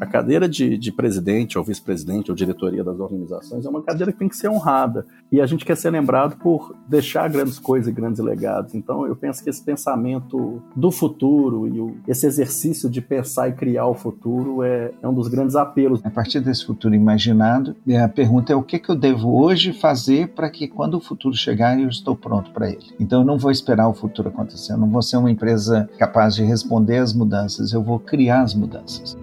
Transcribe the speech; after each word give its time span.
A 0.00 0.06
cadeira 0.06 0.48
de, 0.48 0.78
de 0.78 0.90
presidente, 0.90 1.58
ou 1.58 1.64
vice-presidente, 1.64 2.30
ou 2.30 2.34
diretoria 2.34 2.82
das 2.82 2.98
organizações 2.98 3.66
é 3.66 3.68
uma 3.68 3.82
cadeira 3.82 4.10
que 4.10 4.18
tem 4.18 4.30
que 4.30 4.36
ser 4.36 4.48
honrada. 4.48 5.04
E 5.30 5.42
a 5.42 5.46
gente 5.46 5.62
quer 5.62 5.76
ser 5.76 5.90
lembrado 5.90 6.38
por 6.38 6.74
deixar 6.88 7.28
grandes 7.28 7.58
coisas 7.58 7.86
e 7.86 7.92
grandes 7.92 8.18
legados. 8.18 8.74
Então, 8.74 9.06
eu 9.06 9.14
penso 9.14 9.44
que 9.44 9.50
esse 9.50 9.62
pensamento 9.62 10.62
do 10.74 10.90
futuro 10.90 11.68
e 11.68 11.78
o, 11.78 11.96
esse 12.08 12.26
exercício 12.26 12.88
de 12.88 13.02
pensar 13.02 13.48
e 13.50 13.52
criar 13.52 13.86
o 13.88 13.94
futuro 13.94 14.62
é, 14.62 14.90
é 15.02 15.06
um 15.06 15.12
dos 15.12 15.28
grandes 15.28 15.54
apelos. 15.54 16.00
A 16.02 16.10
partir 16.10 16.40
desse 16.40 16.64
futuro 16.64 16.94
imaginado, 16.94 17.76
a 18.02 18.08
pergunta 18.08 18.54
é 18.54 18.56
o 18.56 18.62
que, 18.62 18.78
que 18.78 18.88
eu 18.88 18.96
devo 18.96 19.38
hoje 19.38 19.74
fazer 19.74 20.28
para 20.28 20.48
que 20.48 20.66
quando 20.66 20.94
o 20.94 21.00
futuro 21.00 21.34
chegar 21.36 21.78
eu 21.78 21.90
estou 21.90 22.16
pronto 22.16 22.50
para 22.52 22.70
ele. 22.70 22.86
Então, 22.98 23.20
eu 23.20 23.26
não 23.26 23.36
vou 23.36 23.50
esperar 23.50 23.86
o 23.86 23.92
futuro 23.92 24.30
acontecer. 24.30 24.72
Eu 24.72 24.78
não 24.78 24.88
vou 24.88 25.02
ser 25.02 25.18
uma 25.18 25.30
empresa 25.30 25.90
capaz 25.98 26.34
de 26.34 26.42
responder 26.42 26.96
às 26.96 27.12
mudanças. 27.12 27.74
Eu 27.74 27.82
vou 27.82 27.98
criar 27.98 28.40
as 28.40 28.54
mudanças. 28.54 29.19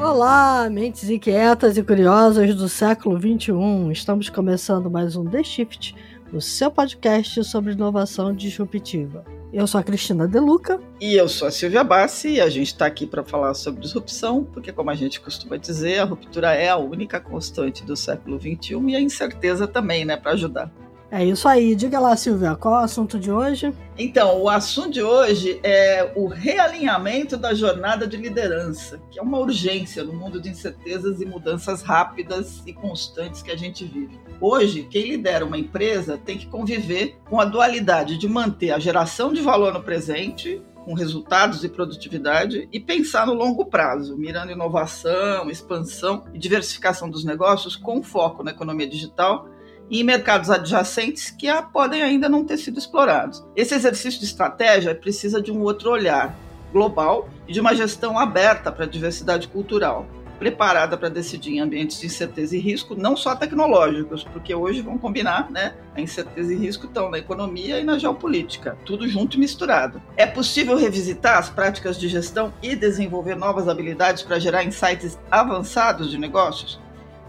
Olá, 0.00 0.68
mentes 0.68 1.08
inquietas 1.08 1.78
e 1.78 1.82
curiosas 1.82 2.54
do 2.54 2.68
século 2.68 3.18
21. 3.18 3.92
Estamos 3.92 4.28
começando 4.28 4.90
mais 4.90 5.14
um 5.14 5.24
The 5.24 5.44
Shift, 5.44 5.94
o 6.32 6.40
seu 6.40 6.70
podcast 6.70 7.44
sobre 7.44 7.72
inovação 7.72 8.34
disruptiva. 8.34 9.24
Eu 9.52 9.66
sou 9.66 9.80
a 9.80 9.84
Cristina 9.84 10.26
Deluca. 10.26 10.80
E 11.00 11.14
eu 11.14 11.28
sou 11.28 11.46
a 11.46 11.50
Silvia 11.50 11.84
Bassi 11.84 12.30
e 12.30 12.40
a 12.40 12.50
gente 12.50 12.66
está 12.66 12.86
aqui 12.86 13.06
para 13.06 13.22
falar 13.22 13.54
sobre 13.54 13.80
disrupção, 13.80 14.44
porque, 14.44 14.72
como 14.72 14.90
a 14.90 14.94
gente 14.94 15.20
costuma 15.20 15.56
dizer, 15.56 16.00
a 16.00 16.04
ruptura 16.04 16.52
é 16.52 16.68
a 16.68 16.76
única 16.76 17.20
constante 17.20 17.84
do 17.84 17.96
século 17.96 18.38
XXI 18.38 18.78
e 18.88 18.96
a 18.96 19.00
incerteza 19.00 19.68
também, 19.68 20.04
né, 20.04 20.16
para 20.16 20.32
ajudar. 20.32 20.70
É 21.10 21.24
isso 21.24 21.48
aí. 21.48 21.74
Diga 21.74 21.98
lá, 21.98 22.14
Silvia, 22.16 22.54
qual 22.54 22.74
é 22.74 22.80
o 22.80 22.84
assunto 22.84 23.18
de 23.18 23.30
hoje? 23.32 23.72
Então, 23.96 24.42
o 24.42 24.48
assunto 24.48 24.90
de 24.90 25.02
hoje 25.02 25.58
é 25.62 26.12
o 26.14 26.26
realinhamento 26.26 27.36
da 27.36 27.54
jornada 27.54 28.06
de 28.06 28.16
liderança, 28.16 29.00
que 29.10 29.18
é 29.18 29.22
uma 29.22 29.38
urgência 29.38 30.04
no 30.04 30.12
mundo 30.12 30.40
de 30.40 30.50
incertezas 30.50 31.20
e 31.20 31.24
mudanças 31.24 31.82
rápidas 31.82 32.62
e 32.66 32.74
constantes 32.74 33.42
que 33.42 33.50
a 33.50 33.56
gente 33.56 33.84
vive. 33.86 34.20
Hoje, 34.40 34.86
quem 34.90 35.10
lidera 35.10 35.44
uma 35.44 35.58
empresa 35.58 36.18
tem 36.18 36.36
que 36.36 36.46
conviver 36.46 37.18
com 37.28 37.40
a 37.40 37.44
dualidade 37.46 38.18
de 38.18 38.28
manter 38.28 38.72
a 38.72 38.78
geração 38.78 39.32
de 39.32 39.40
valor 39.40 39.72
no 39.72 39.82
presente 39.82 40.62
com 40.84 40.94
resultados 40.94 41.64
e 41.64 41.68
produtividade 41.68 42.68
e 42.72 42.80
pensar 42.80 43.26
no 43.26 43.34
longo 43.34 43.66
prazo, 43.66 44.16
mirando 44.16 44.52
inovação, 44.52 45.50
expansão 45.50 46.24
e 46.32 46.38
diversificação 46.38 47.10
dos 47.10 47.24
negócios 47.24 47.76
com 47.76 48.02
foco 48.02 48.42
na 48.42 48.52
economia 48.52 48.88
digital 48.88 49.48
e 49.90 50.04
mercados 50.04 50.50
adjacentes 50.50 51.30
que 51.30 51.48
podem 51.72 52.02
ainda 52.02 52.28
não 52.28 52.44
ter 52.44 52.58
sido 52.58 52.78
explorados. 52.78 53.44
Esse 53.56 53.74
exercício 53.74 54.20
de 54.20 54.26
estratégia 54.26 54.94
precisa 54.94 55.40
de 55.40 55.50
um 55.50 55.62
outro 55.62 55.90
olhar 55.90 56.36
global 56.72 57.28
e 57.46 57.52
de 57.52 57.60
uma 57.60 57.74
gestão 57.74 58.18
aberta 58.18 58.70
para 58.70 58.84
a 58.84 58.88
diversidade 58.88 59.48
cultural, 59.48 60.06
preparada 60.38 60.96
para 60.96 61.08
decidir 61.08 61.54
em 61.54 61.60
ambientes 61.60 61.98
de 61.98 62.06
incerteza 62.06 62.56
e 62.56 62.60
risco, 62.60 62.94
não 62.94 63.16
só 63.16 63.34
tecnológicos, 63.34 64.22
porque 64.24 64.54
hoje 64.54 64.82
vão 64.82 64.96
combinar, 64.96 65.50
né? 65.50 65.74
A 65.94 66.00
incerteza 66.00 66.52
e 66.52 66.56
risco 66.56 66.86
estão 66.86 67.10
na 67.10 67.18
economia 67.18 67.80
e 67.80 67.84
na 67.84 67.98
geopolítica, 67.98 68.78
tudo 68.84 69.08
junto 69.08 69.36
e 69.36 69.40
misturado. 69.40 70.00
É 70.16 70.26
possível 70.26 70.76
revisitar 70.76 71.38
as 71.38 71.48
práticas 71.48 71.98
de 71.98 72.08
gestão 72.08 72.52
e 72.62 72.76
desenvolver 72.76 73.34
novas 73.34 73.68
habilidades 73.68 74.22
para 74.22 74.38
gerar 74.38 74.62
insights 74.62 75.18
avançados 75.30 76.10
de 76.10 76.18
negócios? 76.18 76.80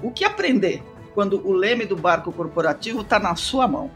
O 0.02 0.12
que 0.12 0.24
aprender 0.24 0.84
quando 1.14 1.46
o 1.48 1.52
leme 1.52 1.86
do 1.86 1.96
barco 1.96 2.32
corporativo 2.32 3.02
está 3.02 3.20
na 3.20 3.36
sua 3.36 3.68
mão. 3.68 3.92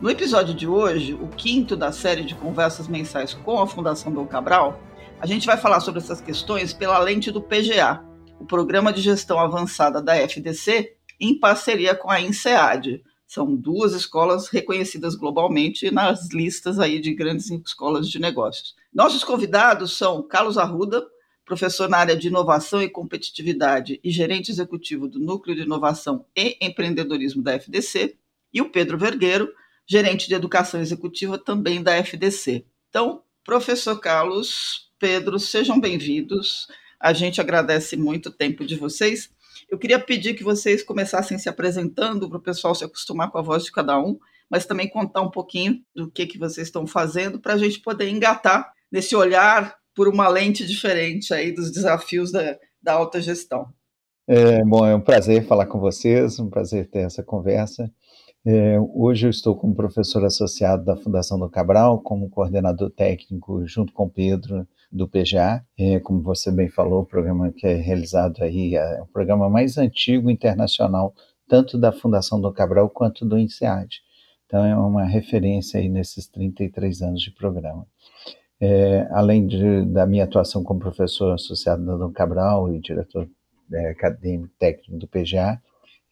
No 0.00 0.10
episódio 0.10 0.54
de 0.54 0.66
hoje, 0.66 1.14
o 1.14 1.28
quinto 1.28 1.76
da 1.76 1.92
série 1.92 2.24
de 2.24 2.34
conversas 2.34 2.88
mensais 2.88 3.32
com 3.32 3.60
a 3.60 3.66
Fundação 3.66 4.12
Dom 4.12 4.26
Cabral, 4.26 4.80
a 5.20 5.26
gente 5.26 5.46
vai 5.46 5.56
falar 5.56 5.80
sobre 5.80 6.00
essas 6.00 6.20
questões 6.20 6.72
pela 6.72 6.98
lente 6.98 7.30
do 7.30 7.40
PGA, 7.40 8.04
o 8.38 8.44
Programa 8.44 8.92
de 8.92 9.00
Gestão 9.00 9.38
Avançada 9.38 10.02
da 10.02 10.16
FDC, 10.16 10.96
em 11.18 11.38
parceria 11.38 11.94
com 11.94 12.10
a 12.10 12.20
INSEAD. 12.20 13.02
São 13.26 13.56
duas 13.56 13.94
escolas 13.94 14.48
reconhecidas 14.48 15.14
globalmente 15.14 15.90
nas 15.90 16.28
listas 16.30 16.78
aí 16.78 17.00
de 17.00 17.14
grandes 17.14 17.50
escolas 17.50 18.08
de 18.08 18.18
negócios. 18.18 18.74
Nossos 18.92 19.24
convidados 19.24 19.96
são 19.96 20.22
Carlos 20.22 20.58
Arruda, 20.58 21.04
professor 21.44 21.88
na 21.88 21.98
área 21.98 22.16
de 22.16 22.28
inovação 22.28 22.82
e 22.82 22.88
competitividade 22.88 24.00
e 24.02 24.10
gerente 24.10 24.50
executivo 24.50 25.06
do 25.06 25.18
Núcleo 25.18 25.54
de 25.54 25.62
Inovação 25.62 26.24
e 26.36 26.56
Empreendedorismo 26.60 27.42
da 27.42 27.54
FDC, 27.54 28.16
e 28.52 28.62
o 28.62 28.70
Pedro 28.70 28.96
Vergueiro, 28.96 29.52
gerente 29.86 30.28
de 30.28 30.34
educação 30.34 30.80
executiva 30.80 31.36
também 31.36 31.82
da 31.82 31.96
FDC. 31.96 32.64
Então, 32.88 33.22
professor 33.44 33.98
Carlos, 34.00 34.90
Pedro, 34.98 35.38
sejam 35.38 35.78
bem-vindos. 35.78 36.68
A 36.98 37.12
gente 37.12 37.40
agradece 37.40 37.96
muito 37.96 38.30
o 38.30 38.32
tempo 38.32 38.64
de 38.64 38.76
vocês. 38.76 39.28
Eu 39.68 39.76
queria 39.76 39.98
pedir 39.98 40.34
que 40.34 40.44
vocês 40.44 40.82
começassem 40.82 41.36
se 41.36 41.48
apresentando 41.48 42.28
para 42.28 42.38
o 42.38 42.42
pessoal 42.42 42.74
se 42.74 42.84
acostumar 42.84 43.30
com 43.30 43.38
a 43.38 43.42
voz 43.42 43.64
de 43.64 43.72
cada 43.72 43.98
um, 43.98 44.18
mas 44.48 44.64
também 44.64 44.88
contar 44.88 45.20
um 45.20 45.30
pouquinho 45.30 45.82
do 45.94 46.10
que, 46.10 46.26
que 46.26 46.38
vocês 46.38 46.68
estão 46.68 46.86
fazendo 46.86 47.40
para 47.40 47.54
a 47.54 47.58
gente 47.58 47.80
poder 47.80 48.08
engatar 48.08 48.72
nesse 48.90 49.16
olhar 49.16 49.76
por 49.94 50.08
uma 50.08 50.28
lente 50.28 50.66
diferente 50.66 51.32
aí 51.32 51.52
dos 51.52 51.70
desafios 51.70 52.32
da, 52.32 52.58
da 52.82 52.94
alta 52.94 53.20
gestão. 53.20 53.66
É, 54.26 54.64
bom, 54.64 54.86
é 54.86 54.94
um 54.94 55.00
prazer 55.00 55.46
falar 55.46 55.66
com 55.66 55.78
vocês, 55.78 56.38
um 56.38 56.48
prazer 56.48 56.88
ter 56.88 57.00
essa 57.00 57.22
conversa. 57.22 57.92
É, 58.46 58.78
hoje 58.94 59.26
eu 59.26 59.30
estou 59.30 59.56
como 59.56 59.74
professor 59.74 60.24
associado 60.24 60.84
da 60.84 60.96
Fundação 60.96 61.38
do 61.38 61.48
Cabral, 61.48 62.00
como 62.00 62.28
coordenador 62.28 62.90
técnico 62.90 63.66
junto 63.66 63.92
com 63.92 64.08
Pedro 64.08 64.66
do 64.92 65.08
PGA. 65.08 65.64
É, 65.78 65.98
como 66.00 66.22
você 66.22 66.52
bem 66.52 66.68
falou, 66.68 67.02
o 67.02 67.06
programa 67.06 67.52
que 67.52 67.66
é 67.66 67.74
realizado 67.74 68.42
aí 68.42 68.76
é 68.76 69.00
o 69.00 69.06
programa 69.06 69.48
mais 69.48 69.78
antigo 69.78 70.30
internacional, 70.30 71.14
tanto 71.48 71.78
da 71.78 71.92
Fundação 71.92 72.40
do 72.40 72.52
Cabral 72.52 72.90
quanto 72.90 73.24
do 73.24 73.38
INSEAD. 73.38 74.02
Então 74.46 74.64
é 74.64 74.76
uma 74.76 75.04
referência 75.04 75.80
aí 75.80 75.88
nesses 75.88 76.26
33 76.28 77.02
anos 77.02 77.22
de 77.22 77.30
programa. 77.30 77.86
É, 78.60 79.06
além 79.10 79.46
de, 79.46 79.84
da 79.86 80.06
minha 80.06 80.24
atuação 80.24 80.62
como 80.62 80.80
professor 80.80 81.32
associado 81.32 81.84
da 81.84 81.96
Dom 81.96 82.12
Cabral 82.12 82.72
e 82.72 82.80
diretor 82.80 83.28
é, 83.72 83.90
acadêmico 83.90 84.54
técnico 84.58 84.96
do 84.96 85.08
PGA, 85.08 85.60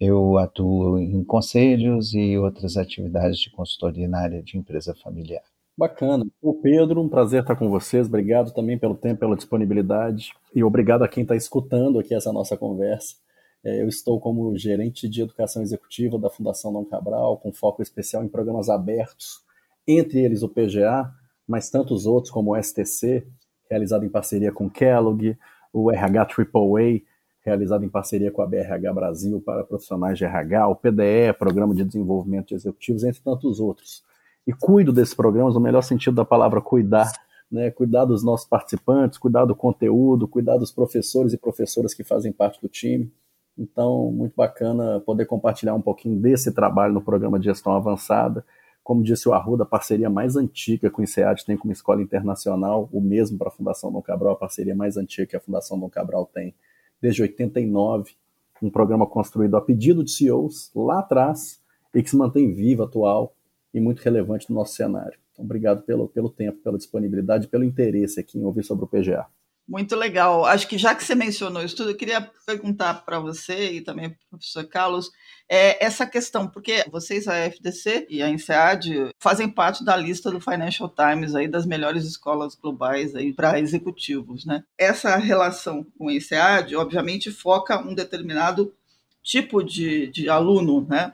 eu 0.01 0.37
atuo 0.39 0.99
em 0.99 1.23
conselhos 1.23 2.13
e 2.13 2.37
outras 2.37 2.77
atividades 2.77 3.39
de 3.39 3.51
consultoria 3.51 4.09
na 4.09 4.21
área 4.21 4.43
de 4.43 4.59
empresa 4.59 4.95
familiar. 4.95 5.43
Bacana. 5.77 6.27
O 6.41 6.55
Pedro, 6.55 7.01
um 7.01 7.09
prazer 7.09 7.43
estar 7.43 7.57
com 7.57 7.71
vocês. 7.71 8.07
Obrigado 8.07 8.53
também 8.53 8.77
pelo 8.77 8.95
tempo, 8.95 9.21
pela 9.21 9.37
disponibilidade 9.37 10.33
e 10.55 10.63
obrigado 10.63 11.03
a 11.03 11.09
quem 11.09 11.23
está 11.23 11.35
escutando 11.37 11.99
aqui 11.99 12.15
essa 12.15 12.33
nossa 12.33 12.57
conversa. 12.57 13.17
É, 13.65 13.81
eu 13.81 13.89
estou 13.89 14.21
como 14.21 14.57
gerente 14.57 15.09
de 15.09 15.23
educação 15.23 15.63
executiva 15.63 16.19
da 16.19 16.29
Fundação 16.29 16.73
Dom 16.73 16.85
Cabral, 16.85 17.39
com 17.39 17.53
foco 17.53 17.81
especial 17.81 18.25
em 18.25 18.29
programas 18.29 18.69
abertos, 18.69 19.41
entre 19.87 20.21
eles 20.21 20.43
o 20.43 20.49
PGA, 20.49 21.11
mas 21.47 21.71
tantos 21.71 22.07
outros 22.07 22.31
como 22.31 22.53
o 22.53 22.63
STC, 22.63 23.27
realizado 23.69 24.05
em 24.05 24.09
parceria 24.09 24.53
com 24.53 24.69
Kellogg, 24.69 25.37
o 25.73 25.91
RH 25.91 26.29
AAA, 26.39 27.01
realizado 27.45 27.85
em 27.85 27.89
parceria 27.89 28.31
com 28.31 28.43
a 28.43 28.47
BRH 28.47 28.93
Brasil 28.93 29.41
para 29.41 29.65
profissionais 29.65 30.17
de 30.17 30.25
RH, 30.25 30.69
o 30.69 30.77
PDE, 30.77 31.33
Programa 31.39 31.75
de 31.75 31.85
Desenvolvimento 31.85 32.49
de 32.49 32.55
Executivos, 32.55 33.03
entre 33.03 33.21
tantos 33.21 33.59
outros. 33.59 34.03
E 34.47 34.53
cuido 34.53 34.93
desses 34.93 35.15
programas 35.15 35.55
no 35.55 35.61
melhor 35.61 35.83
sentido 35.83 36.15
da 36.15 36.25
palavra 36.25 36.61
cuidar, 36.61 37.11
né? 37.51 37.71
cuidar 37.71 38.05
dos 38.05 38.23
nossos 38.23 38.47
participantes, 38.47 39.19
cuidar 39.19 39.45
do 39.45 39.55
conteúdo, 39.55 40.29
cuidar 40.29 40.57
dos 40.57 40.71
professores 40.71 41.33
e 41.33 41.39
professoras 41.39 41.95
que 41.95 42.05
fazem 42.05 42.33
parte 42.33 42.61
do 42.61 42.69
time. 42.69 43.13
Então, 43.59 44.11
muito 44.11 44.35
bacana 44.35 45.01
poder 45.01 45.27
compartilhar 45.27 45.75
um 45.75 45.83
pouquinho 45.83 46.19
desse 46.19 46.53
trabalho 46.53 46.95
no 46.95 47.03
programa 47.03 47.39
de 47.39 47.47
gestão 47.47 47.75
avançada 47.75 48.45
como 48.83 49.03
disse 49.03 49.29
o 49.29 49.33
Arruda, 49.33 49.63
a 49.63 49.67
parceria 49.67 50.11
mais 50.11 50.37
antiga 50.37 50.91
que 50.91 51.01
o 51.01 51.03
INSEAD 51.03 51.45
tem 51.45 51.57
como 51.57 51.73
escola 51.73 52.03
internacional, 52.03 52.89
o 52.93 53.01
mesmo 53.01 53.39
para 53.39 53.49
a 53.49 53.53
Fundação 53.53 53.93
Dom 53.93 54.03
Cabral, 54.03 54.33
a 54.33 54.37
parceria 54.37 54.75
mais 54.75 54.97
antiga 54.97 55.27
que 55.27 55.37
a 55.37 55.41
Fundação 55.41 55.79
Dom 55.79 55.89
Cabral 55.89 56.29
tem 56.33 56.55
desde 57.01 57.23
89, 57.23 58.13
um 58.61 58.71
programa 58.71 59.07
construído 59.07 59.57
a 59.57 59.61
pedido 59.61 60.05
de 60.05 60.11
CEOs 60.11 60.71
lá 60.75 61.01
atrás 61.01 61.61
e 61.95 62.03
que 62.03 62.11
se 62.11 62.17
mantém 62.17 62.53
vivo, 62.53 62.83
atual 62.83 63.35
e 63.73 63.81
muito 63.81 64.01
relevante 64.01 64.49
no 64.51 64.57
nosso 64.57 64.75
cenário. 64.75 65.19
Então, 65.33 65.45
obrigado 65.45 65.83
pelo, 65.83 66.09
pelo 66.09 66.31
tempo, 66.31 66.59
pela 66.63 66.77
disponibilidade, 66.77 67.49
pelo 67.49 67.65
interesse 67.65 68.21
aqui 68.21 68.39
em 68.39 68.45
ouvir 68.45 68.63
sobre 68.65 68.85
o 68.85 68.89
PGA. 68.89 69.27
Muito 69.67 69.95
legal. 69.97 70.45
Acho 70.45 70.67
que 70.67 70.77
já 70.77 70.95
que 70.95 71.05
você 71.05 71.15
mencionou 71.15 71.63
isso 71.63 71.77
tudo, 71.77 71.91
eu 71.91 71.97
queria 71.97 72.21
perguntar 72.45 72.95
para 73.05 73.19
você 73.21 73.73
e 73.73 73.81
também 73.81 74.11
para 74.11 74.19
o 74.27 74.29
professor 74.31 74.65
Carlos 74.67 75.11
é 75.49 75.85
essa 75.85 76.07
questão, 76.07 76.49
porque 76.49 76.85
vocês, 76.91 77.29
a 77.29 77.37
FDC 77.37 78.07
e 78.11 78.23
a 78.23 78.29
INSEAD, 78.29 79.11
fazem 79.19 79.49
parte 79.49 79.85
da 79.85 79.97
lista 79.97 80.31
do 80.31 80.41
Financial 80.41 80.89
Times 80.89 81.35
aí 81.35 81.47
das 81.47 81.65
melhores 81.65 82.05
escolas 82.05 82.55
globais 82.55 83.15
aí 83.15 83.33
para 83.33 83.59
executivos, 83.59 84.45
né? 84.45 84.65
Essa 84.77 85.17
relação 85.17 85.87
com 85.97 86.09
a 86.09 86.13
INSEAD, 86.13 86.75
obviamente, 86.77 87.31
foca 87.31 87.79
um 87.79 87.95
determinado 87.95 88.75
tipo 89.23 89.63
de, 89.63 90.09
de 90.09 90.29
aluno, 90.29 90.87
né? 90.89 91.13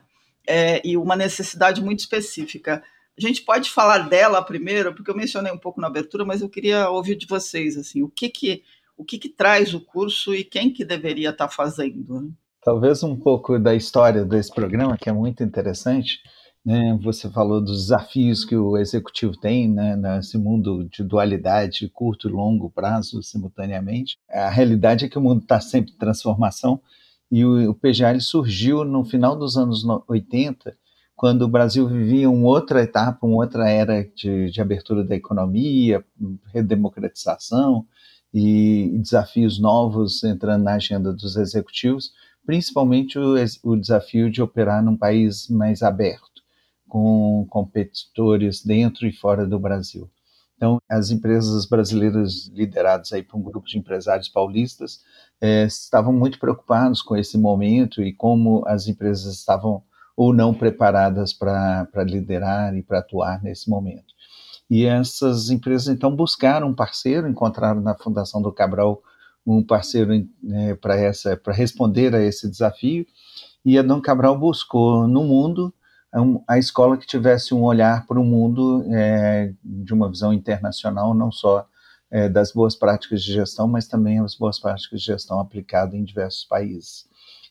é, 0.48 0.80
e 0.82 0.96
uma 0.96 1.14
necessidade 1.14 1.82
muito 1.82 2.00
específica. 2.00 2.82
A 3.18 3.26
gente 3.26 3.42
pode 3.42 3.70
falar 3.70 4.08
dela 4.08 4.40
primeiro, 4.40 4.94
porque 4.94 5.10
eu 5.10 5.16
mencionei 5.16 5.52
um 5.52 5.58
pouco 5.58 5.80
na 5.80 5.88
abertura, 5.88 6.24
mas 6.24 6.40
eu 6.40 6.48
queria 6.48 6.88
ouvir 6.88 7.16
de 7.16 7.26
vocês 7.26 7.76
assim, 7.76 8.02
o 8.02 8.08
que 8.08 8.28
que 8.28 8.62
o 8.98 9.04
que, 9.04 9.16
que 9.16 9.28
traz 9.28 9.72
o 9.72 9.80
curso 9.80 10.34
e 10.34 10.42
quem 10.42 10.72
que 10.72 10.84
deveria 10.84 11.30
estar 11.30 11.48
fazendo. 11.48 12.20
Né? 12.20 12.30
Talvez 12.64 13.04
um 13.04 13.14
pouco 13.14 13.56
da 13.56 13.74
história 13.74 14.24
desse 14.24 14.52
programa, 14.52 14.98
que 14.98 15.08
é 15.08 15.12
muito 15.12 15.42
interessante. 15.44 16.18
Né? 16.66 16.98
Você 17.02 17.30
falou 17.30 17.60
dos 17.60 17.82
desafios 17.82 18.44
que 18.44 18.56
o 18.56 18.76
executivo 18.76 19.38
tem 19.38 19.68
né? 19.68 19.94
nesse 19.94 20.36
mundo 20.36 20.88
de 20.90 21.04
dualidade, 21.04 21.88
curto 21.88 22.28
e 22.28 22.32
longo 22.32 22.68
prazo, 22.68 23.22
simultaneamente. 23.22 24.16
A 24.28 24.50
realidade 24.50 25.04
é 25.04 25.08
que 25.08 25.16
o 25.16 25.22
mundo 25.22 25.42
está 25.42 25.60
sempre 25.60 25.92
em 25.92 25.96
transformação 25.96 26.80
e 27.30 27.44
o, 27.44 27.70
o 27.70 28.20
surgiu 28.20 28.84
no 28.84 29.04
final 29.04 29.36
dos 29.36 29.56
anos 29.56 29.84
80, 30.08 30.76
quando 31.18 31.42
o 31.42 31.48
Brasil 31.48 31.88
vivia 31.88 32.30
uma 32.30 32.46
outra 32.46 32.80
etapa, 32.80 33.26
uma 33.26 33.38
outra 33.38 33.68
era 33.68 34.08
de, 34.14 34.52
de 34.52 34.60
abertura 34.60 35.02
da 35.02 35.16
economia, 35.16 36.04
redemocratização, 36.54 37.84
e 38.32 38.96
desafios 39.00 39.58
novos 39.58 40.22
entrando 40.22 40.62
na 40.62 40.74
agenda 40.74 41.12
dos 41.12 41.36
executivos, 41.36 42.12
principalmente 42.46 43.18
o, 43.18 43.34
o 43.64 43.76
desafio 43.76 44.30
de 44.30 44.40
operar 44.40 44.80
num 44.80 44.96
país 44.96 45.48
mais 45.48 45.82
aberto, 45.82 46.40
com 46.86 47.44
competidores 47.50 48.64
dentro 48.64 49.04
e 49.04 49.12
fora 49.12 49.44
do 49.44 49.58
Brasil. 49.58 50.08
Então, 50.56 50.78
as 50.88 51.10
empresas 51.10 51.66
brasileiras 51.66 52.46
lideradas 52.54 53.12
aí 53.12 53.24
por 53.24 53.38
um 53.38 53.42
grupo 53.42 53.66
de 53.66 53.76
empresários 53.76 54.28
paulistas 54.28 55.00
é, 55.40 55.64
estavam 55.64 56.12
muito 56.12 56.38
preocupados 56.38 57.02
com 57.02 57.16
esse 57.16 57.36
momento 57.36 58.02
e 58.04 58.12
como 58.12 58.62
as 58.68 58.86
empresas 58.86 59.34
estavam 59.34 59.82
ou 60.18 60.34
não 60.34 60.52
preparadas 60.52 61.32
para 61.32 61.86
liderar 62.04 62.76
e 62.76 62.82
para 62.82 62.98
atuar 62.98 63.40
nesse 63.40 63.70
momento. 63.70 64.12
E 64.68 64.84
essas 64.84 65.48
empresas 65.48 65.86
então 65.86 66.10
buscaram 66.10 66.66
um 66.66 66.74
parceiro, 66.74 67.28
encontraram 67.28 67.80
na 67.80 67.94
Fundação 67.94 68.42
do 68.42 68.52
Cabral 68.52 69.00
um 69.46 69.62
parceiro 69.62 70.10
né, 70.42 70.74
para 70.74 70.96
essa 70.96 71.36
para 71.36 71.54
responder 71.54 72.16
a 72.16 72.20
esse 72.20 72.50
desafio. 72.50 73.06
E 73.64 73.78
a 73.78 73.82
Dom 73.82 74.00
Cabral 74.00 74.36
buscou 74.36 75.06
no 75.06 75.22
mundo 75.22 75.72
a 76.48 76.58
escola 76.58 76.96
que 76.96 77.06
tivesse 77.06 77.54
um 77.54 77.62
olhar 77.62 78.04
para 78.04 78.18
o 78.18 78.24
mundo 78.24 78.84
é, 78.92 79.54
de 79.62 79.94
uma 79.94 80.08
visão 80.08 80.32
internacional, 80.32 81.14
não 81.14 81.30
só 81.30 81.64
é, 82.10 82.28
das 82.28 82.50
boas 82.50 82.74
práticas 82.74 83.22
de 83.22 83.32
gestão, 83.32 83.68
mas 83.68 83.86
também 83.86 84.18
as 84.18 84.34
boas 84.34 84.58
práticas 84.58 85.00
de 85.00 85.06
gestão 85.06 85.38
aplicadas 85.38 85.94
em 85.94 86.02
diversos 86.02 86.44
países. 86.44 87.06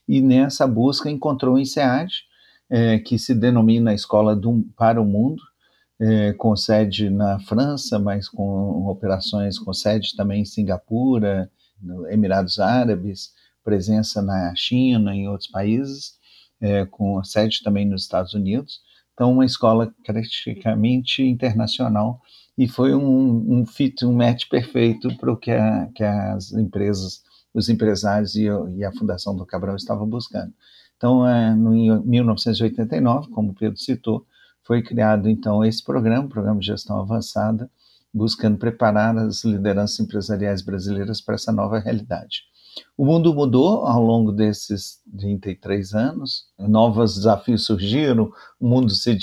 E 0.06 0.20
nessa 0.20 0.66
busca 0.66 1.08
encontrou 1.08 1.54
o 1.54 1.58
INSEAD, 1.58 2.28
é, 2.70 2.98
que 2.98 3.18
se 3.18 3.34
denomina 3.34 3.94
Escola 3.94 4.34
do, 4.36 4.64
para 4.76 5.00
o 5.00 5.04
Mundo, 5.04 5.42
é, 6.00 6.32
com 6.34 6.54
sede 6.54 7.10
na 7.10 7.40
França, 7.40 7.98
mas 7.98 8.28
com 8.28 8.86
operações 8.86 9.58
com 9.58 9.72
sede 9.72 10.14
também 10.16 10.42
em 10.42 10.44
Singapura, 10.44 11.50
Emirados 12.10 12.58
Árabes, 12.58 13.32
presença 13.64 14.22
na 14.22 14.52
China 14.56 15.14
em 15.14 15.28
outros 15.28 15.50
países, 15.50 16.14
é, 16.60 16.84
com 16.86 17.22
sede 17.22 17.62
também 17.62 17.86
nos 17.86 18.02
Estados 18.02 18.34
Unidos. 18.34 18.80
Então, 19.12 19.32
uma 19.32 19.44
escola 19.44 19.92
praticamente 20.04 21.22
internacional 21.22 22.20
e 22.56 22.66
foi 22.66 22.94
um, 22.94 23.60
um 23.60 23.66
fit, 23.66 24.04
um 24.04 24.12
match 24.12 24.48
perfeito 24.48 25.16
para 25.16 25.32
o 25.32 25.36
que, 25.36 25.52
que, 25.94 26.04
as 26.04 26.52
empresas, 26.52 27.22
os 27.52 27.68
empresários 27.68 28.34
e, 28.34 28.44
e, 28.76 28.84
a 28.84 28.92
Fundação 28.92 29.36
do 29.36 29.46
Cabral 29.46 29.76
estavam 29.76 30.08
buscando. 30.08 30.52
Então, 30.98 31.26
é, 31.26 31.52
em 31.52 32.02
1989, 32.04 33.30
como 33.30 33.52
o 33.52 33.54
Pedro 33.54 33.78
citou, 33.78 34.26
foi 34.64 34.82
criado 34.82 35.30
então 35.30 35.64
esse 35.64 35.82
programa, 35.82 36.26
o 36.26 36.28
Programa 36.28 36.60
de 36.60 36.66
Gestão 36.66 37.00
Avançada, 37.00 37.70
buscando 38.12 38.58
preparar 38.58 39.16
as 39.16 39.44
lideranças 39.44 40.00
empresariais 40.00 40.60
brasileiras 40.60 41.20
para 41.20 41.36
essa 41.36 41.52
nova 41.52 41.78
realidade. 41.78 42.42
O 42.96 43.04
mundo 43.04 43.32
mudou 43.32 43.86
ao 43.86 44.02
longo 44.02 44.32
desses 44.32 45.00
33 45.16 45.94
anos, 45.94 46.46
novos 46.58 47.14
desafios 47.14 47.64
surgiram, 47.64 48.30
o 48.60 48.68
mundo 48.68 48.90
se, 48.90 49.16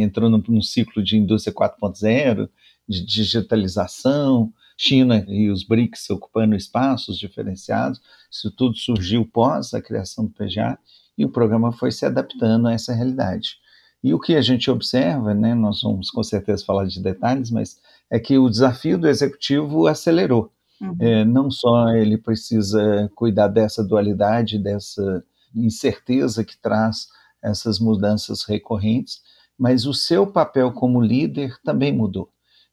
entrou 0.00 0.30
num 0.30 0.62
ciclo 0.62 1.02
de 1.02 1.16
indústria 1.16 1.54
4.0, 1.54 2.48
de 2.88 3.04
digitalização, 3.04 4.52
China 4.76 5.24
e 5.28 5.50
os 5.50 5.64
BRICS 5.64 6.10
ocupando 6.10 6.54
espaços 6.54 7.18
diferenciados, 7.18 8.00
isso 8.30 8.50
tudo 8.50 8.76
surgiu 8.76 9.24
pós 9.24 9.72
a 9.72 9.80
criação 9.80 10.24
do 10.24 10.32
PGA 10.32 10.78
e 11.16 11.24
o 11.24 11.30
programa 11.30 11.72
foi 11.72 11.92
se 11.92 12.04
adaptando 12.04 12.66
a 12.68 12.72
essa 12.72 12.92
realidade. 12.92 13.58
E 14.02 14.12
o 14.12 14.20
que 14.20 14.34
a 14.34 14.42
gente 14.42 14.70
observa, 14.70 15.32
né, 15.32 15.54
nós 15.54 15.80
vamos 15.82 16.10
com 16.10 16.22
certeza 16.22 16.64
falar 16.64 16.84
de 16.86 17.00
detalhes, 17.00 17.50
mas 17.50 17.80
é 18.10 18.18
que 18.18 18.36
o 18.36 18.50
desafio 18.50 18.98
do 18.98 19.08
executivo 19.08 19.86
acelerou. 19.86 20.52
Uhum. 20.80 20.96
É, 20.98 21.24
não 21.24 21.50
só 21.50 21.88
ele 21.90 22.18
precisa 22.18 23.10
cuidar 23.14 23.48
dessa 23.48 23.82
dualidade, 23.82 24.58
dessa 24.58 25.24
incerteza 25.54 26.44
que 26.44 26.60
traz 26.60 27.06
essas 27.42 27.78
mudanças 27.78 28.42
recorrentes, 28.42 29.22
mas 29.56 29.86
o 29.86 29.94
seu 29.94 30.26
papel 30.26 30.72
como 30.72 31.00
líder 31.00 31.56
também 31.62 31.92
mudou. 31.92 32.28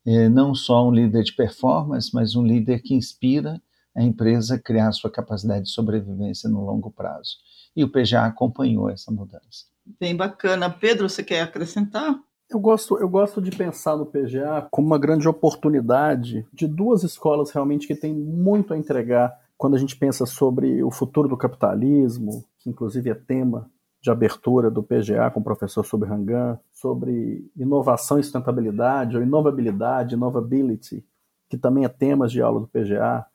É, 0.05 0.27
não 0.29 0.55
só 0.55 0.87
um 0.87 0.91
líder 0.91 1.23
de 1.23 1.33
performance, 1.33 2.09
mas 2.13 2.35
um 2.35 2.43
líder 2.43 2.81
que 2.81 2.95
inspira 2.95 3.61
a 3.95 4.01
empresa 4.01 4.55
a 4.55 4.59
criar 4.59 4.91
sua 4.93 5.11
capacidade 5.11 5.65
de 5.65 5.71
sobrevivência 5.71 6.49
no 6.49 6.65
longo 6.65 6.89
prazo. 6.89 7.37
E 7.75 7.83
o 7.83 7.89
PGA 7.89 8.25
acompanhou 8.25 8.89
essa 8.89 9.11
mudança. 9.11 9.65
Bem 9.99 10.15
bacana. 10.15 10.69
Pedro, 10.69 11.09
você 11.09 11.23
quer 11.23 11.41
acrescentar? 11.41 12.19
Eu 12.49 12.59
gosto, 12.59 12.97
eu 12.97 13.07
gosto 13.07 13.41
de 13.41 13.51
pensar 13.51 13.95
no 13.95 14.05
PGA 14.05 14.67
como 14.69 14.87
uma 14.87 14.97
grande 14.97 15.27
oportunidade 15.27 16.45
de 16.51 16.67
duas 16.67 17.03
escolas 17.03 17.51
realmente 17.51 17.87
que 17.87 17.95
têm 17.95 18.13
muito 18.13 18.73
a 18.73 18.77
entregar 18.77 19.33
quando 19.57 19.75
a 19.75 19.79
gente 19.79 19.95
pensa 19.95 20.25
sobre 20.25 20.83
o 20.83 20.91
futuro 20.91 21.29
do 21.29 21.37
capitalismo, 21.37 22.43
que 22.59 22.69
inclusive 22.69 23.09
é 23.09 23.13
tema 23.13 23.69
de 24.01 24.09
abertura 24.09 24.71
do 24.71 24.81
PGA 24.81 25.29
com 25.31 25.39
o 25.39 25.43
professor 25.43 25.85
Subrangan, 25.85 26.59
sobre 26.71 27.51
inovação 27.55 28.19
e 28.19 28.23
sustentabilidade, 28.23 29.15
ou 29.15 29.23
inovabilidade, 29.23 30.15
innovability, 30.15 31.05
que 31.49 31.57
também 31.57 31.85
é 31.85 31.89
temas 31.89 32.31
de 32.31 32.41
aula 32.41 32.61
do 32.61 32.67
PGA 32.67 33.25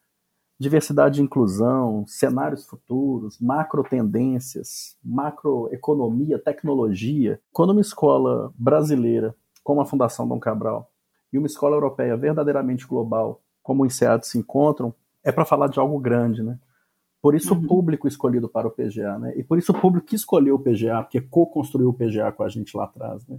diversidade 0.59 1.21
e 1.21 1.25
inclusão, 1.25 2.05
cenários 2.07 2.67
futuros, 2.67 3.39
macro 3.39 3.85
tendências, 3.85 4.97
macroeconomia, 5.05 6.39
tecnologia. 6.39 7.41
Quando 7.53 7.71
uma 7.71 7.81
escola 7.81 8.53
brasileira, 8.59 9.35
como 9.63 9.81
a 9.81 9.87
Fundação 9.87 10.27
Dom 10.27 10.41
Cabral, 10.41 10.91
e 11.33 11.39
uma 11.39 11.47
escola 11.47 11.77
europeia 11.77 12.17
verdadeiramente 12.17 12.87
global, 12.87 13.43
como 13.63 13.83
o 13.83 13.87
INSEAD, 13.87 14.27
se 14.27 14.39
encontram, 14.39 14.95
é 15.23 15.31
para 15.31 15.45
falar 15.45 15.69
de 15.69 15.79
algo 15.79 15.99
grande, 15.99 16.43
né? 16.43 16.59
Por 17.21 17.35
isso 17.35 17.55
uhum. 17.55 17.61
o 17.61 17.67
público 17.67 18.07
escolhido 18.07 18.49
para 18.49 18.69
o 18.69 18.71
PGA, 18.71 19.19
né? 19.19 19.35
E 19.37 19.43
por 19.43 19.59
isso 19.59 19.73
o 19.73 19.81
público 19.81 20.07
que 20.07 20.17
escolheu 20.17 20.57
o 20.57 20.59
PGA, 20.59 21.03
porque 21.03 21.21
co-construiu 21.21 21.89
o 21.89 21.95
PGA 21.95 22.31
com 22.33 22.43
a 22.43 22.49
gente 22.49 22.77
lá 22.77 22.85
atrás, 22.85 23.27
né? 23.27 23.39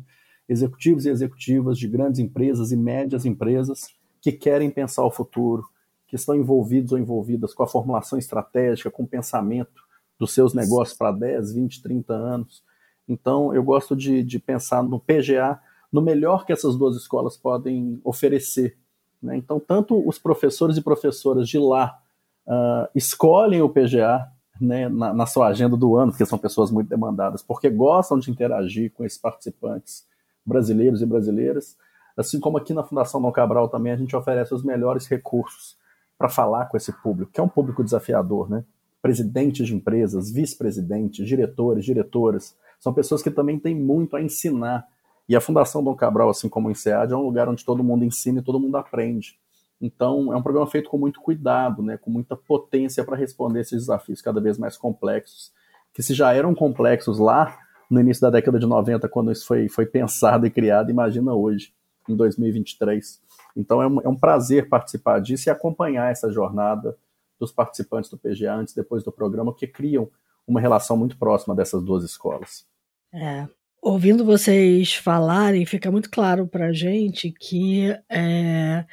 Executivos 0.50 1.06
e 1.06 1.10
executivas 1.10 1.78
de 1.78 1.88
grandes 1.88 2.20
empresas 2.20 2.72
e 2.72 2.78
médias 2.78 3.26
empresas 3.26 3.90
que 4.22 4.32
querem 4.32 4.70
pensar 4.70 5.06
o 5.06 5.12
futuro, 5.12 5.64
que 6.08 6.16
estão 6.16 6.36
envolvidos 6.36 6.92
ou 6.92 6.98
envolvidas 6.98 7.54
com 7.54 7.64
a 7.64 7.68
formulação 7.68 8.18
estratégica, 8.18 8.90
com 8.90 9.04
o 9.04 9.08
pensamento 9.08 9.86
dos 10.18 10.34
seus 10.34 10.54
negócios 10.54 10.98
para 10.98 11.12
10, 11.12 11.54
20, 11.54 11.82
30 11.82 12.14
anos. 12.14 12.64
Então, 13.08 13.54
eu 13.54 13.64
gosto 13.64 13.96
de, 13.96 14.24
de 14.24 14.40
pensar 14.40 14.84
no 14.84 15.00
PGA, 15.00 15.60
no 15.92 16.02
melhor 16.02 16.46
que 16.46 16.52
essas 16.52 16.76
duas 16.76 16.96
escolas 16.96 17.38
podem 17.38 18.00
oferecer. 18.04 18.78
Né? 19.22 19.38
Então, 19.38 19.60
tanto 19.60 20.08
os 20.08 20.18
professores 20.18 20.78
e 20.78 20.82
professoras 20.82 21.48
de 21.48 21.58
lá 21.58 22.02
uh, 22.48 22.88
escolhem 22.96 23.62
o 23.62 23.70
PGA 23.70 24.28
né, 24.60 24.90
na, 24.90 25.14
na, 25.14 25.26
sua 25.26 25.48
agenda 25.48 25.76
do 25.76 25.96
ano, 25.96 26.12
porque 26.12 26.26
são 26.26 26.40
pessoas 26.40 26.72
muito 26.72 26.90
demandadas, 26.90 27.44
porque 27.44 27.70
gostam 27.70 28.18
de 28.18 28.32
interagir 28.32 28.92
com 28.94 29.04
esses 29.04 29.18
participantes 29.18 30.06
brasileiros 30.46 31.02
e 31.02 31.06
brasileiras, 31.06 31.78
assim 32.16 32.40
como 32.40 32.58
aqui 32.58 32.74
na 32.74 32.84
Fundação 32.84 33.22
Dom 33.22 33.32
Cabral 33.32 33.70
também 33.70 33.92
a 33.92 33.98
gente 33.98 34.16
oferece 34.16 34.54
os 34.54 34.64
melhores 34.64 35.06
recursos 35.06 35.78
para 36.18 36.30
falar 36.30 36.66
com 36.66 36.78
esse 36.78 36.92
público, 36.92 37.32
que 37.32 37.40
é 37.40 37.44
um 37.44 37.50
público 37.50 37.84
desafiador, 37.84 38.50
né? 38.50 38.64
Presidentes 39.02 39.68
de 39.68 39.76
empresas, 39.76 40.32
vice-presidentes, 40.32 41.28
diretores, 41.28 41.86
diretoras, 41.86 42.56
são 42.80 42.94
pessoas 42.94 43.22
que 43.22 43.30
também 43.30 43.60
têm 43.60 43.76
muito 43.76 44.16
a 44.16 44.22
ensinar. 44.22 44.88
E 45.30 45.36
a 45.36 45.42
Fundação 45.42 45.84
Dom 45.84 45.94
Cabral, 45.94 46.30
assim 46.30 46.50
como 46.50 46.68
o 46.68 46.72
INSEAD, 46.72 47.14
é 47.14 47.16
um 47.16 47.22
lugar 47.22 47.48
onde 47.48 47.64
todo 47.64 47.84
mundo 47.84 48.04
ensina 48.04 48.40
e 48.40 48.44
todo 48.44 48.60
mundo 48.60 48.78
aprende. 48.78 49.38
Então, 49.80 50.34
é 50.34 50.36
um 50.36 50.42
programa 50.42 50.68
feito 50.68 50.90
com 50.90 50.98
muito 50.98 51.22
cuidado, 51.22 51.84
né, 51.84 51.98
com 51.98 52.10
muita 52.10 52.36
potência 52.36 53.04
para 53.04 53.16
responder 53.16 53.62
esses 53.62 53.82
desafios 53.82 54.22
cada 54.22 54.42
vez 54.42 54.58
mais 54.58 54.76
complexos, 54.76 55.52
que 55.94 56.02
se 56.02 56.14
já 56.14 56.34
eram 56.34 56.56
complexos 56.56 57.20
lá 57.20 57.58
no 57.90 58.02
início 58.02 58.22
da 58.22 58.30
década 58.30 58.60
de 58.60 58.66
90, 58.66 59.08
quando 59.08 59.32
isso 59.32 59.46
foi, 59.46 59.70
foi 59.70 59.86
pensado 59.86 60.46
e 60.46 60.50
criado, 60.50 60.90
imagina 60.90 61.34
hoje, 61.34 61.74
em 62.10 62.16
2023. 62.16 63.22
Então 63.56 63.82
é 63.82 63.88
um, 63.88 64.02
é 64.02 64.08
um 64.08 64.16
prazer 64.16 64.70
participar 64.70 65.20
disso 65.20 65.50
e 65.50 65.52
acompanhar 65.52 66.12
essa 66.12 66.32
jornada 66.32 66.98
dos 67.40 67.52
participantes 67.52 68.10
do 68.10 68.18
PGA 68.18 68.56
antes 68.56 68.74
e 68.74 68.78
depois 68.78 69.04
do 69.04 69.12
programa, 69.12 69.54
que 69.54 69.68
criam 69.68 70.10
uma 70.48 70.60
relação 70.60 70.98
muito 70.98 71.18
próxima 71.18 71.56
dessas 71.56 71.84
duas 71.84 72.04
escolas. 72.04 72.66
É, 73.14 73.48
ouvindo 73.82 74.26
vocês 74.26 74.96
falarem, 74.96 75.66
fica 75.66 75.92
muito 75.92 76.10
claro 76.10 76.48
para 76.48 76.68
a 76.68 76.74
gente 76.74 77.32
que 77.32 77.96
é, 78.10 78.86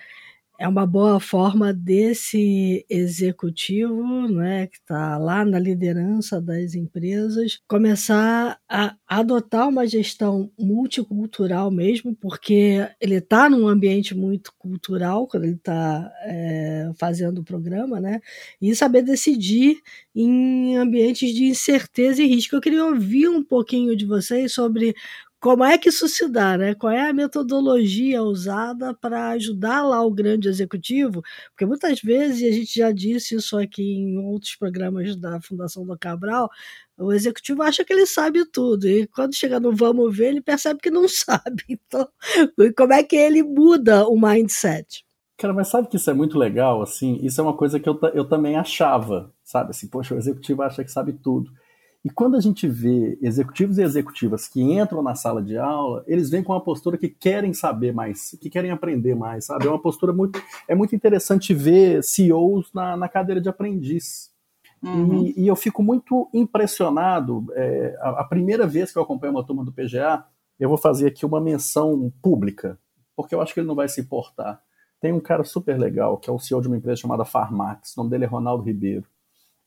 é 0.58 0.68
uma 0.68 0.86
boa 0.86 1.18
forma 1.18 1.72
desse 1.72 2.86
executivo, 2.88 4.28
né, 4.28 4.68
que 4.68 4.76
está 4.76 5.18
lá 5.18 5.44
na 5.44 5.58
liderança 5.58 6.40
das 6.40 6.74
empresas, 6.74 7.60
começar 7.66 8.58
a 8.68 8.94
adotar 9.06 9.68
uma 9.68 9.86
gestão 9.86 10.50
multicultural 10.58 11.70
mesmo, 11.70 12.14
porque 12.14 12.88
ele 13.00 13.16
está 13.16 13.50
num 13.50 13.66
ambiente 13.66 14.14
muito 14.14 14.52
cultural 14.56 15.26
quando 15.26 15.44
ele 15.44 15.56
está 15.56 16.10
é, 16.24 16.90
fazendo 16.96 17.40
o 17.40 17.44
programa, 17.44 18.00
né, 18.00 18.20
e 18.62 18.74
saber 18.76 19.02
decidir 19.02 19.78
em 20.14 20.76
ambientes 20.76 21.34
de 21.34 21.44
incerteza 21.44 22.22
e 22.22 22.26
risco. 22.28 22.54
Eu 22.54 22.60
queria 22.60 22.84
ouvir 22.84 23.28
um 23.28 23.42
pouquinho 23.42 23.96
de 23.96 24.06
vocês 24.06 24.52
sobre 24.52 24.94
como 25.44 25.62
é 25.62 25.76
que 25.76 25.90
isso 25.90 26.08
se 26.08 26.26
dá, 26.26 26.56
né? 26.56 26.74
Qual 26.74 26.90
é 26.90 27.10
a 27.10 27.12
metodologia 27.12 28.22
usada 28.22 28.94
para 28.94 29.28
ajudar 29.32 29.82
lá 29.82 30.02
o 30.02 30.10
grande 30.10 30.48
executivo? 30.48 31.22
Porque 31.50 31.66
muitas 31.66 32.00
vezes, 32.00 32.40
e 32.40 32.48
a 32.48 32.52
gente 32.52 32.78
já 32.78 32.90
disse 32.90 33.34
isso 33.34 33.58
aqui 33.58 33.82
em 33.82 34.16
outros 34.16 34.56
programas 34.56 35.14
da 35.16 35.38
Fundação 35.42 35.84
do 35.84 35.98
Cabral, 35.98 36.48
o 36.96 37.12
executivo 37.12 37.62
acha 37.62 37.84
que 37.84 37.92
ele 37.92 38.06
sabe 38.06 38.46
tudo, 38.46 38.88
e 38.88 39.06
quando 39.06 39.34
chega 39.34 39.60
no 39.60 39.70
vamos 39.70 40.16
ver, 40.16 40.28
ele 40.28 40.40
percebe 40.40 40.80
que 40.80 40.90
não 40.90 41.06
sabe. 41.12 41.62
Então, 41.68 42.08
como 42.74 42.94
é 42.94 43.02
que 43.02 43.14
ele 43.14 43.42
muda 43.42 44.08
o 44.08 44.18
mindset? 44.18 45.04
Cara, 45.36 45.52
mas 45.52 45.68
sabe 45.68 45.88
que 45.88 45.96
isso 45.96 46.08
é 46.08 46.14
muito 46.14 46.38
legal, 46.38 46.80
assim? 46.80 47.18
Isso 47.22 47.38
é 47.38 47.44
uma 47.44 47.54
coisa 47.54 47.78
que 47.78 47.86
eu, 47.86 48.00
eu 48.14 48.24
também 48.24 48.56
achava, 48.56 49.30
sabe? 49.42 49.72
Assim, 49.72 49.88
poxa, 49.88 50.14
o 50.14 50.18
executivo 50.18 50.62
acha 50.62 50.82
que 50.82 50.90
sabe 50.90 51.12
tudo. 51.12 51.50
E 52.04 52.10
quando 52.10 52.36
a 52.36 52.40
gente 52.40 52.68
vê 52.68 53.18
executivos 53.22 53.78
e 53.78 53.82
executivas 53.82 54.46
que 54.46 54.60
entram 54.60 55.02
na 55.02 55.14
sala 55.14 55.42
de 55.42 55.56
aula, 55.56 56.04
eles 56.06 56.28
vêm 56.28 56.42
com 56.42 56.52
uma 56.52 56.60
postura 56.60 56.98
que 56.98 57.08
querem 57.08 57.54
saber 57.54 57.94
mais, 57.94 58.36
que 58.38 58.50
querem 58.50 58.70
aprender 58.70 59.14
mais, 59.14 59.46
sabe? 59.46 59.66
É 59.66 59.70
uma 59.70 59.80
postura 59.80 60.12
muito. 60.12 60.38
É 60.68 60.74
muito 60.74 60.94
interessante 60.94 61.54
ver 61.54 62.04
CEOs 62.04 62.70
na, 62.74 62.94
na 62.94 63.08
cadeira 63.08 63.40
de 63.40 63.48
aprendiz. 63.48 64.30
Uhum. 64.82 65.24
E, 65.24 65.44
e, 65.44 65.48
eu 65.48 65.56
fico 65.56 65.82
muito 65.82 66.28
impressionado. 66.34 67.46
É, 67.54 67.96
a, 67.98 68.20
a, 68.20 68.24
primeira 68.24 68.66
vez 68.66 68.92
que 68.92 68.98
eu 68.98 69.02
acompanho 69.02 69.32
uma 69.32 69.46
turma 69.46 69.64
do 69.64 69.72
PGA, 69.72 70.26
eu 70.60 70.68
vou 70.68 70.76
fazer 70.76 71.06
aqui 71.06 71.24
uma 71.24 71.40
menção 71.40 72.12
pública, 72.20 72.78
porque 73.16 73.34
eu 73.34 73.40
acho 73.40 73.54
que 73.54 73.60
ele 73.60 73.66
não 73.66 73.74
vai 73.74 73.88
se 73.88 74.02
importar. 74.02 74.60
Tem 75.00 75.10
um 75.10 75.20
cara 75.20 75.42
super 75.42 75.78
legal, 75.78 76.18
que 76.18 76.28
é 76.28 76.32
o 76.32 76.38
CEO 76.38 76.60
de 76.60 76.68
uma 76.68 76.76
empresa 76.76 77.00
chamada 77.00 77.24
Farmax, 77.24 77.96
o 77.96 78.00
nome 78.00 78.10
dele 78.10 78.24
é 78.24 78.28
Ronaldo 78.28 78.62
Ribeiro. 78.62 79.06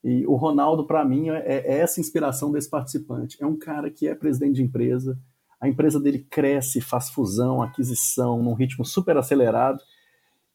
E 0.03 0.25
o 0.25 0.35
Ronaldo, 0.35 0.85
para 0.85 1.03
mim, 1.03 1.29
é, 1.29 1.43
é, 1.45 1.79
essa 1.79 1.99
inspiração 1.99 2.51
desse 2.51 2.69
participante. 2.69 3.37
É 3.41 3.45
um 3.45 3.57
cara 3.57 3.89
que 3.89 4.07
é 4.07 4.15
presidente 4.15 4.55
de 4.55 4.63
empresa, 4.63 5.17
a 5.59 5.67
empresa 5.67 5.99
dele 5.99 6.19
cresce, 6.29 6.79
faz 6.79 7.09
fusão, 7.09 7.61
aquisição, 7.61 8.41
num 8.41 8.53
ritmo 8.53 8.85
super 8.85 9.17
acelerado. 9.17 9.79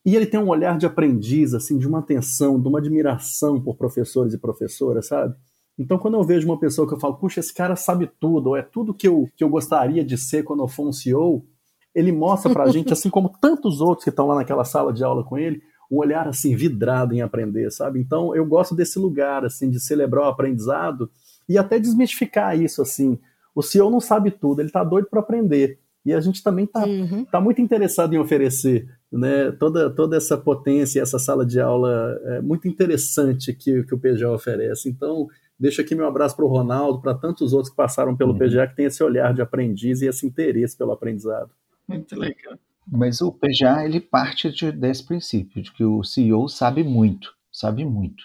E 0.05 0.17
ele 0.17 0.27
tem 0.27 0.41
um 0.41 0.49
olhar 0.49 0.79
de 0.79 0.87
aprendiz, 0.87 1.55
assim, 1.55 1.79
de 1.79 1.87
uma 1.87 1.99
atenção, 1.99 2.61
de 2.61 2.69
uma 2.69 2.79
admiração 2.79 3.61
por 3.61 3.77
professores 3.77 4.33
e 4.35 4.39
professoras, 4.39 5.07
sabe? 5.09 5.35
Então, 5.79 5.99
quando 5.99 6.15
eu 6.15 6.23
vejo 6.23 6.47
uma 6.47 6.59
pessoa 6.59 6.87
que 6.87 6.95
eu 6.95 7.01
falo, 7.01 7.15
puxa, 7.15 7.41
esse 7.41 7.53
cara 7.53 7.77
sabe 7.77 8.11
tudo, 8.21 8.51
ou 8.51 8.57
é 8.57 8.63
tudo 8.63 8.95
que 8.95 9.09
eu, 9.09 9.29
que 9.37 9.43
eu 9.43 9.49
gostaria 9.49 10.05
de 10.05 10.19
ser 10.19 10.43
quando 10.43 10.63
eu 10.63 10.69
for 10.69 10.87
um 10.87 10.93
CEO, 10.93 11.45
ele 11.95 12.13
mostra 12.13 12.53
pra 12.53 12.69
gente, 12.69 12.93
assim 12.93 13.11
como 13.11 13.29
tantos 13.41 13.81
outros 13.81 14.05
que 14.05 14.11
estão 14.11 14.27
lá 14.27 14.37
naquela 14.37 14.65
sala 14.65 14.93
de 14.93 15.03
aula 15.05 15.25
com 15.25 15.39
ele, 15.39 15.63
um 15.93 15.99
olhar 15.99 16.27
assim 16.27 16.57
vidrado 16.57 17.15
em 17.15 17.21
aprender, 17.21 17.71
sabe? 17.71 18.01
Então 18.01 18.35
eu 18.35 18.47
gosto 18.47 18.75
desse 18.75 18.99
lugar 18.99 19.45
assim 19.45 19.69
de 19.69 19.79
celebrar 19.79 20.25
o 20.25 20.29
aprendizado 20.29 21.11
e 21.47 21.59
até 21.59 21.79
desmistificar 21.79 22.59
isso 22.59 22.81
assim. 22.81 23.19
O 23.55 23.63
CEO 23.63 23.91
não 23.91 24.01
sabe 24.01 24.31
tudo, 24.31 24.61
ele 24.61 24.71
está 24.71 24.83
doido 24.83 25.09
para 25.11 25.21
aprender. 25.21 25.79
E 26.05 26.13
a 26.13 26.21
gente 26.21 26.43
também 26.43 26.65
está 26.65 26.85
uhum. 26.85 27.25
tá 27.27 27.41
muito 27.41 27.61
interessado 27.61 28.15
em 28.15 28.19
oferecer 28.19 28.89
né, 29.13 29.53
toda, 29.53 29.91
toda 29.91 30.17
essa 30.17 30.37
potência, 30.37 31.01
essa 31.01 31.19
sala 31.19 31.45
de 31.45 31.61
aula 31.61 32.19
é 32.25 32.41
muito 32.41 32.67
interessante 32.67 33.53
que, 33.53 33.85
que 33.85 33.95
o 33.95 33.99
PGA 33.99 34.31
oferece. 34.31 34.89
Então, 34.89 35.29
deixo 35.61 35.81
aqui 35.81 35.95
meu 35.95 36.07
abraço 36.07 36.35
para 36.35 36.45
o 36.45 36.49
Ronaldo, 36.49 37.01
para 37.01 37.15
tantos 37.15 37.53
outros 37.53 37.71
que 37.71 37.77
passaram 37.77 38.17
pelo 38.17 38.33
uhum. 38.33 38.39
PGA, 38.39 38.67
que 38.67 38.75
tem 38.75 38.87
esse 38.87 39.05
olhar 39.05 39.35
de 39.35 39.43
aprendiz 39.43 40.01
e 40.01 40.07
esse 40.07 40.27
interesse 40.27 40.77
pelo 40.77 40.93
aprendizado. 40.93 41.51
Muito 41.87 42.19
legal. 42.19 42.59
Mas 42.87 43.21
o 43.21 43.33
PGA 43.33 43.85
ele 43.85 44.01
parte 44.01 44.51
de, 44.51 44.73
desse 44.73 45.05
princípio, 45.05 45.63
de 45.63 45.73
que 45.73 45.85
o 45.85 46.03
CEO 46.03 46.49
sabe 46.49 46.83
muito, 46.83 47.33
sabe 47.51 47.85
muito. 47.85 48.25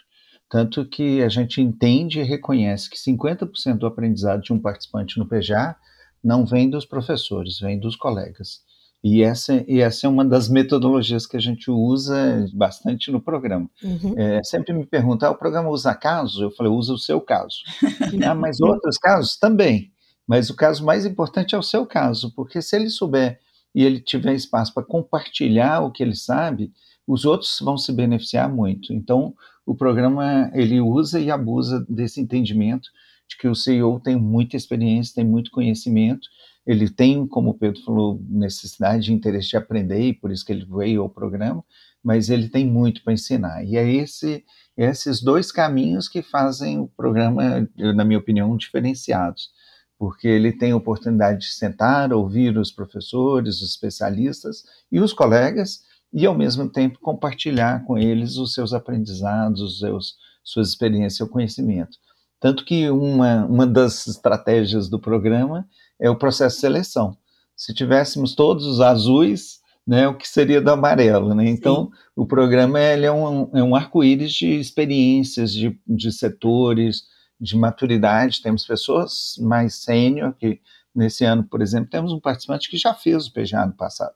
Tanto 0.50 0.86
que 0.86 1.22
a 1.22 1.30
gente 1.30 1.62
entende 1.62 2.20
e 2.20 2.24
reconhece 2.24 2.90
que 2.90 2.98
50% 2.98 3.78
do 3.78 3.86
aprendizado 3.86 4.42
de 4.42 4.54
um 4.54 4.60
participante 4.60 5.20
no 5.20 5.28
PGA 5.28 5.76
não 6.24 6.46
vem 6.46 6.70
dos 6.70 6.86
professores, 6.86 7.60
vem 7.60 7.80
dos 7.80 7.96
colegas. 7.96 8.62
E 9.04 9.22
essa, 9.22 9.64
e 9.68 9.80
essa 9.80 10.08
é 10.08 10.10
uma 10.10 10.26
das 10.26 10.50
metodologias 10.50 11.28
que 11.28 11.38
a 11.38 11.40
gente 11.40 11.70
usa 11.70 12.46
bastante 12.54 13.12
no 13.12 13.22
programa. 13.22 13.70
Uhum. 13.84 14.14
É, 14.18 14.44
sempre 14.44 14.74
me 14.74 14.86
perguntam, 14.86 15.30
ah, 15.30 15.32
o 15.32 15.38
programa 15.38 15.70
usa 15.70 15.94
casos? 15.94 16.42
Eu 16.42 16.52
falei, 16.52 16.72
usa 16.72 16.94
o 16.94 16.98
seu 16.98 17.22
caso. 17.22 17.58
ah, 18.26 18.34
mas 18.34 18.60
outros 18.60 18.98
casos? 18.98 19.38
Também. 19.38 19.92
Mas 20.26 20.50
o 20.50 20.56
caso 20.56 20.84
mais 20.84 21.06
importante 21.06 21.56
é 21.56 21.58
o 21.58 21.64
seu 21.64 21.86
caso, 21.86 22.34
porque 22.36 22.62
se 22.62 22.76
ele 22.76 22.90
souber 22.90 23.40
e 23.78 23.84
ele 23.84 24.00
tiver 24.00 24.34
espaço 24.34 24.74
para 24.74 24.82
compartilhar 24.82 25.82
o 25.82 25.92
que 25.92 26.02
ele 26.02 26.16
sabe, 26.16 26.74
os 27.06 27.26
outros 27.26 27.60
vão 27.62 27.78
se 27.78 27.94
beneficiar 27.94 28.52
muito. 28.52 28.92
Então, 28.92 29.36
o 29.68 29.76
programa 29.76 30.50
ele 30.56 30.82
usa 30.82 31.20
e 31.20 31.30
abusa 31.30 31.86
desse 31.88 32.20
entendimento 32.20 32.90
de 33.30 33.38
que 33.38 33.48
o 33.48 33.54
CEO 33.54 34.00
tem 34.00 34.16
muita 34.16 34.58
experiência, 34.58 35.14
tem 35.14 35.24
muito 35.24 35.52
conhecimento, 35.52 36.28
ele 36.66 36.90
tem, 36.90 37.28
como 37.28 37.52
o 37.52 37.54
Pedro 37.54 37.80
falou, 37.84 38.20
necessidade 38.28 39.12
e 39.12 39.14
interesse 39.14 39.50
de 39.50 39.58
aprender, 39.58 40.02
e 40.02 40.14
por 40.14 40.32
isso 40.32 40.44
que 40.44 40.52
ele 40.52 40.66
veio 40.66 41.04
ao 41.04 41.10
programa, 41.10 41.64
mas 42.04 42.32
ele 42.32 42.50
tem 42.50 42.66
muito 42.66 43.04
para 43.04 43.14
ensinar. 43.14 43.64
E 43.64 43.78
é 43.78 43.88
esse, 43.88 44.44
esses 44.76 45.22
dois 45.22 45.52
caminhos 45.52 46.10
que 46.10 46.24
fazem 46.24 46.80
o 46.80 46.88
programa, 46.88 47.70
na 47.78 48.04
minha 48.04 48.18
opinião, 48.18 48.58
diferenciados 48.58 49.52
porque 49.98 50.28
ele 50.28 50.52
tem 50.52 50.72
a 50.72 50.78
oportunidade 50.78 51.40
de 51.40 51.54
sentar, 51.54 52.14
ouvir 52.14 52.58
os 52.58 52.72
professores, 52.72 53.62
os 53.62 53.70
especialistas 53.72 54.64
e 54.92 55.00
os 55.00 55.14
colegas, 55.14 55.82
e 56.14 56.26
ao 56.26 56.38
mesmo 56.38 56.70
tempo 56.70 57.00
compartilhar 57.00 57.84
com 57.86 57.98
eles 57.98 58.38
os 58.38 58.54
seus 58.54 58.74
aprendizados, 58.74 59.62
os 59.62 59.80
seus, 59.80 60.16
suas 60.44 60.70
experiências 60.70 61.20
e 61.20 61.24
o 61.24 61.30
conhecimento. 61.30 61.98
Tanto 62.40 62.64
que 62.64 62.90
uma, 62.90 63.46
uma 63.46 63.68
das 63.68 64.08
estratégias 64.08 64.88
do 64.88 65.00
programa 65.00 65.68
é 66.00 66.10
o 66.10 66.16
processo 66.16 66.56
de 66.56 66.62
seleção. 66.62 67.18
Se 67.56 67.74
tivéssemos 67.74 68.36
todos 68.36 68.66
os 68.66 68.80
azuis, 68.80 69.60
né, 69.86 70.08
o 70.08 70.16
que 70.16 70.28
seria 70.28 70.62
do 70.62 70.70
amarelo, 70.70 71.34
né? 71.34 71.48
Então, 71.48 71.86
Sim. 71.86 71.92
o 72.16 72.26
programa 72.26 72.80
ele 72.80 73.06
é 73.06 73.12
um, 73.12 73.50
é 73.54 73.64
um 73.64 73.74
arco-íris 73.74 74.34
de 74.34 74.60
experiências, 74.60 75.54
de, 75.54 75.80
de 75.88 76.12
setores, 76.12 77.04
de 77.40 77.56
maturidade, 77.56 78.42
temos 78.42 78.66
pessoas 78.66 79.36
mais 79.40 79.76
sênior, 79.76 80.34
que 80.34 80.60
nesse 80.94 81.24
ano, 81.24 81.44
por 81.44 81.62
exemplo, 81.62 81.90
temos 81.90 82.12
um 82.12 82.20
participante 82.20 82.70
que 82.70 82.78
já 82.78 82.94
fez 82.94 83.28
o 83.28 83.34
PGA 83.34 83.66
no 83.66 83.74
passado. 83.74 84.16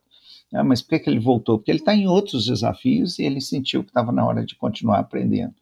Ah, 0.54 0.64
mas 0.64 0.82
por 0.82 0.90
que, 0.90 1.00
que 1.00 1.10
ele 1.10 1.20
voltou? 1.20 1.58
Porque 1.58 1.72
ele 1.72 1.80
está 1.80 1.96
em 1.96 2.08
outros 2.08 2.46
desafios 2.46 3.20
e 3.20 3.24
ele 3.24 3.40
sentiu 3.40 3.84
que 3.84 3.90
estava 3.90 4.12
na 4.12 4.26
hora 4.26 4.46
de 4.46 4.56
continuar 4.56 5.00
aprendendo. 5.00 5.54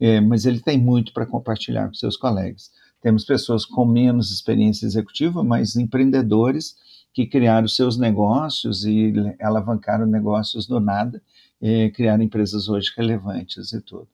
É, 0.00 0.20
mas 0.20 0.46
ele 0.46 0.60
tem 0.60 0.78
muito 0.78 1.12
para 1.12 1.26
compartilhar 1.26 1.86
com 1.88 1.94
seus 1.94 2.16
colegas. 2.16 2.70
Temos 3.02 3.24
pessoas 3.24 3.64
com 3.64 3.84
menos 3.84 4.32
experiência 4.32 4.86
executiva, 4.86 5.42
mas 5.42 5.76
empreendedores 5.76 6.76
que 7.12 7.26
criaram 7.26 7.68
seus 7.68 7.98
negócios 7.98 8.84
e 8.84 9.12
alavancaram 9.40 10.06
negócios 10.06 10.66
do 10.66 10.78
nada, 10.80 11.20
é, 11.60 11.90
criaram 11.90 12.22
empresas 12.22 12.68
hoje 12.68 12.92
relevantes 12.96 13.72
e 13.72 13.80
tudo. 13.80 14.08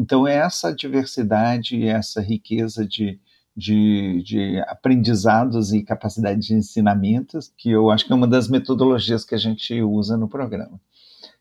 Então, 0.00 0.26
é 0.26 0.36
essa 0.36 0.74
diversidade 0.74 1.76
e 1.76 1.86
essa 1.86 2.22
riqueza 2.22 2.86
de, 2.86 3.20
de, 3.54 4.22
de, 4.22 4.58
aprendizados 4.60 5.74
e 5.74 5.82
capacidade 5.82 6.40
de 6.40 6.54
ensinamentos, 6.54 7.52
que 7.54 7.68
eu 7.68 7.90
acho 7.90 8.06
que 8.06 8.12
é 8.14 8.16
uma 8.16 8.26
das 8.26 8.48
metodologias 8.48 9.26
que 9.26 9.34
a 9.34 9.38
gente 9.38 9.82
usa 9.82 10.16
no 10.16 10.26
programa. 10.26 10.80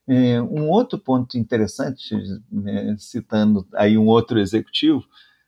É, 0.05 0.41
um 0.41 0.67
outro 0.69 0.99
ponto 0.99 1.37
interessante, 1.37 2.13
né, 2.51 2.97
citando 2.99 3.65
aí 3.75 3.97
um 3.97 4.07
outro 4.07 4.37
executivo, 4.37 5.05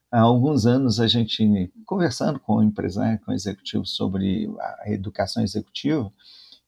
há 0.10 0.22
alguns 0.22 0.66
anos 0.66 0.98
a 0.98 1.06
gente, 1.06 1.70
conversando 1.86 2.40
com 2.40 2.56
o 2.56 2.64
empresário, 2.64 3.20
com 3.26 3.34
o 3.34 3.36
executivo 3.36 3.86
sobre 3.86 4.50
a 4.86 4.90
educação 4.90 5.44
executiva, 5.44 6.10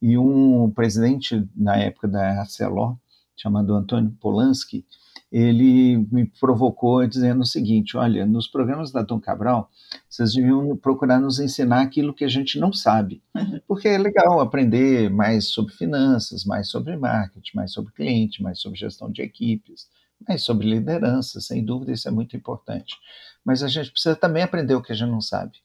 e 0.02 0.18
um 0.18 0.70
presidente 0.72 1.48
na 1.56 1.78
época 1.78 2.06
da 2.10 2.42
Arcelor, 2.42 2.98
chamado 3.36 3.74
Antônio 3.74 4.16
Polanski, 4.20 4.86
ele 5.32 5.98
me 6.12 6.26
provocou 6.40 7.06
dizendo 7.08 7.42
o 7.42 7.46
seguinte: 7.46 7.98
olha, 7.98 8.26
nos 8.26 8.48
programas 8.48 8.92
da 8.92 9.02
Dom 9.02 9.20
Cabral, 9.20 9.70
vocês 10.08 10.34
deviam 10.34 10.78
procurar 10.78 11.20
nos 11.20 11.40
ensinar 11.40 11.82
aquilo 11.82 12.14
que 12.14 12.24
a 12.24 12.28
gente 12.28 12.60
não 12.60 12.72
sabe, 12.72 13.22
uhum. 13.36 13.60
porque 13.68 13.88
é 13.88 13.98
legal 13.98 14.40
aprender 14.40 15.10
mais 15.10 15.48
sobre 15.50 15.74
finanças, 15.74 16.46
mais 16.46 16.70
sobre 16.70 16.96
marketing, 16.96 17.56
mais 17.56 17.74
sobre 17.74 17.92
cliente, 17.94 18.44
mais 18.44 18.60
sobre 18.60 18.78
gestão 18.78 19.12
de 19.12 19.24
equipes, 19.24 19.88
mais 20.28 20.44
sobre 20.44 20.70
liderança, 20.70 21.42
sem 21.42 21.66
dúvida 21.66 21.92
isso 21.92 22.08
é 22.08 22.12
muito 22.12 22.38
importante. 22.38 22.96
Mas 23.44 23.64
a 23.64 23.68
gente 23.68 23.92
precisa 23.92 24.16
também 24.16 24.44
aprender 24.44 24.76
o 24.76 24.82
que 24.82 24.92
a 24.92 24.96
gente 24.96 25.10
não 25.10 25.22
sabe. 25.22 25.58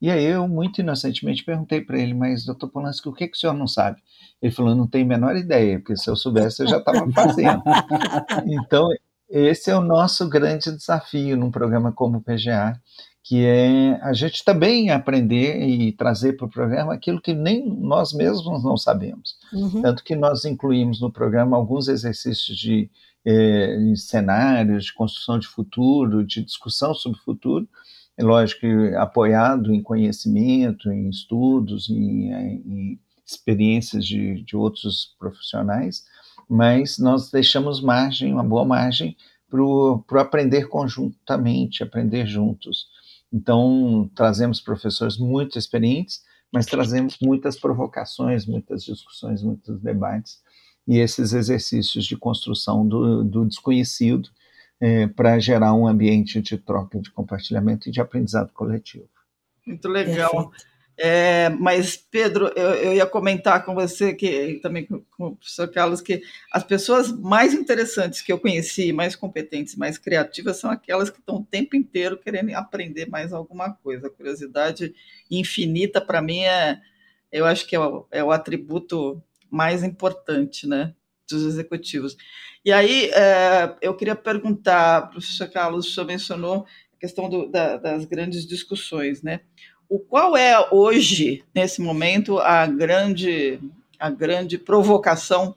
E 0.00 0.10
aí 0.10 0.24
eu, 0.24 0.46
muito 0.46 0.80
inocentemente, 0.80 1.44
perguntei 1.44 1.80
para 1.80 1.98
ele, 1.98 2.12
mas, 2.12 2.44
doutor 2.44 2.68
Polanski, 2.68 3.08
o 3.08 3.12
que, 3.12 3.28
que 3.28 3.36
o 3.36 3.40
senhor 3.40 3.54
não 3.54 3.66
sabe? 3.66 4.02
Ele 4.42 4.52
falou, 4.52 4.74
não 4.74 4.86
tenho 4.86 5.06
a 5.06 5.08
menor 5.08 5.36
ideia, 5.36 5.78
porque 5.78 5.96
se 5.96 6.10
eu 6.10 6.16
soubesse 6.16 6.62
eu 6.62 6.68
já 6.68 6.78
estava 6.78 7.08
fazendo. 7.12 7.62
então, 8.46 8.88
esse 9.28 9.70
é 9.70 9.76
o 9.76 9.80
nosso 9.80 10.28
grande 10.28 10.70
desafio 10.70 11.36
num 11.36 11.50
programa 11.50 11.92
como 11.92 12.18
o 12.18 12.22
PGA, 12.22 12.78
que 13.24 13.44
é 13.44 13.98
a 14.02 14.12
gente 14.12 14.44
também 14.44 14.90
aprender 14.90 15.60
e 15.60 15.90
trazer 15.92 16.34
para 16.34 16.46
o 16.46 16.50
programa 16.50 16.94
aquilo 16.94 17.20
que 17.20 17.34
nem 17.34 17.68
nós 17.68 18.12
mesmos 18.12 18.62
não 18.62 18.76
sabemos. 18.76 19.36
Uhum. 19.52 19.82
Tanto 19.82 20.04
que 20.04 20.14
nós 20.14 20.44
incluímos 20.44 21.00
no 21.00 21.10
programa 21.10 21.56
alguns 21.56 21.88
exercícios 21.88 22.56
de 22.56 22.88
eh, 23.24 23.94
cenários, 23.96 24.84
de 24.84 24.94
construção 24.94 25.40
de 25.40 25.48
futuro, 25.48 26.24
de 26.24 26.44
discussão 26.44 26.94
sobre 26.94 27.18
o 27.18 27.22
futuro, 27.24 27.68
é 28.16 28.24
lógico 28.24 28.62
que 28.62 28.94
apoiado 28.94 29.74
em 29.74 29.82
conhecimento, 29.82 30.90
em 30.90 31.08
estudos, 31.10 31.90
em, 31.90 32.32
em 32.32 33.00
experiências 33.26 34.06
de, 34.06 34.42
de 34.42 34.56
outros 34.56 35.14
profissionais, 35.18 36.04
mas 36.48 36.98
nós 36.98 37.30
deixamos 37.30 37.80
margem, 37.80 38.32
uma 38.32 38.44
boa 38.44 38.64
margem, 38.64 39.16
para 39.48 39.62
o 39.62 40.04
aprender 40.18 40.68
conjuntamente, 40.68 41.82
aprender 41.82 42.26
juntos. 42.26 42.86
Então, 43.32 44.10
trazemos 44.14 44.60
professores 44.60 45.18
muito 45.18 45.58
experientes, 45.58 46.22
mas 46.52 46.66
trazemos 46.66 47.18
muitas 47.20 47.58
provocações, 47.58 48.46
muitas 48.46 48.84
discussões, 48.84 49.42
muitos 49.42 49.80
debates 49.80 50.40
e 50.86 50.98
esses 50.98 51.32
exercícios 51.32 52.04
de 52.04 52.16
construção 52.16 52.86
do, 52.86 53.24
do 53.24 53.44
desconhecido 53.44 54.30
é, 54.80 55.06
para 55.06 55.38
gerar 55.38 55.74
um 55.74 55.86
ambiente 55.86 56.40
de 56.40 56.58
troca, 56.58 57.00
de 57.00 57.10
compartilhamento 57.10 57.88
e 57.88 57.92
de 57.92 58.00
aprendizado 58.00 58.52
coletivo. 58.52 59.08
Muito 59.66 59.88
legal. 59.88 60.52
É, 60.98 61.50
mas, 61.50 61.94
Pedro, 61.96 62.50
eu, 62.56 62.70
eu, 62.70 62.94
ia 62.94 63.04
comentar 63.04 63.62
com 63.66 63.74
você, 63.74 64.14
que 64.14 64.58
também 64.62 64.86
com, 64.86 65.02
com, 65.16 65.26
o 65.26 65.36
professor 65.36 65.68
Carlos, 65.68 66.00
que 66.00 66.22
as 66.50 66.64
pessoas 66.64 67.12
mais 67.12 67.52
interessantes 67.52 68.22
que 68.22 68.32
eu 68.32 68.38
conheci, 68.38 68.92
mais 68.94 69.14
competentes, 69.14 69.76
mais 69.76 69.98
criativas, 69.98 70.56
são 70.56 70.70
aquelas 70.70 71.10
que 71.10 71.18
estão 71.18 71.36
o 71.36 71.44
tempo 71.44 71.76
inteiro 71.76 72.16
querendo 72.16 72.54
aprender 72.54 73.10
mais 73.10 73.32
alguma 73.32 73.74
coisa. 73.74 74.06
A 74.06 74.10
curiosidade 74.10 74.94
infinita, 75.30 76.00
para 76.00 76.22
mim, 76.22 76.44
é, 76.44 76.80
eu 77.30 77.44
acho 77.44 77.66
que 77.66 77.76
é 77.76 77.80
o, 77.80 78.06
é 78.10 78.24
o, 78.24 78.30
atributo 78.30 79.22
mais 79.50 79.82
importante 79.84 80.66
né, 80.66 80.94
dos 81.28 81.44
executivos. 81.44 82.16
E 82.64 82.72
aí, 82.72 83.10
é, 83.10 83.76
eu 83.80 83.94
queria 83.94 84.16
perguntar, 84.16 85.10
professor 85.10 85.48
Carlos, 85.48 85.86
o 85.86 85.90
senhor 85.90 86.06
mencionou 86.06 86.66
a 86.94 87.00
questão 87.00 87.28
do, 87.28 87.50
da, 87.50 87.76
das 87.76 88.04
grandes 88.04 88.46
discussões, 88.46 89.22
né? 89.22 89.40
o 89.88 89.98
qual 89.98 90.36
é 90.36 90.68
hoje, 90.72 91.44
nesse 91.54 91.80
momento, 91.80 92.38
a 92.38 92.66
grande, 92.66 93.60
a 93.98 94.10
grande 94.10 94.58
provocação 94.58 95.54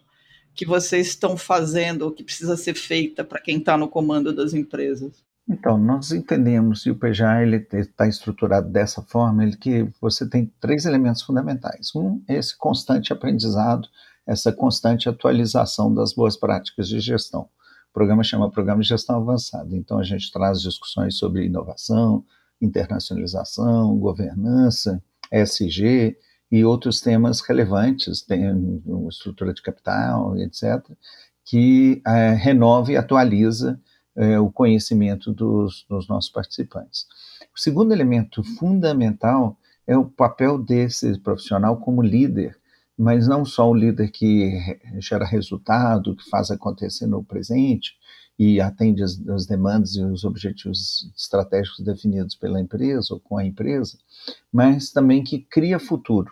que 0.54 0.66
vocês 0.66 1.08
estão 1.08 1.38
fazendo, 1.38 2.12
que 2.12 2.24
precisa 2.24 2.58
ser 2.58 2.76
feita 2.76 3.24
para 3.24 3.42
quem 3.42 3.58
está 3.58 3.78
no 3.78 3.88
comando 3.88 4.34
das 4.34 4.54
empresas? 4.54 5.24
Então, 5.48 5.80
nós 5.80 6.12
entendemos, 6.12 6.86
e 6.86 6.92
o 6.92 6.96
PJA 6.96 7.44
está 7.74 8.08
estruturado 8.08 8.70
dessa 8.70 9.02
forma, 9.02 9.44
ele, 9.44 9.58
que 9.58 9.88
você 10.00 10.30
tem 10.30 10.52
três 10.60 10.86
elementos 10.86 11.24
fundamentais. 11.24 11.90
Um 11.96 12.22
é 12.28 12.36
esse 12.36 12.56
constante 12.56 13.12
aprendizado, 13.12 13.88
essa 14.30 14.54
constante 14.54 15.10
atualização 15.10 15.92
das 15.92 16.14
boas 16.14 16.38
práticas 16.38 16.88
de 16.88 17.00
gestão. 17.00 17.50
O 17.90 17.94
programa 17.94 18.24
chama 18.24 18.52
Programa 18.52 18.84
de 18.84 18.88
Gestão 18.88 19.16
Avançada. 19.16 19.76
Então, 19.76 19.98
a 19.98 20.04
gente 20.04 20.32
traz 20.32 20.62
discussões 20.62 21.16
sobre 21.16 21.48
inovação, 21.48 22.24
internacionalização, 22.62 23.98
governança, 23.98 25.04
ESG 25.32 26.16
e 26.52 26.64
outros 26.64 27.02
temas 27.02 27.42
relevantes, 27.42 28.22
tem 28.22 28.84
estrutura 29.10 29.52
de 29.52 29.64
capital, 29.64 30.38
etc., 30.38 30.86
que 31.44 32.00
é, 32.06 32.30
renova 32.34 32.92
e 32.92 32.98
atualiza 32.98 33.82
é, 34.16 34.40
o 34.40 34.52
conhecimento 34.52 35.34
dos, 35.34 35.88
dos 35.90 36.08
nossos 36.08 36.30
participantes. 36.30 37.08
O 37.56 37.60
segundo 37.60 37.94
elemento 37.94 38.44
fundamental 38.44 39.58
é 39.88 39.98
o 39.98 40.06
papel 40.06 40.60
desse 40.60 41.18
profissional 41.18 41.78
como 41.78 42.04
líder, 42.04 42.59
mas 43.00 43.30
não 43.30 43.46
só 43.46 43.70
o 43.70 43.74
líder 43.74 44.12
que 44.12 44.60
gera 45.00 45.24
resultado, 45.24 46.18
que 46.18 46.30
faz 46.30 46.52
acontecer 46.52 47.08
no 47.08 47.24
presente, 47.24 47.94
e 48.38 48.60
atende 48.60 49.02
as, 49.02 49.18
as, 49.30 49.46
demandas 49.46 49.96
e 49.96 50.04
os 50.04 50.26
objetivos 50.26 51.10
estratégicos 51.16 51.80
definidos 51.80 52.36
pela 52.36 52.60
empresa 52.60 53.14
ou 53.14 53.20
com 53.22 53.38
a 53.38 53.46
empresa, 53.46 53.98
mas 54.52 54.92
também 54.92 55.24
que 55.24 55.40
cria 55.40 55.80
futuro. 55.80 56.32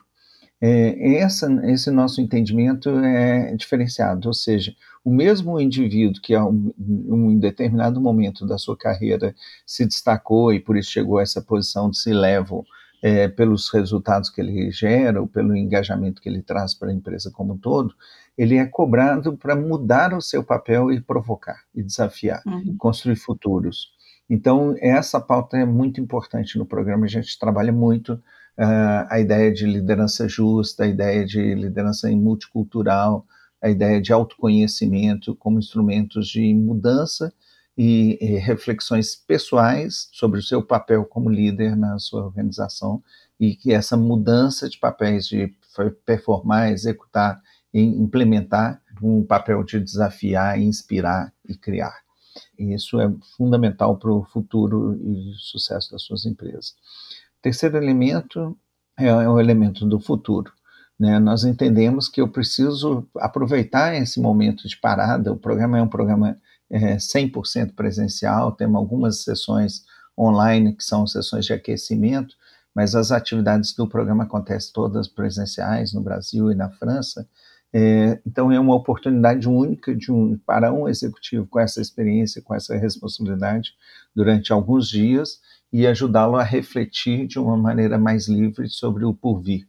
É, 0.59 1.15
essa, 1.17 1.47
esse 1.69 1.89
nosso 1.89 2.19
entendimento 2.19 2.89
é 2.89 3.55
diferenciado, 3.55 4.27
ou 4.27 4.33
seja, 4.33 4.75
o 5.05 5.13
mesmo 5.13 5.59
indivíduo 5.61 6.21
que 6.21 6.35
um, 6.37 6.73
um, 6.77 7.31
em 7.31 7.39
determinado 7.39 8.01
momento 8.01 8.45
da 8.45 8.57
sua 8.57 8.75
carreira 8.75 9.33
se 9.65 9.85
destacou 9.85 10.51
e 10.51 10.59
por 10.59 10.75
isso 10.75 10.91
chegou 10.91 11.19
a 11.19 11.21
essa 11.21 11.41
posição 11.41 11.89
de 11.89 11.97
C-level, 11.97 12.65
é, 13.01 13.27
pelos 13.27 13.69
resultados 13.69 14.29
que 14.29 14.41
ele 14.41 14.71
gera, 14.71 15.21
ou 15.21 15.27
pelo 15.27 15.55
engajamento 15.55 16.21
que 16.21 16.29
ele 16.29 16.41
traz 16.41 16.73
para 16.73 16.89
a 16.89 16.93
empresa 16.93 17.31
como 17.31 17.53
um 17.53 17.57
todo, 17.57 17.93
ele 18.37 18.57
é 18.57 18.65
cobrado 18.65 19.35
para 19.35 19.55
mudar 19.55 20.13
o 20.13 20.21
seu 20.21 20.43
papel 20.43 20.91
e 20.91 21.01
provocar, 21.01 21.63
e 21.73 21.81
desafiar, 21.81 22.41
uhum. 22.45 22.75
construir 22.77 23.15
futuros. 23.15 23.91
Então, 24.29 24.75
essa 24.79 25.19
pauta 25.19 25.57
é 25.57 25.65
muito 25.65 26.01
importante 26.01 26.57
no 26.57 26.65
programa, 26.65 27.05
a 27.05 27.09
gente 27.09 27.39
trabalha 27.39 27.71
muito 27.71 28.13
uh, 28.13 29.07
a 29.09 29.19
ideia 29.19 29.51
de 29.51 29.65
liderança 29.65 30.27
justa, 30.27 30.83
a 30.83 30.87
ideia 30.87 31.25
de 31.25 31.55
liderança 31.55 32.09
multicultural, 32.11 33.25
a 33.61 33.69
ideia 33.69 34.01
de 34.01 34.11
autoconhecimento 34.13 35.35
como 35.35 35.59
instrumentos 35.59 36.27
de 36.27 36.53
mudança 36.53 37.33
e, 37.77 38.17
e, 38.19 38.37
reflexões 38.39 39.15
pessoais 39.15 40.09
sobre 40.11 40.39
o 40.39 40.43
seu 40.43 40.63
papel 40.63 41.05
como 41.05 41.29
líder 41.29 41.75
na 41.75 41.99
sua 41.99 42.25
organização 42.25 43.03
e 43.39 43.55
que 43.55 43.71
essa 43.71 43.95
mudança 43.95 44.67
de 44.67 44.79
papéis 44.79 45.27
de 45.27 45.53
performar, 46.05 46.71
executar 46.71 47.39
e 47.71 47.81
implementar 47.81 48.81
um 49.01 49.23
papel 49.23 49.63
de 49.63 49.79
desafiar, 49.79 50.59
inspirar 50.59 51.31
e 51.47 51.55
criar. 51.55 52.01
Isso 52.57 52.99
é 52.99 53.11
fundamental 53.35 53.97
para 53.97 54.11
o 54.11 54.23
futuro 54.23 54.99
e 55.03 55.33
sucesso 55.37 55.91
das 55.91 56.01
suas 56.01 56.25
empresas. 56.25 56.75
Terceiro 57.41 57.77
elemento 57.77 58.57
é 58.97 59.13
o 59.29 59.39
elemento 59.39 59.85
do 59.85 59.99
futuro. 59.99 60.51
Né? 60.99 61.19
Nós 61.19 61.43
entendemos 61.43 62.09
que 62.09 62.19
eu 62.19 62.27
preciso 62.27 63.07
aproveitar 63.17 63.95
esse 63.95 64.19
momento 64.19 64.67
de 64.67 64.75
parada. 64.77 65.31
O 65.31 65.37
programa 65.37 65.77
é 65.77 65.81
um 65.81 65.87
programa 65.87 66.37
é, 66.69 66.97
100% 66.97 67.73
presencial, 67.73 68.51
temos 68.51 68.75
algumas 68.75 69.23
sessões 69.23 69.85
online 70.17 70.73
que 70.73 70.83
são 70.83 71.05
sessões 71.05 71.45
de 71.45 71.53
aquecimento, 71.53 72.35
mas 72.73 72.95
as 72.95 73.11
atividades 73.11 73.73
do 73.73 73.87
programa 73.87 74.23
acontecem 74.23 74.71
todas 74.73 75.07
presenciais 75.07 75.93
no 75.93 76.01
Brasil 76.01 76.51
e 76.51 76.55
na 76.55 76.69
França. 76.69 77.27
É, 77.73 78.19
então 78.25 78.51
é 78.51 78.59
uma 78.59 78.75
oportunidade 78.75 79.47
única 79.47 79.95
um, 80.09 80.37
para 80.45 80.71
um 80.71 80.87
executivo 80.87 81.45
com 81.47 81.59
essa 81.59 81.81
experiência, 81.81 82.41
com 82.41 82.55
essa 82.55 82.75
responsabilidade 82.77 83.73
durante 84.15 84.53
alguns 84.53 84.87
dias 84.87 85.41
e 85.71 85.85
ajudá-lo 85.85 86.37
a 86.37 86.43
refletir 86.43 87.27
de 87.27 87.39
uma 87.39 87.57
maneira 87.57 87.97
mais 87.97 88.27
livre 88.27 88.69
sobre 88.69 89.03
o 89.03 89.13
porvir. 89.13 89.67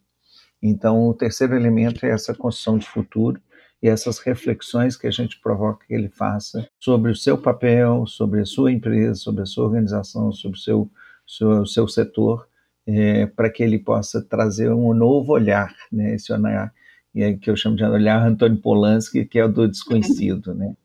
Então, 0.62 1.08
o 1.08 1.14
terceiro 1.14 1.56
elemento 1.56 2.04
é 2.04 2.10
essa 2.10 2.34
construção 2.34 2.78
de 2.78 2.86
futuro 2.86 3.40
e 3.82 3.88
essas 3.88 4.18
reflexões 4.18 4.96
que 4.96 5.06
a 5.06 5.10
gente 5.10 5.40
provoca 5.40 5.86
que 5.86 5.94
ele 5.94 6.08
faça 6.08 6.68
sobre 6.78 7.12
o 7.12 7.16
seu 7.16 7.38
papel, 7.38 8.06
sobre 8.06 8.40
a 8.40 8.46
sua 8.46 8.72
empresa, 8.72 9.14
sobre 9.14 9.42
a 9.42 9.46
sua 9.46 9.66
organização, 9.66 10.32
sobre 10.32 10.58
o 10.58 10.60
seu, 10.60 10.90
seu, 11.26 11.66
seu 11.66 11.88
setor, 11.88 12.48
é, 12.86 13.26
para 13.26 13.50
que 13.50 13.62
ele 13.62 13.78
possa 13.78 14.22
trazer 14.22 14.72
um 14.72 14.92
novo 14.94 15.32
olhar, 15.32 15.74
né, 15.92 16.14
esse 16.14 16.32
olhar 16.32 16.72
que 17.40 17.50
eu 17.50 17.56
chamo 17.56 17.76
de 17.76 17.84
olhar 17.84 18.24
Antônio 18.24 18.60
Polanski, 18.60 19.24
que 19.24 19.38
é 19.38 19.44
o 19.44 19.48
do 19.48 19.66
desconhecido, 19.66 20.54
né? 20.54 20.76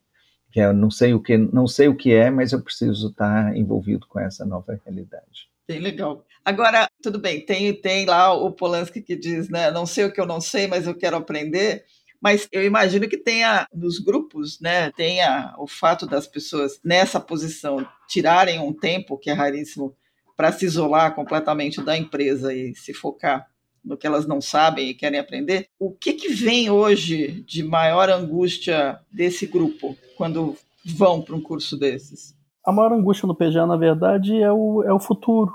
Que 0.52 0.62
é, 0.62 0.72
não 0.72 0.90
sei 0.90 1.14
o 1.14 1.22
que, 1.22 1.38
não 1.38 1.68
sei 1.68 1.88
o 1.88 1.96
que 1.96 2.14
é, 2.14 2.30
mas 2.30 2.52
eu 2.52 2.62
preciso 2.62 3.10
estar 3.10 3.56
envolvido 3.56 4.08
com 4.08 4.20
essa 4.20 4.46
nova 4.46 4.80
realidade. 4.84 5.50
Bem 5.68 5.80
legal. 5.80 6.26
Agora, 6.44 6.90
tudo 7.02 7.20
bem, 7.20 7.46
tem, 7.46 7.74
tem 7.74 8.06
lá 8.06 8.34
o 8.34 8.52
Polanski 8.52 9.02
que 9.02 9.16
diz, 9.16 9.50
né? 9.50 9.72
Não 9.72 9.86
sei 9.86 10.06
o 10.06 10.12
que 10.12 10.20
eu 10.20 10.26
não 10.26 10.42
sei, 10.42 10.68
mas 10.68 10.88
eu 10.88 10.96
quero 10.96 11.18
aprender. 11.18 11.86
Mas 12.24 12.48
eu 12.54 12.64
imagino 12.64 13.10
que 13.10 13.18
tenha 13.18 13.68
nos 13.74 14.00
grupos, 14.00 14.58
né, 14.62 14.90
tenha 14.92 15.54
o 15.58 15.68
fato 15.68 16.08
das 16.08 16.26
pessoas 16.26 16.80
nessa 16.82 17.20
posição 17.20 17.86
tirarem 18.08 18.62
um 18.62 18.72
tempo, 18.72 19.18
que 19.18 19.30
é 19.30 19.34
raríssimo, 19.34 19.94
para 20.38 20.50
se 20.54 20.64
isolar 20.64 21.14
completamente 21.14 21.84
da 21.84 21.98
empresa 21.98 22.54
e 22.54 22.74
se 22.76 22.94
focar 22.94 23.46
no 23.84 23.98
que 23.98 24.08
elas 24.08 24.26
não 24.26 24.40
sabem 24.40 24.88
e 24.88 24.94
querem 24.94 25.20
aprender. 25.20 25.68
O 25.78 25.92
que, 25.92 26.14
que 26.14 26.30
vem 26.30 26.70
hoje 26.70 27.44
de 27.46 27.62
maior 27.62 28.10
angústia 28.10 28.98
desse 29.12 29.46
grupo 29.46 29.98
quando 30.16 30.56
vão 30.86 31.22
para 31.22 31.36
um 31.36 31.42
curso 31.42 31.78
desses? 31.78 32.34
A 32.66 32.72
maior 32.72 32.94
angústia 32.94 33.28
no 33.28 33.36
PGA, 33.36 33.68
na 33.68 33.76
verdade, 33.76 34.42
é 34.42 34.50
o, 34.50 34.82
é 34.84 34.94
o 34.94 35.00
futuro 35.00 35.54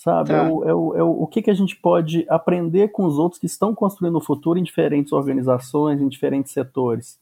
sabe? 0.00 0.30
Tá. 0.30 0.36
É, 0.36 0.42
o, 0.50 0.64
é, 0.64 0.74
o, 0.74 0.96
é 0.96 1.02
o, 1.02 1.22
o 1.22 1.26
que, 1.26 1.42
que 1.42 1.50
a 1.50 1.54
gente 1.54 1.76
pode 1.76 2.24
aprender 2.28 2.88
com 2.88 3.04
os 3.04 3.18
outros 3.18 3.38
que 3.38 3.46
estão 3.46 3.74
construindo 3.74 4.16
o 4.16 4.20
futuro 4.20 4.58
em 4.58 4.62
diferentes 4.62 5.12
organizações, 5.12 6.00
em 6.00 6.08
diferentes 6.08 6.52
setores. 6.52 7.20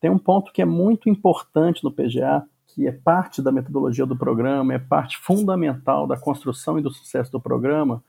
Tem 0.00 0.10
um 0.10 0.18
ponto 0.18 0.52
que 0.52 0.60
é 0.60 0.64
muito 0.64 1.08
importante 1.08 1.84
no 1.84 1.92
PGA, 1.92 2.44
que 2.66 2.86
é 2.86 2.92
parte 2.92 3.40
da 3.40 3.52
metodologia 3.52 4.04
do 4.04 4.16
programa, 4.16 4.74
é 4.74 4.78
parte 4.78 5.16
fundamental 5.18 6.06
da 6.06 6.16
construção 6.16 6.78
e 6.78 6.82
do 6.82 6.90
sucesso 6.90 7.30
do 7.30 7.40
programa, 7.40 8.02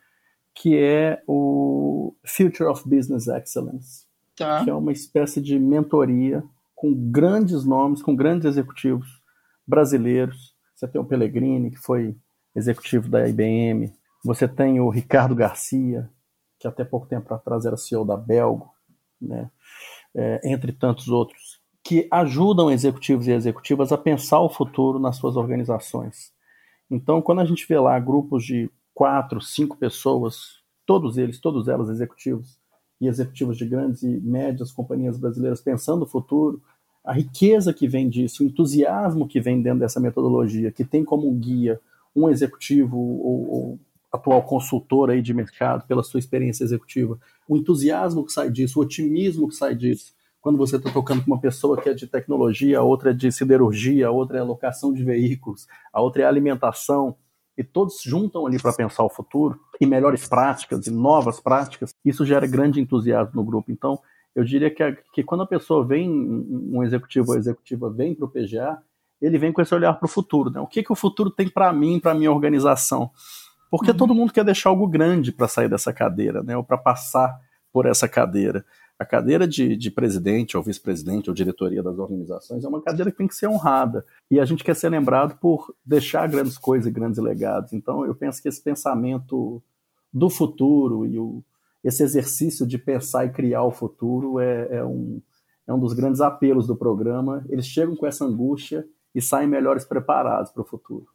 que 0.54 0.76
é 0.76 1.22
o 1.28 2.16
Future 2.26 2.70
of 2.70 2.90
Business 2.90 3.28
Excellence, 3.28 4.06
tá. 4.36 4.64
que 4.64 4.70
é 4.70 4.74
uma 4.74 4.92
espécie 4.92 5.40
de 5.40 5.60
mentoria 5.60 6.44
com 6.76 6.92
grandes 6.94 7.64
nomes, 7.64 8.02
com 8.02 8.16
grandes 8.16 8.46
executivos 8.46 9.22
brasileiros. 9.66 10.56
Você 10.76 10.88
tem 10.88 11.00
o 11.00 11.06
Pellegrini, 11.06 11.70
que 11.70 11.78
foi 11.78 12.16
executivo 12.56 13.08
da 13.08 13.28
IBM. 13.30 13.94
Você 14.28 14.46
tem 14.46 14.78
o 14.82 14.90
Ricardo 14.90 15.34
Garcia, 15.34 16.10
que 16.60 16.68
até 16.68 16.84
pouco 16.84 17.08
tempo 17.08 17.34
atrás 17.34 17.63
era 17.63 17.78
CEO 17.78 18.04
da 18.04 18.18
Belgo, 18.18 18.70
né? 19.22 19.50
É, 20.13 20.42
entre 20.44 20.74
tantos 20.74 21.08
outros, 21.08 21.62
que 21.82 22.10
ajudam 22.12 22.70
executivos 22.70 23.26
e 23.26 23.32
executivas 23.32 23.94
a 23.94 23.98
pensar 23.98 24.42
o 24.42 24.50
futuro 24.50 25.00
nas 25.00 25.16
suas 25.16 25.38
organizações. 25.38 26.34
Então, 26.92 27.22
quando 27.22 27.40
a 27.40 27.46
gente 27.46 27.66
vê 27.66 27.80
lá 27.80 27.98
grupos 28.00 28.44
de 28.44 28.70
quatro, 28.94 29.40
cinco 29.40 29.78
pessoas, 29.78 30.62
todos 30.86 31.18
eles, 31.18 31.40
todos 31.40 31.70
elas 31.70 31.88
executivos, 31.88 32.60
e 33.00 33.08
executivos 33.08 33.58
de 33.58 33.66
grandes 33.66 34.04
e 34.04 34.20
médias 34.20 34.74
companhias 34.74 35.18
brasileiras 35.18 35.62
pensando 35.62 36.02
o 36.02 36.08
futuro, 36.08 36.62
a 37.02 37.13
riqueza 37.13 37.74
que 37.74 37.88
vem 37.88 38.10
disso, 38.10 38.44
o 38.44 38.46
entusiasmo 38.46 39.26
que 39.26 39.40
vem 39.40 39.62
dentro 39.62 39.80
dessa 39.80 40.02
metodologia, 40.02 40.70
que 40.70 40.84
tem 40.84 41.06
como 41.06 41.32
guia 41.32 41.80
um 42.13 42.28
executivo 42.28 42.98
ou, 42.98 43.50
ou 43.50 43.80
atual 44.18 44.44
consultor 44.44 45.10
aí 45.10 45.22
de 45.22 45.34
mercado 45.34 45.86
pela 45.88 46.04
sua 46.04 46.20
experiência 46.20 46.64
executiva, 46.64 47.18
o 47.48 47.58
entusiasmo 47.58 48.26
que 48.26 48.32
sai 48.32 48.52
disso, 48.52 48.80
o 48.80 48.84
otimismo 48.84 49.48
que 49.48 49.56
sai 49.56 49.74
disso, 49.74 50.14
quando 50.42 50.58
você 50.58 50.78
está 50.78 50.92
tocando 50.92 51.24
com 51.24 51.32
uma 51.32 51.40
pessoa 51.40 51.82
que 51.82 51.90
é 51.90 51.94
de 51.94 52.08
tecnologia, 52.08 52.80
a 52.80 52.84
outra 52.84 53.12
é 53.12 53.14
de 53.14 53.32
siderurgia, 53.32 54.08
a 54.08 54.12
outra 54.12 54.38
é 54.38 54.44
locação 54.44 54.94
de 54.94 55.04
veículos, 55.04 55.68
a 55.92 56.02
outra 56.02 56.24
é 56.24 56.26
alimentação, 56.26 57.16
e 57.58 57.64
todos 57.64 58.02
juntam 58.04 58.46
ali 58.46 58.62
para 58.62 58.72
pensar 58.72 59.04
o 59.04 59.10
futuro 59.10 59.60
e 59.82 59.86
melhores 59.86 60.28
práticas 60.28 60.86
e 60.86 60.92
novas 60.92 61.40
práticas, 61.40 61.94
isso 62.06 62.24
gera 62.24 62.46
grande 62.46 62.80
entusiasmo 62.80 63.32
no 63.36 63.44
grupo. 63.44 63.72
Então, 63.72 64.00
eu 64.36 64.44
diria 64.44 64.70
que, 64.70 64.84
a, 64.84 64.96
que 65.12 65.24
quando 65.24 65.42
a 65.42 65.48
pessoa 65.48 65.84
vem, 65.84 66.08
um 66.08 66.84
executivo 66.84 67.32
ou 67.32 67.38
executiva 67.38 67.90
vem 67.90 68.14
para 68.14 68.26
o 68.26 68.30
PGA, 68.30 68.78
ele 69.20 69.40
vem 69.40 69.52
com 69.52 69.62
esse 69.62 69.74
olhar 69.74 69.94
para 69.94 70.06
o 70.06 70.10
futuro. 70.10 70.52
Né? 70.52 70.60
O 70.60 70.68
que, 70.68 70.84
que 70.84 70.92
o 70.92 70.96
futuro 70.96 71.32
tem 71.32 71.50
para 71.50 71.74
mim, 71.74 72.00
para 72.00 72.14
minha 72.14 72.32
organização? 72.32 73.10
Porque 73.70 73.92
uhum. 73.92 73.98
todo 73.98 74.16
mundo 74.16 74.34
quer 74.34 74.44
deixar 74.44 74.70
algo 74.70 74.88
grande 74.88 75.32
para 75.32 75.48
sair 75.48 75.70
dessa 75.70 75.92
cadeira, 75.92 76.42
né? 76.44 76.56
ou 76.56 76.64
para 76.64 76.78
passar 76.78 77.40
por 77.72 77.86
essa 77.86 78.08
cadeira. 78.08 78.66
A 79.00 79.06
cadeira 79.06 79.48
de, 79.48 79.76
de 79.76 79.92
presidente 79.92 80.58
ou 80.58 80.64
vice-presidente 80.64 81.30
ou 81.30 81.36
diretoria 81.36 81.84
das 81.84 82.00
organizações 82.00 82.64
é 82.64 82.68
uma 82.68 82.82
cadeira 82.82 83.12
que 83.12 83.18
tem 83.18 83.28
que 83.28 83.36
ser 83.36 83.48
honrada. 83.48 84.04
E 84.32 84.40
a 84.40 84.46
gente 84.46 84.64
quer 84.64 84.76
ser 84.76 84.90
lembrado 84.90 85.38
por 85.40 85.72
deixar 85.86 86.28
grandes 86.28 86.58
coisas 86.58 86.88
e 86.88 86.92
grandes 86.92 87.20
legados. 87.20 87.74
Então, 87.74 88.04
eu 88.06 88.16
penso 88.16 88.42
que 88.42 88.50
esse 88.50 88.62
pensamento 88.62 89.62
do 90.12 90.30
futuro 90.30 91.06
e 91.06 91.20
o, 91.20 91.44
esse 91.84 92.02
exercício 92.02 92.66
de 92.66 92.80
pensar 92.80 93.26
e 93.26 93.30
criar 93.30 93.64
o 93.64 93.72
futuro 93.72 94.40
é, 94.40 94.78
é, 94.78 94.84
um, 94.84 95.22
é 95.68 95.74
um 95.74 95.80
dos 95.80 95.94
grandes 95.94 96.20
apelos 96.20 96.66
do 96.66 96.76
programa. 96.76 97.46
Eles 97.50 97.68
chegam 97.68 97.96
com 97.96 98.08
essa 98.08 98.26
angústia 98.26 98.84
e 99.14 99.22
saem 99.22 99.48
melhores 99.48 99.86
preparados 99.86 100.52
para 100.52 100.64
o 100.64 100.66
futuro. 100.66 101.06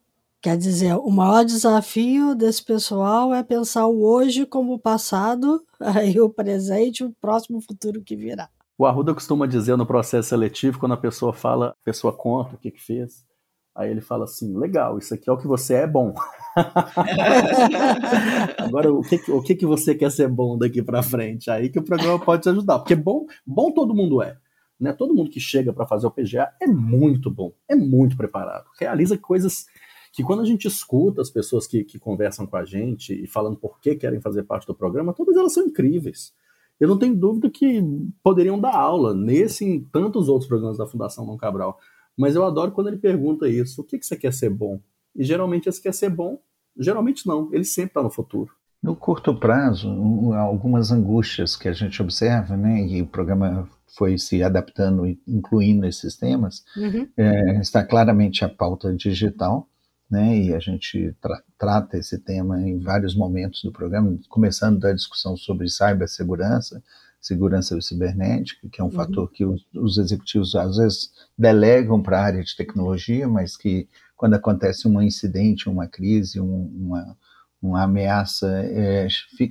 Quer 0.42 0.56
dizer, 0.56 0.96
o 0.96 1.08
maior 1.08 1.44
desafio 1.44 2.34
desse 2.34 2.64
pessoal 2.64 3.32
é 3.32 3.44
pensar 3.44 3.86
o 3.86 4.02
hoje 4.02 4.44
como 4.44 4.74
o 4.74 4.78
passado, 4.78 5.62
aí 5.78 6.20
o 6.20 6.28
presente 6.28 7.04
o 7.04 7.14
próximo 7.20 7.60
futuro 7.60 8.02
que 8.02 8.16
virá. 8.16 8.48
O 8.76 8.84
Arruda 8.84 9.14
costuma 9.14 9.46
dizer 9.46 9.76
no 9.76 9.86
processo 9.86 10.30
seletivo, 10.30 10.80
quando 10.80 10.94
a 10.94 10.96
pessoa 10.96 11.32
fala, 11.32 11.68
a 11.68 11.84
pessoa 11.84 12.12
conta 12.12 12.56
o 12.56 12.58
que, 12.58 12.72
que 12.72 12.82
fez, 12.82 13.24
aí 13.72 13.88
ele 13.88 14.00
fala 14.00 14.24
assim: 14.24 14.58
legal, 14.58 14.98
isso 14.98 15.14
aqui 15.14 15.30
é 15.30 15.32
o 15.32 15.38
que 15.38 15.46
você 15.46 15.74
é 15.74 15.86
bom. 15.86 16.12
Agora, 18.58 18.92
o 18.92 19.02
que, 19.02 19.30
o 19.30 19.40
que, 19.40 19.54
que 19.54 19.64
você 19.64 19.94
quer 19.94 20.10
ser 20.10 20.26
bom 20.26 20.58
daqui 20.58 20.82
para 20.82 21.04
frente? 21.04 21.52
Aí 21.52 21.68
que 21.68 21.78
o 21.78 21.84
programa 21.84 22.18
pode 22.18 22.42
te 22.42 22.48
ajudar, 22.48 22.80
porque 22.80 22.96
bom, 22.96 23.26
bom 23.46 23.70
todo 23.70 23.94
mundo 23.94 24.20
é. 24.20 24.36
Né? 24.80 24.92
Todo 24.92 25.14
mundo 25.14 25.30
que 25.30 25.38
chega 25.38 25.72
para 25.72 25.86
fazer 25.86 26.08
o 26.08 26.10
PGA 26.10 26.50
é 26.60 26.66
muito 26.66 27.30
bom, 27.30 27.52
é 27.68 27.76
muito 27.76 28.16
preparado, 28.16 28.64
realiza 28.80 29.16
coisas 29.16 29.66
que 30.12 30.22
quando 30.22 30.42
a 30.42 30.44
gente 30.44 30.68
escuta 30.68 31.22
as 31.22 31.30
pessoas 31.30 31.66
que, 31.66 31.82
que 31.84 31.98
conversam 31.98 32.46
com 32.46 32.56
a 32.56 32.64
gente 32.64 33.12
e 33.14 33.26
falando 33.26 33.56
por 33.56 33.80
que 33.80 33.94
querem 33.94 34.20
fazer 34.20 34.42
parte 34.42 34.66
do 34.66 34.74
programa, 34.74 35.14
todas 35.14 35.36
elas 35.36 35.54
são 35.54 35.64
incríveis. 35.64 36.32
Eu 36.78 36.88
não 36.88 36.98
tenho 36.98 37.16
dúvida 37.16 37.48
que 37.48 37.82
poderiam 38.22 38.60
dar 38.60 38.74
aula 38.74 39.14
nesse 39.14 39.64
e 39.64 39.68
em 39.68 39.80
tantos 39.84 40.28
outros 40.28 40.48
programas 40.48 40.76
da 40.76 40.86
Fundação 40.86 41.24
Dom 41.24 41.36
Cabral. 41.36 41.78
Mas 42.16 42.34
eu 42.34 42.44
adoro 42.44 42.72
quando 42.72 42.88
ele 42.88 42.98
pergunta 42.98 43.48
isso: 43.48 43.80
o 43.80 43.84
que, 43.84 43.98
que 43.98 44.04
você 44.04 44.16
quer 44.16 44.32
ser 44.32 44.50
bom? 44.50 44.80
E 45.16 45.24
geralmente 45.24 45.68
esse 45.68 45.80
quer 45.80 45.94
ser 45.94 46.10
bom, 46.10 46.38
geralmente 46.78 47.26
não, 47.26 47.48
ele 47.52 47.64
sempre 47.64 47.90
está 47.90 48.02
no 48.02 48.10
futuro. 48.10 48.52
No 48.82 48.96
curto 48.96 49.38
prazo, 49.38 49.88
algumas 50.32 50.90
angústias 50.90 51.54
que 51.54 51.68
a 51.68 51.72
gente 51.72 52.02
observa, 52.02 52.56
né, 52.56 52.84
e 52.84 53.00
o 53.00 53.06
programa 53.06 53.68
foi 53.96 54.18
se 54.18 54.42
adaptando 54.42 55.06
e 55.06 55.20
incluindo 55.28 55.86
esses 55.86 56.16
temas, 56.16 56.64
uhum. 56.76 57.06
é, 57.16 57.60
está 57.60 57.84
claramente 57.84 58.44
a 58.44 58.48
pauta 58.48 58.92
digital, 58.92 59.68
né, 60.12 60.38
e 60.38 60.54
a 60.54 60.58
gente 60.58 61.16
tra 61.22 61.42
trata 61.56 61.96
esse 61.96 62.18
tema 62.18 62.60
em 62.60 62.78
vários 62.78 63.14
momentos 63.14 63.62
do 63.62 63.72
programa, 63.72 64.18
começando 64.28 64.78
da 64.78 64.92
discussão 64.92 65.38
sobre 65.38 65.70
cibersegurança, 65.70 66.82
segurança 67.18 67.80
cibernética, 67.80 68.68
que 68.68 68.78
é 68.78 68.84
um 68.84 68.88
uhum. 68.88 68.92
fator 68.92 69.30
que 69.30 69.42
os, 69.42 69.64
os, 69.74 69.96
executivos 69.96 70.54
às 70.54 70.76
vezes 70.76 71.10
delegam 71.38 72.02
para 72.02 72.18
a 72.20 72.24
área 72.24 72.44
de 72.44 72.54
tecnologia, 72.54 73.26
mas 73.26 73.56
que 73.56 73.88
quando 74.14 74.34
acontece 74.34 74.86
um 74.86 75.00
incidente, 75.00 75.66
uma 75.66 75.86
crise, 75.86 76.38
um, 76.38 76.70
uma, 76.76 77.16
uma 77.62 77.82
ameaça, 77.84 78.50
é, 78.66 79.06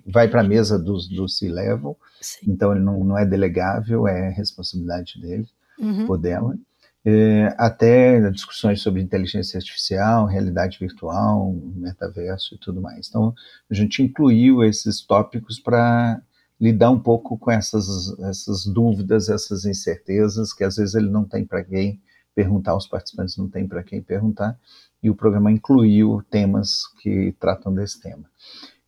vai 0.06 0.28
para 0.28 0.42
a 0.42 0.48
mesa 0.48 0.78
do, 0.78 0.96
do 1.08 1.28
C-Level, 1.28 1.98
então 2.48 2.72
ele 2.72 2.84
não, 2.84 3.04
não 3.04 3.18
é 3.18 3.26
delegável, 3.26 4.08
é 4.08 4.30
responsabilidade 4.30 5.20
dele 5.20 5.48
uhum. 5.80 6.06
ou 6.08 6.18
dela 6.20 6.56
é, 7.04 7.54
até 7.58 8.30
discussões 8.30 8.82
sobre 8.82 9.02
inteligência 9.02 9.58
artificial, 9.58 10.26
realidade 10.26 10.78
virtual, 10.80 11.54
metaverso 11.76 12.56
e 12.56 12.58
tudo 12.58 12.82
mais. 12.82 13.08
Então, 13.10 13.34
a 13.70 13.74
gente 13.74 14.04
incluiu 14.04 14.64
esses 14.64 15.02
tópicos 15.02 15.60
para 15.60 16.22
lidar 16.60 16.92
um 16.92 17.00
pouco 17.00 17.38
com 17.40 17.50
essas, 17.50 18.18
essas 18.20 18.66
dúvidas, 18.66 19.30
essas 19.30 19.66
incertezas, 19.66 20.54
que 20.54 20.64
às 20.64 20.76
vezes 20.76 20.94
ele 20.94 21.10
não 21.10 21.26
tem 21.26 21.44
para 21.44 21.64
quem 21.64 22.00
perguntar, 22.36 22.76
os 22.76 22.88
participantes 22.88 23.36
não 23.36 23.50
têm 23.50 23.68
para 23.68 23.84
quem 23.84 24.02
perguntar, 24.02 24.58
e 25.02 25.10
o 25.10 25.16
programa 25.16 25.52
incluiu 25.52 26.24
temas 26.30 26.88
que 27.02 27.36
tratam 27.40 27.74
desse 27.74 28.00
tema. 28.00 28.30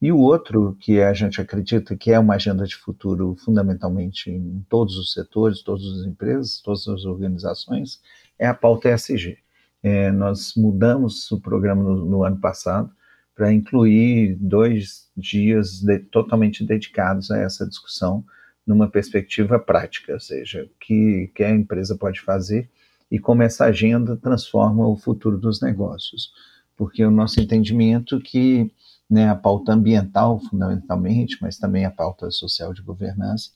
E 0.03 0.11
o 0.11 0.19
outro, 0.19 0.75
que 0.81 0.99
a 0.99 1.13
gente 1.13 1.39
acredita 1.39 1.95
que 1.95 2.11
é 2.11 2.19
uma 2.19 2.35
agenda 2.35 2.65
de 2.65 2.75
futuro 2.75 3.37
fundamentalmente 3.37 4.29
em 4.29 4.61
todos 4.67 4.97
os 4.97 5.13
setores, 5.13 5.61
todas 5.61 5.85
as 5.85 6.05
empresas, 6.05 6.59
todas 6.59 6.85
as 6.89 7.05
organizações, 7.05 8.01
é 8.37 8.45
a 8.45 8.53
pauta 8.53 8.89
ESG. 8.89 9.37
É, 9.81 10.11
nós 10.11 10.55
mudamos 10.57 11.31
o 11.31 11.39
programa 11.39 11.81
no, 11.81 12.03
no 12.03 12.23
ano 12.25 12.35
passado 12.35 12.91
para 13.33 13.53
incluir 13.53 14.35
dois 14.41 15.09
dias 15.15 15.79
de, 15.79 15.99
totalmente 15.99 16.65
dedicados 16.65 17.31
a 17.31 17.39
essa 17.39 17.65
discussão 17.65 18.25
numa 18.67 18.89
perspectiva 18.89 19.57
prática, 19.57 20.11
ou 20.11 20.19
seja, 20.19 20.63
o 20.65 20.79
que, 20.81 21.31
que 21.33 21.45
a 21.45 21.55
empresa 21.55 21.95
pode 21.95 22.19
fazer 22.19 22.69
e 23.09 23.17
como 23.17 23.41
essa 23.41 23.63
agenda 23.63 24.17
transforma 24.17 24.85
o 24.85 24.97
futuro 24.97 25.37
dos 25.37 25.61
negócios. 25.61 26.33
Porque 26.75 27.05
o 27.05 27.11
nosso 27.11 27.39
entendimento 27.39 28.19
que 28.19 28.69
né, 29.09 29.29
a 29.29 29.35
pauta 29.35 29.73
ambiental, 29.73 30.39
fundamentalmente, 30.39 31.37
mas 31.41 31.57
também 31.57 31.85
a 31.85 31.91
pauta 31.91 32.31
social 32.31 32.73
de 32.73 32.81
governança, 32.81 33.51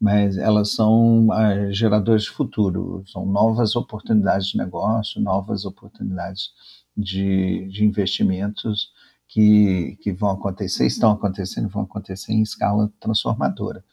mas 0.00 0.36
elas 0.38 0.72
são 0.72 1.28
uh, 1.28 1.72
geradores 1.72 2.22
de 2.24 2.30
futuro, 2.30 3.02
são 3.06 3.26
novas 3.26 3.76
oportunidades 3.76 4.48
de 4.48 4.58
negócio, 4.58 5.20
novas 5.20 5.64
oportunidades 5.64 6.50
de, 6.96 7.68
de 7.68 7.84
investimentos 7.84 8.92
que, 9.28 9.98
que 10.00 10.12
vão 10.12 10.30
acontecer, 10.30 10.86
estão 10.86 11.12
acontecendo, 11.12 11.68
vão 11.68 11.82
acontecer 11.82 12.32
em 12.32 12.42
escala 12.42 12.90
transformadora. 12.98 13.84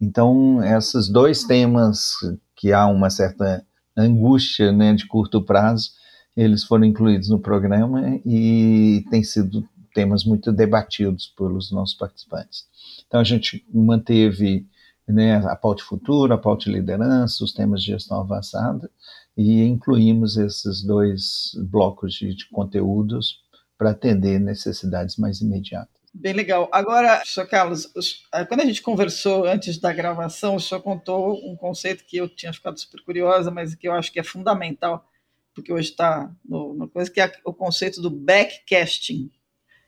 Então, 0.00 0.62
esses 0.64 1.08
dois 1.08 1.44
temas 1.44 2.14
que 2.56 2.72
há 2.72 2.86
uma 2.86 3.08
certa 3.08 3.64
angústia 3.96 4.72
né, 4.72 4.94
de 4.94 5.06
curto 5.06 5.40
prazo, 5.42 5.92
eles 6.36 6.64
foram 6.64 6.84
incluídos 6.84 7.28
no 7.28 7.38
programa 7.38 8.20
e 8.24 9.04
têm 9.10 9.22
sido 9.22 9.68
temas 9.92 10.24
muito 10.24 10.52
debatidos 10.52 11.26
pelos 11.36 11.70
nossos 11.70 11.94
participantes. 11.94 12.66
Então, 13.06 13.20
a 13.20 13.24
gente 13.24 13.64
manteve 13.72 14.66
né, 15.06 15.36
a 15.36 15.56
pauta 15.56 15.82
futuro, 15.82 16.32
a 16.32 16.38
pauta 16.38 16.64
de 16.64 16.72
liderança, 16.72 17.44
os 17.44 17.52
temas 17.52 17.82
de 17.82 17.92
gestão 17.92 18.20
avançada, 18.20 18.90
e 19.36 19.62
incluímos 19.62 20.36
esses 20.36 20.82
dois 20.82 21.52
blocos 21.70 22.14
de, 22.14 22.34
de 22.34 22.48
conteúdos 22.48 23.40
para 23.78 23.90
atender 23.90 24.38
necessidades 24.38 25.16
mais 25.16 25.40
imediatas. 25.40 26.02
Bem 26.14 26.34
legal. 26.34 26.68
Agora, 26.70 27.22
Sr. 27.24 27.48
Carlos, 27.48 27.90
eh, 28.34 28.44
quando 28.44 28.60
a 28.60 28.66
gente 28.66 28.82
conversou 28.82 29.46
antes 29.46 29.78
da 29.78 29.92
gravação, 29.92 30.56
o 30.56 30.60
senhor 30.60 30.82
contou 30.82 31.34
um 31.50 31.56
conceito 31.56 32.04
que 32.04 32.18
eu 32.18 32.28
tinha 32.28 32.52
ficado 32.52 32.78
super 32.78 33.02
curiosa, 33.02 33.50
mas 33.50 33.74
que 33.74 33.88
eu 33.88 33.92
acho 33.92 34.12
que 34.12 34.20
é 34.20 34.22
fundamental, 34.22 35.08
porque 35.54 35.72
hoje 35.72 35.88
está 35.88 36.30
no, 36.44 36.74
no 36.74 36.86
coisa, 36.86 37.10
que 37.10 37.20
é 37.20 37.32
o 37.46 37.54
conceito 37.54 38.02
do 38.02 38.10
backcasting. 38.10 39.30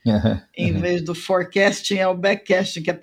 Em 0.56 0.72
vez 0.72 1.02
do 1.02 1.14
forecasting, 1.14 1.96
é 1.96 2.06
o 2.06 2.16
backcasting, 2.16 2.82
que 2.82 2.90
é 2.90 2.98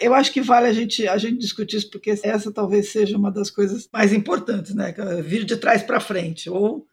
eu 0.00 0.12
acho 0.12 0.32
que 0.32 0.42
vale 0.42 0.66
a 0.66 0.72
gente, 0.72 1.08
a 1.08 1.16
gente 1.16 1.38
discutir 1.38 1.76
isso, 1.76 1.90
porque 1.90 2.10
essa 2.22 2.52
talvez 2.52 2.90
seja 2.90 3.16
uma 3.16 3.30
das 3.30 3.50
coisas 3.50 3.88
mais 3.92 4.12
importantes, 4.12 4.74
né? 4.74 4.94
Vir 5.22 5.44
de 5.44 5.56
trás 5.56 5.82
para 5.82 6.00
frente, 6.00 6.50
ou 6.50 6.86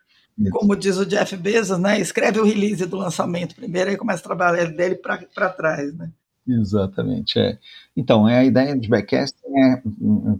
como 0.51 0.75
diz 0.75 0.97
o 0.97 1.05
Jeff 1.05 1.36
Bezos, 1.38 1.79
né? 1.79 1.99
Escreve 1.99 2.39
o 2.39 2.45
release 2.45 2.86
do 2.86 2.97
lançamento 2.97 3.55
primeiro 3.55 3.91
e 3.91 3.97
começa 3.97 4.21
a 4.21 4.23
trabalhar 4.23 4.65
dele 4.67 4.95
para 4.95 5.49
trás, 5.49 5.93
né? 5.95 6.12
Exatamente, 6.47 7.39
é. 7.39 7.58
Então, 7.97 8.27
é 8.27 8.39
a 8.39 8.45
ideia 8.45 8.77
de 8.77 8.88
backcasting 8.88 9.45
é, 9.58 9.81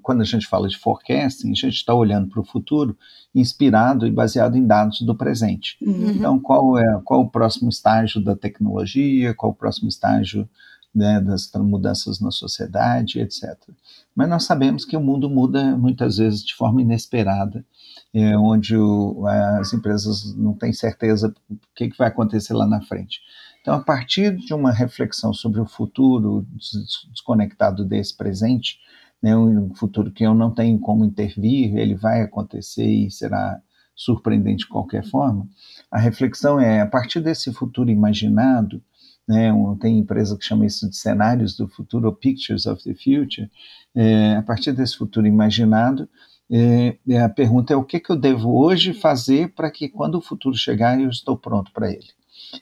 quando 0.02 0.22
a 0.22 0.26
gente 0.26 0.46
fala 0.46 0.68
de 0.68 0.78
forecasting, 0.78 1.52
a 1.52 1.56
gente 1.56 1.76
está 1.76 1.94
olhando 1.94 2.28
para 2.28 2.42
o 2.42 2.46
futuro 2.46 2.98
inspirado 3.34 4.06
e 4.06 4.12
baseado 4.12 4.56
em 4.56 4.66
dados 4.66 5.02
do 5.02 5.16
presente. 5.16 5.78
Uhum. 5.82 6.12
Então, 6.12 6.40
qual 6.40 6.78
é 6.78 7.02
qual 7.04 7.22
o 7.22 7.30
próximo 7.30 7.70
estágio 7.70 8.24
da 8.24 8.36
tecnologia, 8.36 9.34
qual 9.34 9.52
o 9.52 9.56
próximo 9.56 9.90
estágio 9.90 10.48
né, 10.94 11.20
das 11.20 11.52
mudanças 11.56 12.22
na 12.22 12.32
sociedade, 12.32 13.20
etc. 13.20 13.58
Mas 14.16 14.30
nós 14.30 14.44
sabemos 14.46 14.86
que 14.86 14.96
o 14.96 15.02
mundo 15.02 15.30
muda 15.30 15.76
muitas 15.76 16.18
vezes 16.18 16.44
de 16.44 16.56
forma 16.56 16.82
inesperada, 16.82 17.66
é, 18.14 18.38
onde 18.38 18.78
o, 18.78 19.28
as 19.28 19.74
empresas 19.74 20.34
não 20.36 20.54
têm 20.54 20.72
certeza 20.72 21.34
o 21.50 21.58
que, 21.76 21.90
que 21.90 21.98
vai 21.98 22.08
acontecer 22.08 22.54
lá 22.54 22.66
na 22.66 22.82
frente. 22.82 23.20
Então, 23.66 23.74
a 23.74 23.80
partir 23.80 24.38
de 24.38 24.54
uma 24.54 24.72
reflexão 24.72 25.34
sobre 25.34 25.60
o 25.60 25.66
futuro 25.66 26.46
desconectado 27.12 27.84
desse 27.84 28.16
presente, 28.16 28.78
né, 29.20 29.36
um 29.36 29.74
futuro 29.74 30.12
que 30.12 30.24
eu 30.24 30.36
não 30.36 30.52
tenho 30.52 30.78
como 30.78 31.04
intervir, 31.04 31.76
ele 31.76 31.96
vai 31.96 32.22
acontecer 32.22 32.86
e 32.86 33.10
será 33.10 33.60
surpreendente 33.96 34.66
de 34.66 34.68
qualquer 34.68 35.04
forma, 35.04 35.50
a 35.90 35.98
reflexão 35.98 36.60
é, 36.60 36.80
a 36.80 36.86
partir 36.86 37.20
desse 37.22 37.52
futuro 37.52 37.90
imaginado, 37.90 38.84
né, 39.28 39.52
um, 39.52 39.76
tem 39.76 39.98
empresa 39.98 40.38
que 40.38 40.46
chama 40.46 40.68
isso 40.68 40.88
de 40.88 40.96
cenários 40.96 41.58
do 41.58 41.68
futuro, 41.68 42.06
ou 42.06 42.14
pictures 42.14 42.68
of 42.68 42.84
the 42.84 42.94
future, 42.94 43.50
é, 43.96 44.36
a 44.36 44.44
partir 44.44 44.74
desse 44.74 44.96
futuro 44.96 45.26
imaginado, 45.26 46.08
é, 46.52 47.00
é, 47.10 47.20
a 47.20 47.30
pergunta 47.30 47.74
é 47.74 47.76
o 47.76 47.84
que, 47.84 48.00
que 48.00 48.12
eu 48.12 48.16
devo 48.16 48.64
hoje 48.64 48.94
fazer 48.94 49.56
para 49.56 49.72
que 49.72 49.90
quando 49.90 50.20
o 50.20 50.22
futuro 50.22 50.56
chegar 50.56 51.02
eu 51.02 51.10
estou 51.10 51.36
pronto 51.36 51.72
para 51.72 51.90
ele. 51.90 52.14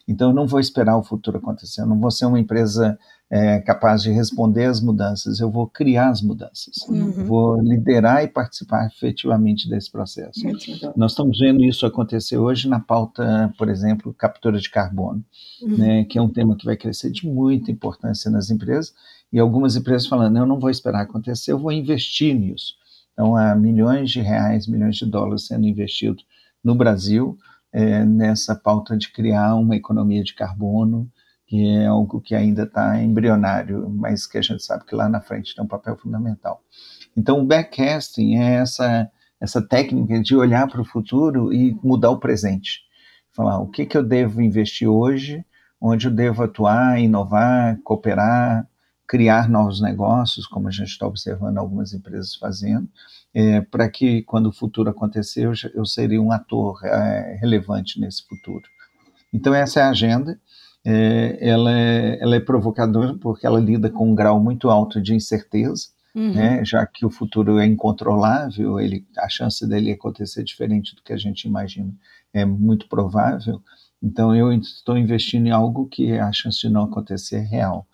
Então 0.07 0.29
eu 0.29 0.35
não 0.35 0.47
vou 0.47 0.59
esperar 0.59 0.97
o 0.97 1.03
futuro 1.03 1.37
acontecer, 1.37 1.81
eu 1.81 1.87
não 1.87 1.99
vou 1.99 2.11
ser 2.11 2.25
uma 2.25 2.39
empresa 2.39 2.97
é, 3.29 3.59
capaz 3.61 4.03
de 4.03 4.11
responder 4.11 4.65
às 4.65 4.79
mudanças, 4.79 5.39
eu 5.39 5.49
vou 5.49 5.67
criar 5.67 6.09
as 6.09 6.21
mudanças, 6.21 6.75
uhum. 6.87 7.25
vou 7.25 7.59
liderar 7.59 8.23
e 8.23 8.27
participar 8.27 8.85
efetivamente 8.85 9.67
desse 9.67 9.91
processo. 9.91 10.39
Nós 10.95 11.13
estamos 11.13 11.39
vendo 11.39 11.63
isso 11.63 11.85
acontecer 11.85 12.37
hoje 12.37 12.69
na 12.69 12.79
pauta, 12.79 13.51
por 13.57 13.69
exemplo, 13.69 14.13
captura 14.13 14.59
de 14.59 14.69
carbono, 14.69 15.25
uhum. 15.63 15.77
né, 15.77 16.03
que 16.03 16.19
é 16.19 16.21
um 16.21 16.29
tema 16.29 16.55
que 16.55 16.65
vai 16.65 16.77
crescer 16.77 17.09
de 17.09 17.25
muita 17.25 17.71
importância 17.71 18.29
nas 18.29 18.51
empresas, 18.51 18.93
e 19.31 19.39
algumas 19.39 19.75
empresas 19.75 20.07
falando, 20.07 20.37
eu 20.37 20.45
não 20.45 20.59
vou 20.59 20.69
esperar 20.69 21.01
acontecer, 21.01 21.53
eu 21.53 21.57
vou 21.59 21.71
investir 21.71 22.35
nisso. 22.35 22.75
Então, 23.13 23.35
há 23.35 23.55
milhões 23.55 24.11
de 24.11 24.21
reais, 24.21 24.67
milhões 24.67 24.95
de 24.95 25.07
dólares 25.07 25.47
sendo 25.47 25.65
investidos 25.65 26.23
no 26.63 26.75
Brasil 26.75 27.35
é, 27.73 28.05
nessa 28.05 28.55
pauta 28.55 28.95
de 28.95 29.11
criar 29.11 29.55
uma 29.55 29.75
economia 29.75 30.23
de 30.23 30.35
carbono, 30.35 31.11
que 31.47 31.67
é 31.67 31.87
algo 31.87 32.21
que 32.21 32.35
ainda 32.35 32.63
está 32.63 33.01
embrionário, 33.01 33.89
mas 33.89 34.27
que 34.27 34.37
a 34.37 34.41
gente 34.41 34.63
sabe 34.63 34.85
que 34.85 34.95
lá 34.95 35.09
na 35.09 35.19
frente 35.19 35.55
tem 35.55 35.63
um 35.63 35.67
papel 35.67 35.97
fundamental. 35.97 36.61
Então, 37.17 37.39
o 37.39 37.45
backcasting 37.45 38.37
é 38.37 38.55
essa, 38.55 39.09
essa 39.41 39.61
técnica 39.61 40.21
de 40.21 40.35
olhar 40.35 40.67
para 40.67 40.81
o 40.81 40.85
futuro 40.85 41.51
e 41.51 41.77
mudar 41.83 42.11
o 42.11 42.19
presente. 42.19 42.81
Falar 43.31 43.59
o 43.59 43.67
que, 43.67 43.85
que 43.85 43.97
eu 43.97 44.03
devo 44.03 44.41
investir 44.41 44.87
hoje, 44.87 45.43
onde 45.81 46.07
eu 46.07 46.11
devo 46.11 46.43
atuar, 46.43 46.99
inovar, 46.99 47.77
cooperar, 47.83 48.67
criar 49.07 49.49
novos 49.49 49.81
negócios, 49.81 50.47
como 50.47 50.67
a 50.67 50.71
gente 50.71 50.89
está 50.89 51.05
observando 51.05 51.57
algumas 51.57 51.93
empresas 51.93 52.35
fazendo, 52.35 52.87
é, 53.33 53.61
para 53.61 53.89
que 53.89 54.21
quando 54.23 54.47
o 54.47 54.53
futuro 54.53 54.89
acontecer 54.89 55.45
eu, 55.45 55.53
eu 55.73 55.85
seria 55.85 56.21
um 56.21 56.31
ator 56.31 56.79
é, 56.83 57.37
relevante 57.39 57.99
nesse 57.99 58.25
futuro. 58.27 58.63
Então 59.33 59.53
essa 59.53 59.79
é 59.79 59.83
a 59.83 59.89
agenda 59.89 60.39
é, 60.85 61.37
ela, 61.39 61.71
é, 61.71 62.19
ela 62.21 62.35
é 62.35 62.39
provocadora 62.39 63.15
porque 63.15 63.47
ela 63.47 63.59
lida 63.59 63.89
com 63.89 64.11
um 64.11 64.15
grau 64.15 64.39
muito 64.39 64.69
alto 64.69 65.01
de 65.01 65.13
incerteza, 65.13 65.87
uhum. 66.13 66.33
né, 66.33 66.65
já 66.65 66.85
que 66.85 67.05
o 67.05 67.09
futuro 67.09 67.57
é 67.57 67.65
incontrolável, 67.65 68.79
ele, 68.79 69.05
a 69.17 69.29
chance 69.29 69.65
dele 69.67 69.91
acontecer 69.91 70.43
diferente 70.43 70.93
do 70.95 71.01
que 71.01 71.13
a 71.13 71.17
gente 71.17 71.47
imagina 71.47 71.93
é 72.33 72.43
muito 72.43 72.87
provável. 72.89 73.61
Então 74.01 74.35
eu 74.35 74.51
estou 74.51 74.97
investindo 74.97 75.47
em 75.47 75.51
algo 75.51 75.87
que 75.87 76.11
a 76.11 76.31
chance 76.33 76.59
de 76.59 76.69
não 76.69 76.83
acontecer 76.83 77.37
é 77.37 77.45
real. 77.45 77.87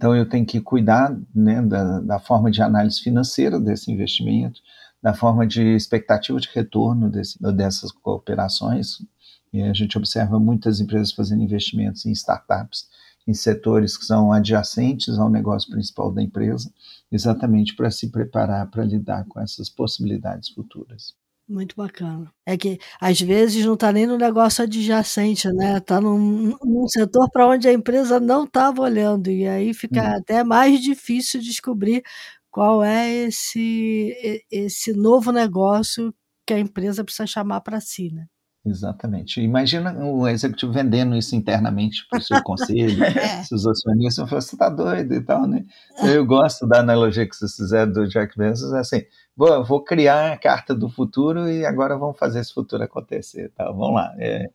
Então 0.00 0.16
eu 0.16 0.26
tenho 0.26 0.46
que 0.46 0.62
cuidar 0.62 1.14
né, 1.34 1.60
da, 1.60 2.00
da 2.00 2.18
forma 2.18 2.50
de 2.50 2.62
análise 2.62 3.02
financeira 3.02 3.60
desse 3.60 3.92
investimento, 3.92 4.58
da 5.02 5.12
forma 5.12 5.46
de 5.46 5.74
expectativa 5.74 6.40
de 6.40 6.48
retorno 6.54 7.10
desse, 7.10 7.38
dessas 7.52 7.92
cooperações, 7.92 9.02
e 9.52 9.60
a 9.60 9.74
gente 9.74 9.98
observa 9.98 10.40
muitas 10.40 10.80
empresas 10.80 11.12
fazendo 11.12 11.42
investimentos 11.42 12.06
em 12.06 12.12
startups, 12.12 12.88
em 13.28 13.34
setores 13.34 13.98
que 13.98 14.06
são 14.06 14.32
adjacentes 14.32 15.18
ao 15.18 15.28
negócio 15.28 15.70
principal 15.70 16.10
da 16.10 16.22
empresa, 16.22 16.72
exatamente 17.12 17.76
para 17.76 17.90
se 17.90 18.08
preparar 18.08 18.70
para 18.70 18.84
lidar 18.84 19.26
com 19.26 19.38
essas 19.38 19.68
possibilidades 19.68 20.48
futuras. 20.48 21.14
Muito 21.50 21.74
bacana. 21.74 22.32
É 22.46 22.56
que 22.56 22.78
às 23.00 23.20
vezes 23.20 23.66
não 23.66 23.74
está 23.74 23.90
nem 23.90 24.06
no 24.06 24.16
negócio 24.16 24.62
adjacente, 24.62 25.48
né? 25.52 25.78
Está 25.78 26.00
num, 26.00 26.56
num, 26.64 26.86
setor 26.88 27.28
para 27.28 27.48
onde 27.48 27.66
a 27.66 27.72
empresa 27.72 28.20
não 28.20 28.44
estava 28.44 28.82
olhando, 28.82 29.28
e 29.28 29.48
aí 29.48 29.74
fica 29.74 30.00
hum. 30.00 30.16
até 30.16 30.44
mais 30.44 30.80
difícil 30.80 31.40
descobrir 31.40 32.04
qual 32.52 32.84
é 32.84 33.10
esse, 33.26 34.44
esse 34.48 34.92
novo 34.92 35.32
negócio 35.32 36.14
que 36.46 36.54
a 36.54 36.58
empresa 36.60 37.02
precisa 37.04 37.26
chamar 37.26 37.62
para 37.62 37.80
si, 37.80 38.12
né? 38.12 38.26
Exatamente. 38.64 39.40
Imagina 39.40 39.92
o 40.04 40.28
executivo 40.28 40.72
vendendo 40.72 41.16
isso 41.16 41.34
internamente 41.34 42.06
para 42.10 42.18
o 42.18 42.22
seu 42.22 42.42
conselho, 42.42 43.02
é. 43.04 43.42
seus 43.42 43.66
acionistas, 43.66 44.28
falam, 44.28 44.40
você 44.42 44.54
está 44.54 44.68
doido 44.68 45.14
e 45.14 45.20
tal, 45.22 45.46
né? 45.46 45.64
Eu 46.04 46.26
gosto 46.26 46.66
da 46.66 46.80
analogia 46.80 47.26
que 47.26 47.34
vocês 47.34 47.54
fizeram 47.56 47.90
do 47.90 48.06
Jack 48.06 48.36
Bezos, 48.36 48.72
é 48.74 48.80
assim, 48.80 49.02
vou, 49.34 49.64
vou 49.64 49.82
criar 49.82 50.32
a 50.32 50.36
carta 50.36 50.74
do 50.74 50.90
futuro 50.90 51.48
e 51.48 51.64
agora 51.64 51.96
vamos 51.96 52.18
fazer 52.18 52.40
esse 52.40 52.52
futuro 52.52 52.82
acontecer, 52.82 53.50
tá? 53.56 53.64
Vamos 53.64 53.94
lá. 53.94 54.14
É, 54.18 54.50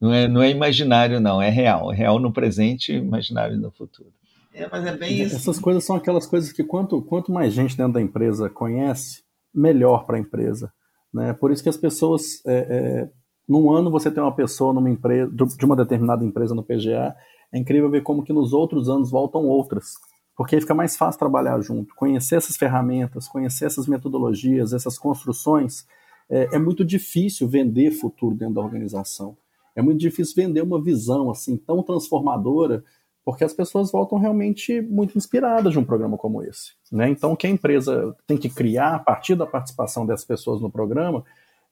não, 0.00 0.12
é, 0.12 0.26
não 0.26 0.42
é 0.42 0.50
imaginário, 0.50 1.20
não, 1.20 1.42
é 1.42 1.50
real. 1.50 1.92
É 1.92 1.96
real 1.96 2.18
no 2.18 2.32
presente 2.32 2.92
e 2.92 2.96
imaginário 2.96 3.58
no 3.58 3.70
futuro. 3.70 4.10
É, 4.54 4.66
mas 4.70 4.86
é 4.86 4.96
bem 4.96 5.20
isso. 5.20 5.36
Essas 5.36 5.58
coisas 5.58 5.84
são 5.84 5.96
aquelas 5.96 6.26
coisas 6.26 6.50
que 6.50 6.64
quanto, 6.64 7.02
quanto 7.02 7.30
mais 7.30 7.52
gente 7.52 7.76
dentro 7.76 7.92
da 7.92 8.00
empresa 8.00 8.48
conhece, 8.48 9.22
melhor 9.54 10.06
para 10.06 10.16
a 10.16 10.20
empresa. 10.20 10.72
Né? 11.12 11.34
Por 11.34 11.52
isso 11.52 11.62
que 11.62 11.68
as 11.68 11.76
pessoas 11.76 12.44
é, 12.46 12.54
é 12.54 13.19
num 13.50 13.72
ano 13.72 13.90
você 13.90 14.12
tem 14.12 14.22
uma 14.22 14.32
pessoa 14.32 14.72
numa 14.72 14.88
empresa, 14.88 15.28
de 15.32 15.64
uma 15.64 15.74
determinada 15.74 16.24
empresa 16.24 16.54
no 16.54 16.62
PGA, 16.62 17.16
é 17.52 17.58
incrível 17.58 17.90
ver 17.90 18.04
como 18.04 18.22
que 18.22 18.32
nos 18.32 18.52
outros 18.52 18.88
anos 18.88 19.10
voltam 19.10 19.44
outras. 19.44 19.94
Porque 20.36 20.54
aí 20.54 20.60
fica 20.60 20.72
mais 20.72 20.96
fácil 20.96 21.18
trabalhar 21.18 21.60
junto, 21.60 21.92
conhecer 21.96 22.36
essas 22.36 22.56
ferramentas, 22.56 23.26
conhecer 23.26 23.64
essas 23.64 23.88
metodologias, 23.88 24.72
essas 24.72 24.96
construções. 24.96 25.84
É, 26.30 26.54
é 26.54 26.58
muito 26.60 26.84
difícil 26.84 27.48
vender 27.48 27.90
futuro 27.90 28.36
dentro 28.36 28.54
da 28.54 28.60
organização. 28.60 29.36
É 29.74 29.82
muito 29.82 29.98
difícil 29.98 30.36
vender 30.36 30.62
uma 30.62 30.80
visão 30.80 31.28
assim 31.28 31.56
tão 31.56 31.82
transformadora, 31.82 32.84
porque 33.24 33.42
as 33.42 33.52
pessoas 33.52 33.90
voltam 33.90 34.16
realmente 34.16 34.80
muito 34.80 35.18
inspiradas 35.18 35.72
de 35.72 35.78
um 35.80 35.84
programa 35.84 36.16
como 36.16 36.40
esse. 36.44 36.74
Né? 36.92 37.08
Então, 37.10 37.32
o 37.32 37.36
que 37.36 37.48
a 37.48 37.50
empresa 37.50 38.14
tem 38.28 38.38
que 38.38 38.48
criar 38.48 38.94
a 38.94 38.98
partir 39.00 39.34
da 39.34 39.44
participação 39.44 40.06
dessas 40.06 40.24
pessoas 40.24 40.60
no 40.60 40.70
programa 40.70 41.24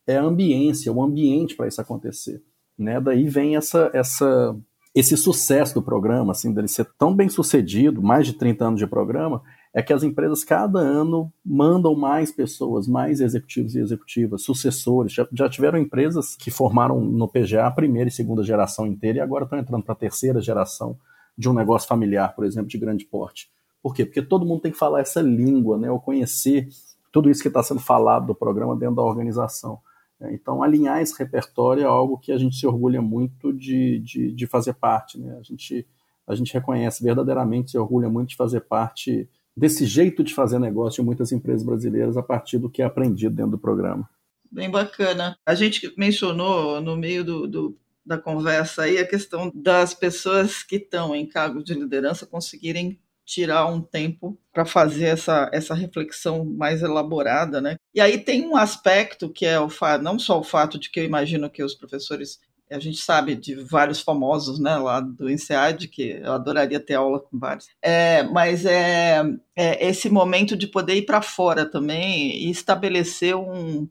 é 0.09 0.17
a 0.17 0.23
ambiência, 0.23 0.93
o 0.93 1.03
ambiente 1.03 1.55
para 1.55 1.69
isso 1.69 1.81
acontecer. 1.81 2.43
Né? 2.77 2.99
Daí 2.99 3.29
vem 3.29 3.57
essa, 3.57 3.91
essa, 3.93 4.57
esse 4.95 5.17
sucesso 5.17 5.75
do 5.75 5.83
programa, 5.83 6.33
assim, 6.33 6.53
dele 6.53 6.67
ser 6.67 6.87
tão 6.99 7.15
bem 7.15 7.29
sucedido, 7.29 8.03
mais 8.03 8.27
de 8.27 8.33
30 8.33 8.65
anos 8.65 8.81
de 8.81 8.87
programa, 8.87 9.43
é 9.75 9.83
que 9.83 9.93
as 9.93 10.03
empresas 10.03 10.43
cada 10.43 10.79
ano 10.79 11.31
mandam 11.45 11.95
mais 11.95 12.33
pessoas, 12.33 12.89
mais 12.89 13.21
executivos 13.21 13.75
e 13.75 13.81
executivas, 13.81 14.43
sucessores. 14.43 15.13
Já, 15.13 15.29
já 15.31 15.47
tiveram 15.47 15.79
empresas 15.79 16.35
que 16.35 16.51
formaram 16.51 17.01
no 17.01 17.29
PGA 17.29 17.67
a 17.67 17.71
primeira 17.71 18.09
e 18.09 18.13
segunda 18.13 18.43
geração 18.43 18.87
inteira 18.87 19.19
e 19.19 19.21
agora 19.21 19.45
estão 19.45 19.59
entrando 19.59 19.83
para 19.83 19.93
a 19.93 19.99
terceira 19.99 20.41
geração 20.41 20.97
de 21.37 21.51
um 21.51 21.53
negócio 21.53 21.87
familiar, 21.87 22.35
por 22.35 22.47
exemplo, 22.47 22.69
de 22.69 22.79
grande 22.79 23.05
porte. 23.05 23.51
Por 23.83 23.95
quê? 23.95 24.07
Porque 24.07 24.23
todo 24.23 24.47
mundo 24.47 24.63
tem 24.63 24.73
que 24.73 24.79
falar 24.79 25.01
essa 25.01 25.21
língua, 25.21 25.77
né, 25.77 25.91
ou 25.91 26.01
conhecer 26.01 26.69
tudo 27.13 27.31
isso 27.31 27.43
que 27.43 27.49
está 27.49 27.63
sendo 27.63 27.81
falado 27.81 28.27
do 28.27 28.35
programa 28.35 28.75
dentro 28.75 28.97
da 28.97 29.03
organização. 29.03 29.79
É, 30.21 30.33
então, 30.33 30.63
alinhar 30.63 31.01
esse 31.01 31.17
repertório 31.19 31.83
é 31.83 31.87
algo 31.87 32.19
que 32.19 32.33
a 32.33 32.39
gente 32.39 32.57
se 32.57 32.67
orgulha 32.67 33.01
muito 33.01 33.53
de, 33.53 33.99
de, 34.01 34.33
de 34.33 34.47
fazer 34.47 34.75
parte. 34.75 35.19
Né? 35.19 35.37
A 35.39 35.43
gente 35.43 35.87
a 36.27 36.35
gente 36.35 36.53
reconhece 36.53 37.03
verdadeiramente 37.03 37.73
e 37.73 37.79
orgulha 37.79 38.11
muito 38.11 38.29
de 38.29 38.37
fazer 38.37 38.61
parte 38.61 39.27
desse 39.57 39.87
jeito 39.87 40.23
de 40.23 40.35
fazer 40.35 40.59
negócio 40.59 41.03
de 41.03 41.07
muitas 41.07 41.33
empresas 41.33 41.63
brasileiras 41.63 42.19
a 42.19 42.23
partir 42.23 42.59
do 42.59 42.69
que 42.69 42.83
é 42.83 42.85
aprendido 42.85 43.35
dentro 43.35 43.53
do 43.53 43.59
programa. 43.59 44.09
Bem 44.53 44.71
bacana. 44.71 45.39
A 45.45 45.55
gente 45.55 45.93
mencionou 45.97 46.83
no 46.83 46.97
meio 46.97 47.25
do, 47.25 47.47
do 47.47 47.79
da 48.05 48.17
conversa 48.17 48.83
aí 48.83 48.99
a 48.99 49.07
questão 49.07 49.53
das 49.55 49.93
pessoas 49.93 50.63
que 50.63 50.77
estão 50.77 51.15
em 51.15 51.27
cargos 51.27 51.63
de 51.63 51.75
liderança 51.75 52.27
conseguirem 52.27 52.99
tirar 53.29 53.67
um 53.67 53.83
tempo 53.83 54.39
para 54.51 54.65
fazer 54.65 55.05
essa, 55.05 55.51
essa 55.53 55.75
reflexão 55.75 56.47
mais 56.47 56.81
elaborada, 56.81 57.61
né? 57.61 57.77
E 57.95 58.01
aí 58.01 58.17
tem 58.17 58.47
um 58.47 58.57
aspecto 58.57 59.29
que 59.29 59.45
é 59.45 59.61
o 59.61 59.69
não 60.01 60.19
só 60.19 60.41
o 60.41 60.43
fato 60.43 60.79
de 60.79 60.89
que 60.89 60.99
eu 60.99 61.05
imagino 61.05 61.51
que 61.51 61.63
os 61.63 61.75
professores, 61.75 62.41
a 62.71 62.79
gente 62.79 62.97
sabe 62.97 63.35
de 63.35 63.55
vários 63.55 64.01
famosos, 64.01 64.59
né, 64.59 64.79
lá 64.79 65.01
do 65.01 65.29
INSEAD, 65.29 65.89
que 65.89 66.19
eu 66.23 66.33
adoraria 66.33 66.81
ter 66.81 66.95
aula 66.95 67.21
com 67.21 67.39
vários, 67.39 67.69
é, 67.83 68.23
mas 68.23 68.65
é, 68.65 69.23
é 69.55 69.87
esse 69.87 70.09
momento 70.09 70.57
de 70.57 70.67
poder 70.67 70.95
ir 70.95 71.05
para 71.05 71.21
fora 71.21 71.67
também 71.67 72.35
e 72.35 72.51
estabelecer 72.51 73.37
um, 73.37 73.87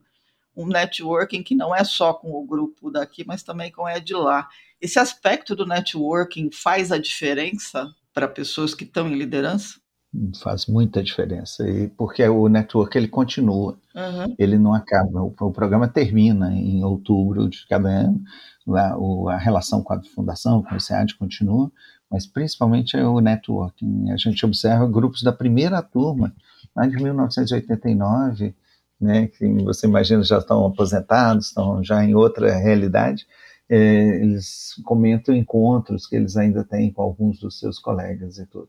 um 0.56 0.66
networking 0.66 1.44
que 1.44 1.54
não 1.54 1.72
é 1.72 1.84
só 1.84 2.12
com 2.12 2.32
o 2.32 2.44
grupo 2.44 2.90
daqui, 2.90 3.24
mas 3.24 3.44
também 3.44 3.70
com 3.70 3.84
o 3.84 4.00
de 4.00 4.14
lá. 4.14 4.48
Esse 4.80 4.98
aspecto 4.98 5.54
do 5.54 5.64
networking 5.64 6.50
faz 6.50 6.90
a 6.90 6.98
diferença 6.98 7.88
para 8.18 8.26
pessoas 8.26 8.74
que 8.74 8.82
estão 8.82 9.06
em 9.06 9.14
liderança? 9.14 9.74
Faz 10.42 10.66
muita 10.66 11.00
diferença, 11.04 11.68
e 11.68 11.86
porque 11.86 12.26
o 12.26 12.48
network 12.48 12.98
ele 12.98 13.06
continua, 13.06 13.78
uhum. 13.94 14.34
ele 14.36 14.58
não 14.58 14.74
acaba. 14.74 15.22
O, 15.22 15.32
o, 15.40 15.52
programa 15.52 15.86
termina 15.86 16.52
em 16.52 16.82
outubro 16.82 17.48
de 17.48 17.64
cada 17.68 17.88
ano, 17.88 18.20
a, 18.74 19.34
a 19.34 19.38
relação 19.38 19.84
com 19.84 19.92
a 19.92 20.02
fundação, 20.02 20.64
com 20.64 20.74
o 20.74 20.80
SEAD 20.80 21.14
continua, 21.14 21.70
mas 22.10 22.26
principalmente 22.26 22.96
é 22.96 23.06
o 23.06 23.20
networking. 23.20 24.10
A 24.10 24.16
gente 24.16 24.44
observa 24.44 24.84
grupos 24.88 25.22
da 25.22 25.30
primeira 25.30 25.80
turma, 25.80 26.34
lá 26.74 26.88
de 26.88 26.96
1989, 26.96 28.52
né, 29.00 29.28
que 29.28 29.46
você 29.62 29.86
imagina 29.86 30.24
já 30.24 30.38
estão 30.38 30.66
aposentados, 30.66 31.48
estão 31.48 31.84
já 31.84 32.02
em 32.02 32.16
outra 32.16 32.52
realidade, 32.56 33.28
é, 33.68 34.22
eles 34.22 34.74
comentam 34.84 35.34
encontros 35.34 36.06
que 36.06 36.16
eles 36.16 36.36
ainda 36.36 36.64
têm 36.64 36.92
com 36.92 37.02
alguns 37.02 37.38
dos 37.38 37.58
seus 37.58 37.78
colegas 37.78 38.38
e 38.38 38.46
tudo. 38.46 38.68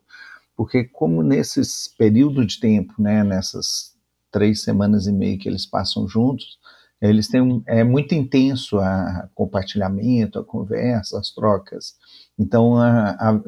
Porque 0.56 0.84
como 0.84 1.24
nesses 1.24 1.88
período 1.98 2.46
de 2.46 2.60
tempo, 2.60 2.94
né, 3.02 3.24
nessas 3.24 3.96
três 4.32 4.62
semanas 4.62 5.08
e 5.08 5.12
meia 5.12 5.38
que 5.38 5.48
eles 5.48 5.66
passam 5.66 6.08
juntos, 6.08 6.60
eles 7.02 7.30
têm 7.30 7.42
um, 7.42 7.64
é 7.66 7.84
muito 7.84 8.14
intenso 8.14 8.78
a 8.80 9.30
compartilhamento, 9.34 10.38
a 10.38 10.44
conversa, 10.44 11.18
as 11.18 11.32
trocas. 11.32 11.96
Então 12.38 12.76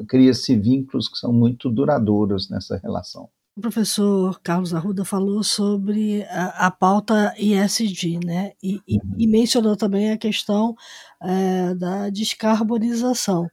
cria-se 0.08 0.56
vínculos 0.56 1.08
que 1.08 1.18
são 1.18 1.32
muito 1.32 1.68
duradouros 1.68 2.48
nessa 2.48 2.78
relação. 2.78 3.28
O 3.54 3.60
professor 3.60 4.40
Carlos 4.40 4.72
Arruda 4.72 5.04
falou 5.04 5.42
sobre 5.42 6.22
a, 6.24 6.68
a 6.68 6.70
pauta 6.70 7.34
ISD, 7.36 8.18
né? 8.24 8.52
E, 8.62 8.80
e, 8.88 8.96
uhum. 8.96 9.14
e, 9.18 9.26
mencionou 9.26 9.76
também 9.76 10.10
a 10.10 10.16
questão 10.16 10.74
é, 11.20 11.74
da 11.74 12.08
descarbonização. 12.08 13.46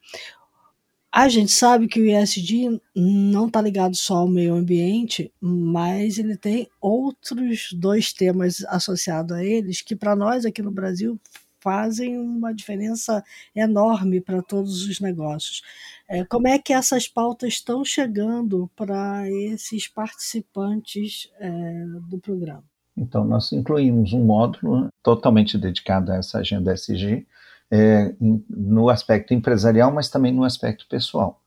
A 1.11 1.27
gente 1.27 1.51
sabe 1.51 1.87
que 1.87 1.99
o 1.99 2.05
ISD 2.05 2.79
não 2.95 3.47
está 3.47 3.59
ligado 3.61 3.95
só 3.95 4.17
ao 4.17 4.27
meio 4.27 4.53
ambiente, 4.53 5.33
mas 5.41 6.17
ele 6.17 6.37
tem 6.37 6.69
outros 6.79 7.69
dois 7.73 8.13
temas 8.13 8.63
associados 8.69 9.35
a 9.35 9.43
eles 9.43 9.81
que, 9.81 9.97
para 9.97 10.15
nós 10.15 10.45
aqui 10.45 10.61
no 10.61 10.71
Brasil, 10.71 11.19
fazem 11.59 12.17
uma 12.17 12.53
diferença 12.53 13.23
enorme 13.55 14.21
para 14.21 14.41
todos 14.41 14.87
os 14.87 14.99
negócios. 14.99 15.61
É, 16.07 16.23
como 16.25 16.47
é 16.47 16.57
que 16.57 16.73
essas 16.73 17.07
pautas 17.07 17.53
estão 17.53 17.85
chegando 17.85 18.69
para 18.75 19.29
esses 19.29 19.87
participantes 19.87 21.29
é, 21.39 21.85
do 22.09 22.17
programa? 22.17 22.63
Então, 22.97 23.23
nós 23.23 23.51
incluímos 23.53 24.11
um 24.11 24.23
módulo 24.25 24.89
totalmente 25.01 25.57
dedicado 25.57 26.11
a 26.11 26.15
essa 26.15 26.39
agenda 26.39 26.73
SG, 26.73 27.25
é, 27.71 28.13
no 28.19 28.89
aspecto 28.89 29.33
empresarial, 29.33 29.93
mas 29.93 30.09
também 30.09 30.33
no 30.33 30.43
aspecto 30.43 30.87
pessoal. 30.87 31.41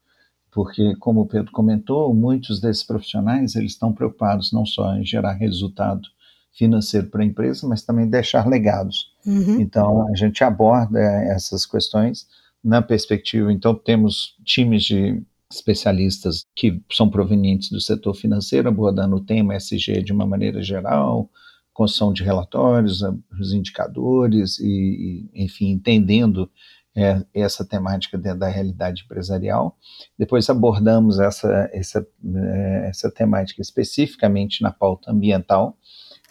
Porque, 0.51 0.95
como 0.97 1.23
o 1.23 1.27
Pedro 1.27 1.51
comentou, 1.51 2.15
muitos 2.15 2.61
desses 2.61 2.83
profissionais 2.83 3.57
eles 3.57 3.73
estão 3.73 3.93
preocupados 3.93 4.53
não 4.53 4.65
só 4.65 4.95
em 4.95 5.05
gerar 5.05 5.33
resultado 5.33 6.09
financeiro 6.53 7.09
para 7.09 7.23
a 7.23 7.27
empresa, 7.27 7.67
mas 7.67 7.83
também 7.83 8.09
deixar 8.09 8.47
legados. 8.47 9.13
Uhum. 9.27 9.61
Então, 9.61 10.09
a 10.09 10.15
gente 10.15 10.45
aborda 10.45 11.01
essas 11.01 11.65
questões 11.65 12.27
na 12.63 12.83
perspectiva. 12.83 13.53
Então, 13.53 13.75
temos 13.75 14.37
times 14.45 14.85
de 14.85 15.23
especialistas 15.51 16.47
que 16.55 16.81
são 16.91 17.11
provenientes 17.11 17.71
do 17.71 17.81
setor 17.81 18.15
financeiro, 18.15 18.69
abordando 18.69 19.17
o 19.17 19.25
tema 19.25 19.55
SG 19.55 20.03
de 20.03 20.13
uma 20.13 20.27
maneira 20.27 20.63
geral, 20.63 21.31
construção 21.73 22.13
de 22.13 22.23
relatórios, 22.23 23.03
os 23.39 23.53
indicadores 23.53 24.59
e, 24.59 25.29
e 25.35 25.45
enfim, 25.45 25.71
entendendo 25.71 26.51
é, 26.95 27.25
essa 27.33 27.65
temática 27.65 28.19
dentro 28.19 28.41
da 28.41 28.49
realidade 28.49 29.03
empresarial. 29.05 29.77
Depois 30.19 30.49
abordamos 30.49 31.19
essa, 31.19 31.71
essa, 31.73 32.07
é, 32.37 32.89
essa 32.89 33.11
temática 33.11 33.63
especificamente 33.63 34.63
na 34.63 34.71
pauta 34.71 35.11
ambiental, 35.11 35.77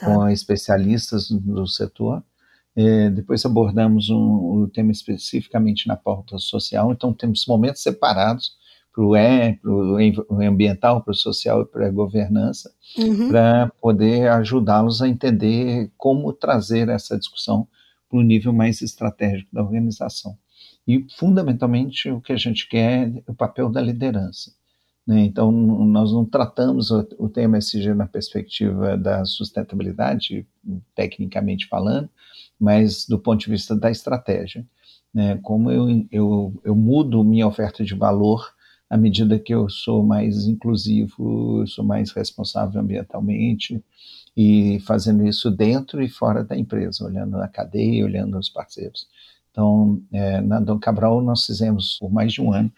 tá. 0.01 0.05
com 0.05 0.27
especialistas 0.27 1.29
do 1.29 1.65
setor. 1.67 2.21
É, 2.75 3.09
depois 3.09 3.45
abordamos 3.45 4.09
um, 4.09 4.63
o 4.63 4.67
tema 4.67 4.91
especificamente 4.91 5.87
na 5.87 5.95
pauta 5.95 6.37
social, 6.37 6.91
então 6.91 7.13
temos 7.13 7.45
momentos 7.45 7.83
separados 7.83 8.53
para 8.93 9.03
o 9.03 9.15
E, 9.15 9.53
para 9.53 9.71
o 9.71 10.41
ambiental, 10.41 11.01
para 11.01 11.11
o 11.11 11.15
social 11.15 11.61
e 11.61 11.65
para 11.65 11.87
a 11.87 11.91
governança, 11.91 12.73
uhum. 12.97 13.29
para 13.29 13.71
poder 13.81 14.29
ajudá-los 14.29 15.01
a 15.01 15.07
entender 15.07 15.91
como 15.97 16.33
trazer 16.33 16.89
essa 16.89 17.17
discussão 17.17 17.67
para 18.09 18.19
o 18.19 18.23
nível 18.23 18.51
mais 18.51 18.81
estratégico 18.81 19.49
da 19.53 19.63
organização. 19.63 20.37
E, 20.87 21.05
fundamentalmente, 21.17 22.09
o 22.09 22.19
que 22.19 22.33
a 22.33 22.37
gente 22.37 22.67
quer 22.67 23.07
é 23.07 23.31
o 23.31 23.33
papel 23.33 23.69
da 23.69 23.81
liderança. 23.81 24.51
Né? 25.11 25.25
Então, 25.25 25.51
nós 25.51 26.13
não 26.13 26.23
tratamos 26.23 26.89
o, 26.89 27.27
tema 27.27 27.57
SG 27.57 27.93
na 27.93 28.07
perspectiva 28.07 28.95
da 28.95 29.25
sustentabilidade, 29.25 30.47
tecnicamente 30.95 31.67
falando, 31.67 32.09
mas 32.57 33.05
do 33.05 33.19
ponto 33.19 33.41
de 33.41 33.49
vista 33.49 33.75
da 33.75 33.91
estratégia. 33.91 34.65
Né? 35.13 35.37
Como 35.43 35.69
eu, 35.69 36.07
eu, 36.09 36.61
eu 36.63 36.73
mudo 36.73 37.25
minha 37.25 37.45
oferta 37.45 37.83
de 37.83 37.93
valor 37.93 38.53
à 38.89 38.95
medida 38.95 39.37
que 39.37 39.53
eu 39.53 39.69
sou 39.69 40.01
mais 40.01 40.45
inclusivo, 40.45 41.67
sou 41.67 41.83
mais 41.83 42.11
responsável 42.11 42.79
ambientalmente, 42.79 43.83
e 44.35 44.79
fazendo 44.87 45.27
isso 45.27 45.51
dentro 45.51 46.01
e 46.01 46.07
fora 46.07 46.41
da 46.41 46.57
empresa, 46.57 47.03
olhando 47.03 47.35
a 47.35 47.49
cadeia, 47.49 48.05
olhando 48.05 48.37
os 48.37 48.47
parceiros. 48.47 49.09
Então, 49.51 50.01
é, 50.13 50.39
na 50.39 50.61
Dom 50.61 50.79
Cabral, 50.79 51.21
nós 51.21 51.45
fizemos 51.45 51.97
por 51.99 52.09
mais 52.09 52.31
de 52.31 52.41
um 52.41 52.53
ano 52.53 52.71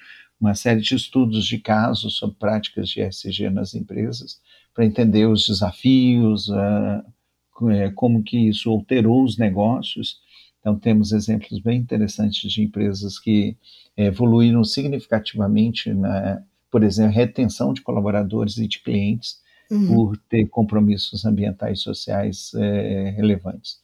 uma 0.44 0.56
série 0.56 0.82
de 0.82 0.94
estudos 0.94 1.46
de 1.46 1.58
casos 1.58 2.18
sobre 2.18 2.36
práticas 2.36 2.90
de 2.90 3.02
ESG 3.02 3.50
nas 3.50 3.74
empresas, 3.74 4.42
para 4.74 4.86
entender 4.86 5.26
os 5.26 5.48
desafios, 5.48 6.50
uh, 6.50 7.94
como 7.96 8.22
que 8.22 8.50
isso 8.50 8.70
alterou 8.70 9.24
os 9.24 9.38
negócios. 9.38 10.20
Então, 10.60 10.78
temos 10.78 11.14
exemplos 11.14 11.62
bem 11.62 11.80
interessantes 11.80 12.52
de 12.52 12.62
empresas 12.62 13.18
que 13.18 13.56
evoluíram 13.96 14.66
significativamente 14.66 15.94
na, 15.94 16.44
por 16.70 16.84
exemplo, 16.84 17.14
retenção 17.14 17.74
de 17.74 17.82
colaboradores 17.82 18.58
e 18.58 18.68
de 18.68 18.82
clientes 18.82 19.40
uhum. 19.72 19.88
por 19.88 20.18
ter 20.30 20.46
compromissos 20.48 21.24
ambientais 21.26 21.80
e 21.80 21.84
sociais 21.84 22.52
é, 22.56 23.14
relevantes 23.16 23.78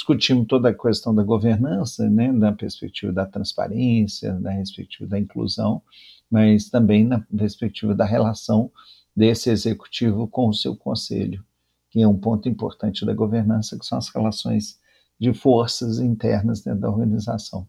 discutimos 0.00 0.46
toda 0.46 0.70
a 0.70 0.74
questão 0.74 1.14
da 1.14 1.22
governança, 1.22 2.08
né, 2.08 2.32
na 2.32 2.52
perspectiva 2.52 3.12
da 3.12 3.26
transparência, 3.26 4.32
na 4.40 4.50
perspectiva 4.52 5.10
da 5.10 5.18
inclusão, 5.18 5.82
mas 6.30 6.70
também 6.70 7.04
na 7.04 7.20
perspectiva 7.20 7.94
da 7.94 8.06
relação 8.06 8.72
desse 9.14 9.50
executivo 9.50 10.26
com 10.26 10.48
o 10.48 10.54
seu 10.54 10.74
conselho, 10.74 11.44
que 11.90 12.00
é 12.00 12.08
um 12.08 12.16
ponto 12.16 12.48
importante 12.48 13.04
da 13.04 13.12
governança, 13.12 13.78
que 13.78 13.84
são 13.84 13.98
as 13.98 14.08
relações 14.08 14.78
de 15.18 15.34
forças 15.34 15.98
internas 15.98 16.62
dentro 16.62 16.80
da 16.80 16.88
organização. 16.88 17.68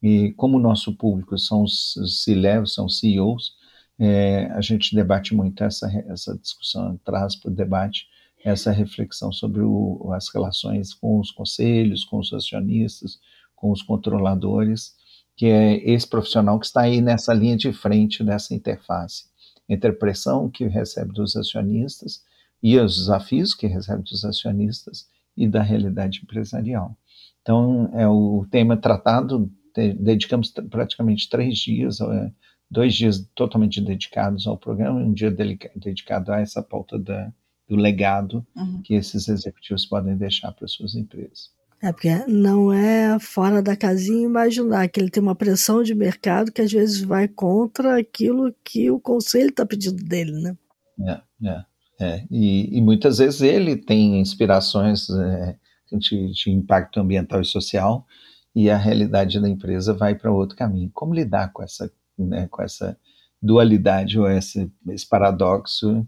E 0.00 0.32
como 0.36 0.58
o 0.58 0.60
nosso 0.60 0.94
público 0.96 1.36
são 1.36 1.64
os 1.64 2.22
C-levels, 2.22 2.74
são 2.74 2.88
CEOs, 2.88 3.56
é, 3.98 4.46
a 4.52 4.60
gente 4.60 4.94
debate 4.94 5.34
muito 5.34 5.64
essa, 5.64 5.90
essa 6.06 6.38
discussão, 6.38 6.96
traz 7.04 7.34
para 7.34 7.50
o 7.50 7.54
debate 7.54 8.06
essa 8.44 8.70
reflexão 8.70 9.32
sobre 9.32 9.62
o, 9.62 10.10
as 10.12 10.28
relações 10.32 10.92
com 10.92 11.18
os 11.18 11.30
conselhos, 11.30 12.04
com 12.04 12.18
os 12.18 12.32
acionistas, 12.32 13.18
com 13.54 13.70
os 13.70 13.82
controladores, 13.82 14.94
que 15.36 15.46
é 15.46 15.76
esse 15.88 16.06
profissional 16.06 16.58
que 16.58 16.66
está 16.66 16.82
aí 16.82 17.00
nessa 17.00 17.32
linha 17.32 17.56
de 17.56 17.72
frente 17.72 18.22
dessa 18.24 18.54
interface 18.54 19.30
entre 19.68 19.90
a 19.90 19.94
pressão 19.94 20.50
que 20.50 20.66
recebe 20.66 21.12
dos 21.12 21.36
acionistas 21.36 22.22
e 22.62 22.78
os 22.78 22.96
desafios 22.96 23.54
que 23.54 23.66
recebe 23.66 24.02
dos 24.02 24.24
acionistas 24.24 25.06
e 25.36 25.48
da 25.48 25.62
realidade 25.62 26.20
empresarial. 26.22 26.96
Então, 27.40 27.90
é 27.94 28.06
o 28.06 28.46
tema 28.50 28.76
tratado, 28.76 29.50
dedicamos 29.74 30.50
praticamente 30.70 31.28
três 31.28 31.58
dias 31.58 32.00
é, 32.00 32.30
dois 32.72 32.94
dias 32.94 33.28
totalmente 33.34 33.82
dedicados 33.82 34.46
ao 34.46 34.56
programa, 34.56 34.98
um 34.98 35.12
dia 35.12 35.30
dedicado 35.30 36.32
a 36.32 36.40
essa 36.40 36.62
pauta 36.62 36.98
da, 36.98 37.30
do 37.72 37.76
legado 37.76 38.46
uhum. 38.54 38.82
que 38.82 38.92
esses 38.92 39.28
executivos 39.28 39.86
podem 39.86 40.14
deixar 40.14 40.52
para 40.52 40.68
suas 40.68 40.94
empresas. 40.94 41.50
É, 41.80 41.90
porque 41.90 42.10
não 42.28 42.70
é 42.70 43.18
fora 43.18 43.62
da 43.62 43.74
casinha 43.74 44.26
imaginar 44.26 44.86
que 44.88 45.00
ele 45.00 45.10
tem 45.10 45.22
uma 45.22 45.34
pressão 45.34 45.82
de 45.82 45.94
mercado 45.94 46.52
que 46.52 46.60
às 46.60 46.70
vezes 46.70 47.00
vai 47.00 47.26
contra 47.26 47.98
aquilo 47.98 48.54
que 48.62 48.90
o 48.90 49.00
conselho 49.00 49.48
está 49.48 49.64
pedindo 49.64 50.04
dele, 50.04 50.32
né? 50.32 50.56
É, 51.00 51.48
é, 51.48 51.64
é. 51.98 52.24
E, 52.30 52.76
e, 52.76 52.80
muitas 52.82 53.18
vezes 53.18 53.40
ele 53.40 53.74
tem 53.74 54.20
inspirações 54.20 55.08
é, 55.10 55.56
de, 55.92 56.30
de 56.30 56.50
impacto 56.50 57.00
ambiental 57.00 57.40
e 57.40 57.46
social 57.46 58.06
e 58.54 58.68
a 58.68 58.76
realidade 58.76 59.40
da 59.40 59.48
empresa 59.48 59.94
vai 59.94 60.14
para 60.14 60.30
outro 60.30 60.56
caminho. 60.56 60.90
Como 60.92 61.14
lidar 61.14 61.52
com 61.52 61.62
essa, 61.62 61.90
né, 62.18 62.46
com 62.48 62.62
essa 62.62 62.96
dualidade 63.40 64.20
ou 64.20 64.30
esse, 64.30 64.70
esse 64.88 65.08
paradoxo 65.08 66.06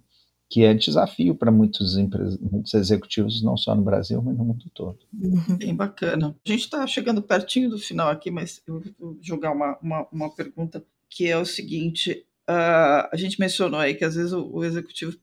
que 0.48 0.64
é 0.64 0.74
desafio 0.74 1.34
para 1.34 1.50
muitos, 1.50 1.96
muitos 1.96 2.74
executivos, 2.74 3.42
não 3.42 3.56
só 3.56 3.74
no 3.74 3.82
Brasil, 3.82 4.22
mas 4.22 4.36
no 4.36 4.44
mundo 4.44 4.70
todo. 4.74 4.98
Uhum. 5.12 5.56
Bem 5.56 5.74
bacana. 5.74 6.36
A 6.46 6.48
gente 6.48 6.60
está 6.60 6.86
chegando 6.86 7.22
pertinho 7.22 7.70
do 7.70 7.78
final 7.78 8.08
aqui, 8.08 8.30
mas 8.30 8.62
eu 8.66 8.82
vou 8.98 9.18
jogar 9.20 9.52
uma, 9.52 9.78
uma, 9.80 10.06
uma 10.12 10.34
pergunta 10.34 10.84
que 11.08 11.28
é 11.28 11.36
o 11.36 11.46
seguinte: 11.46 12.26
uh, 12.48 13.08
a 13.10 13.16
gente 13.16 13.40
mencionou 13.40 13.80
aí 13.80 13.94
que 13.94 14.04
às 14.04 14.14
vezes 14.14 14.32
o, 14.32 14.48
o, 14.48 14.64
executivo 14.64 15.16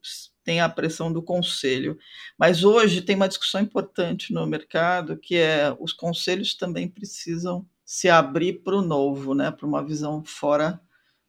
tem 0.44 0.60
a 0.60 0.68
pressão 0.68 1.14
do 1.14 1.22
conselho, 1.22 1.98
mas 2.38 2.64
hoje 2.64 3.02
tem 3.02 3.16
uma 3.16 3.28
discussão 3.28 3.62
importante 3.62 4.34
no 4.34 4.46
mercado 4.48 5.18
que 5.18 5.36
é 5.36 5.76
os 5.80 5.94
conselhos 5.94 6.56
também 6.56 6.88
precisam 6.88 7.66
se 7.86 8.10
abrir 8.10 8.64
para 8.64 8.76
o 8.76 8.82
novo, 8.82 9.36
né, 9.36 9.52
para 9.52 9.68
uma 9.68 9.86
visão 9.86 10.24
fora 10.24 10.82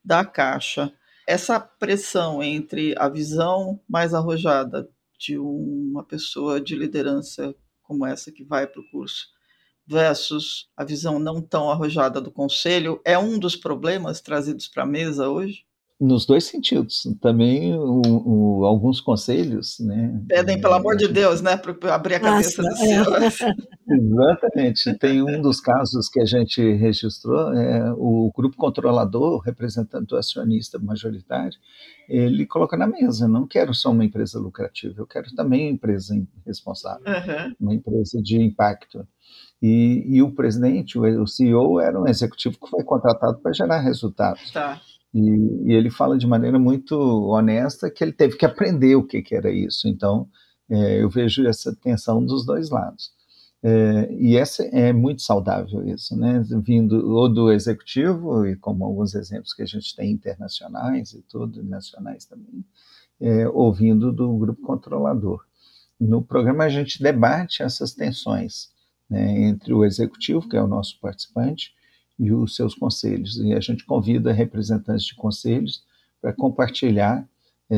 da 0.04 0.24
caixa 0.24 0.92
essa 1.26 1.60
pressão 1.60 2.42
entre 2.42 2.94
a 2.98 3.08
visão 3.08 3.80
mais 3.88 4.14
arrojada 4.14 4.88
de 5.18 5.38
uma 5.38 6.04
pessoa 6.04 6.60
de 6.60 6.74
liderança 6.74 7.54
como 7.82 8.06
essa 8.06 8.32
que 8.32 8.44
vai 8.44 8.66
para 8.66 8.80
o 8.80 8.90
curso 8.90 9.28
versus 9.86 10.70
a 10.76 10.84
visão 10.84 11.18
não 11.18 11.40
tão 11.40 11.70
arrojada 11.70 12.20
do 12.20 12.30
conselho 12.30 13.00
é 13.04 13.18
um 13.18 13.38
dos 13.38 13.56
problemas 13.56 14.20
trazidos 14.20 14.68
para 14.68 14.84
a 14.84 14.86
mesa 14.86 15.28
hoje? 15.28 15.66
Nos 16.02 16.26
dois 16.26 16.44
sentidos. 16.44 17.04
Também 17.20 17.74
o, 17.74 18.02
o, 18.04 18.64
alguns 18.64 19.00
conselhos, 19.00 19.78
né? 19.78 20.20
Pedem, 20.26 20.60
pelo 20.60 20.74
amor 20.74 20.96
de 20.96 21.06
Deus, 21.06 21.40
né? 21.40 21.56
Para 21.56 21.94
abrir 21.94 22.16
a 22.16 22.20
cabeça 22.20 22.60
Nossa, 22.60 23.04
dos 23.04 23.40
é. 23.40 23.54
Exatamente. 23.88 24.98
Tem 24.98 25.22
um 25.22 25.40
dos 25.40 25.60
casos 25.60 26.08
que 26.08 26.20
a 26.20 26.24
gente 26.24 26.60
registrou, 26.74 27.54
é, 27.54 27.92
o 27.96 28.32
grupo 28.34 28.56
controlador, 28.56 29.38
representante 29.40 30.06
do 30.06 30.16
acionista 30.16 30.76
majoritário, 30.78 31.56
ele 32.08 32.46
coloca 32.46 32.76
na 32.76 32.86
mesa, 32.86 33.28
não 33.28 33.46
quero 33.46 33.72
só 33.72 33.92
uma 33.92 34.04
empresa 34.04 34.40
lucrativa, 34.40 34.94
eu 34.98 35.06
quero 35.06 35.32
também 35.36 35.68
uma 35.68 35.74
empresa 35.74 36.20
responsável, 36.44 37.04
uhum. 37.06 37.54
uma 37.60 37.74
empresa 37.74 38.20
de 38.20 38.42
impacto. 38.42 39.06
E, 39.62 40.02
e 40.08 40.20
o 40.20 40.32
presidente, 40.32 40.98
o, 40.98 41.22
o 41.22 41.26
CEO, 41.28 41.78
era 41.78 41.98
um 41.98 42.08
executivo 42.08 42.58
que 42.58 42.68
foi 42.68 42.82
contratado 42.82 43.38
para 43.38 43.52
gerar 43.52 43.80
resultados. 43.80 44.50
Tá. 44.50 44.80
E, 45.14 45.20
e, 45.20 45.72
ele 45.72 45.90
fala 45.90 46.16
de 46.16 46.26
maneira 46.26 46.58
muito 46.58 46.96
honesta 46.96 47.90
que 47.90 48.02
ele 48.02 48.12
teve 48.12 48.36
que 48.36 48.46
aprender 48.46 48.96
o 48.96 49.06
que, 49.06 49.22
que 49.22 49.34
era 49.34 49.50
isso. 49.50 49.86
Então, 49.88 50.28
é, 50.70 51.02
eu 51.02 51.10
vejo 51.10 51.46
essa 51.46 51.74
tensão 51.74 52.24
dos 52.24 52.46
dois 52.46 52.70
lados. 52.70 53.12
É, 53.64 54.12
e 54.14 54.36
essa 54.36 54.64
é 54.64 54.92
muito 54.92 55.22
saudável 55.22 55.86
isso, 55.86 56.16
né? 56.16 56.42
Vindo 56.64 57.10
ou 57.10 57.28
do 57.28 57.52
executivo, 57.52 58.44
e 58.46 58.56
como 58.56 58.84
alguns 58.84 59.14
exemplos 59.14 59.54
que 59.54 59.62
a 59.62 59.66
gente 59.66 59.94
tem 59.94 60.10
internacionais 60.10 61.12
e 61.12 61.22
tudo, 61.22 61.62
nacionais 61.62 62.24
também, 62.24 62.64
é, 63.20 63.48
ouvindo 63.48 64.12
do 64.12 64.36
grupo 64.36 64.62
controlador. 64.62 65.44
No 66.00 66.22
programa 66.22 66.64
a 66.64 66.68
gente 66.68 67.00
debate 67.00 67.62
essas 67.62 67.94
tensões 67.94 68.72
né, 69.08 69.42
entre 69.42 69.72
o 69.72 69.84
executivo, 69.84 70.48
que 70.48 70.56
é 70.56 70.62
o 70.62 70.66
nosso 70.66 70.98
participante, 71.00 71.72
e 72.22 72.32
os 72.32 72.54
seus 72.54 72.74
conselhos. 72.74 73.36
E 73.38 73.52
a 73.52 73.60
gente 73.60 73.84
convida 73.84 74.32
representantes 74.32 75.06
de 75.06 75.16
conselhos 75.16 75.82
para 76.20 76.32
compartilhar 76.32 77.28
é, 77.68 77.76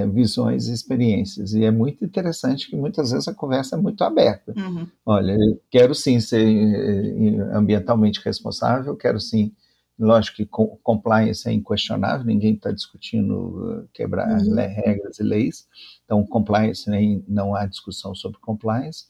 é, 0.00 0.06
visões 0.06 0.68
e 0.68 0.72
experiências. 0.72 1.54
E 1.54 1.64
é 1.64 1.70
muito 1.72 2.04
interessante 2.04 2.70
que 2.70 2.76
muitas 2.76 3.10
vezes 3.10 3.26
a 3.26 3.34
conversa 3.34 3.74
é 3.74 3.80
muito 3.80 4.04
aberta. 4.04 4.54
Uhum. 4.56 4.86
Olha, 5.04 5.36
quero 5.70 5.92
sim 5.94 6.20
ser 6.20 6.46
é, 6.46 7.56
ambientalmente 7.56 8.20
responsável, 8.24 8.94
quero 8.94 9.18
sim. 9.18 9.52
Lógico 9.98 10.36
que 10.38 10.46
compliance 10.82 11.48
é 11.48 11.52
inquestionável, 11.52 12.26
ninguém 12.26 12.54
está 12.54 12.72
discutindo 12.72 13.34
uh, 13.34 13.88
quebrar 13.92 14.28
uhum. 14.40 14.54
regras 14.56 15.20
e 15.20 15.22
leis, 15.22 15.68
então 16.04 16.26
compliance 16.26 16.90
né, 16.90 17.22
não 17.28 17.54
há 17.54 17.64
discussão 17.64 18.12
sobre 18.12 18.40
compliance, 18.40 19.04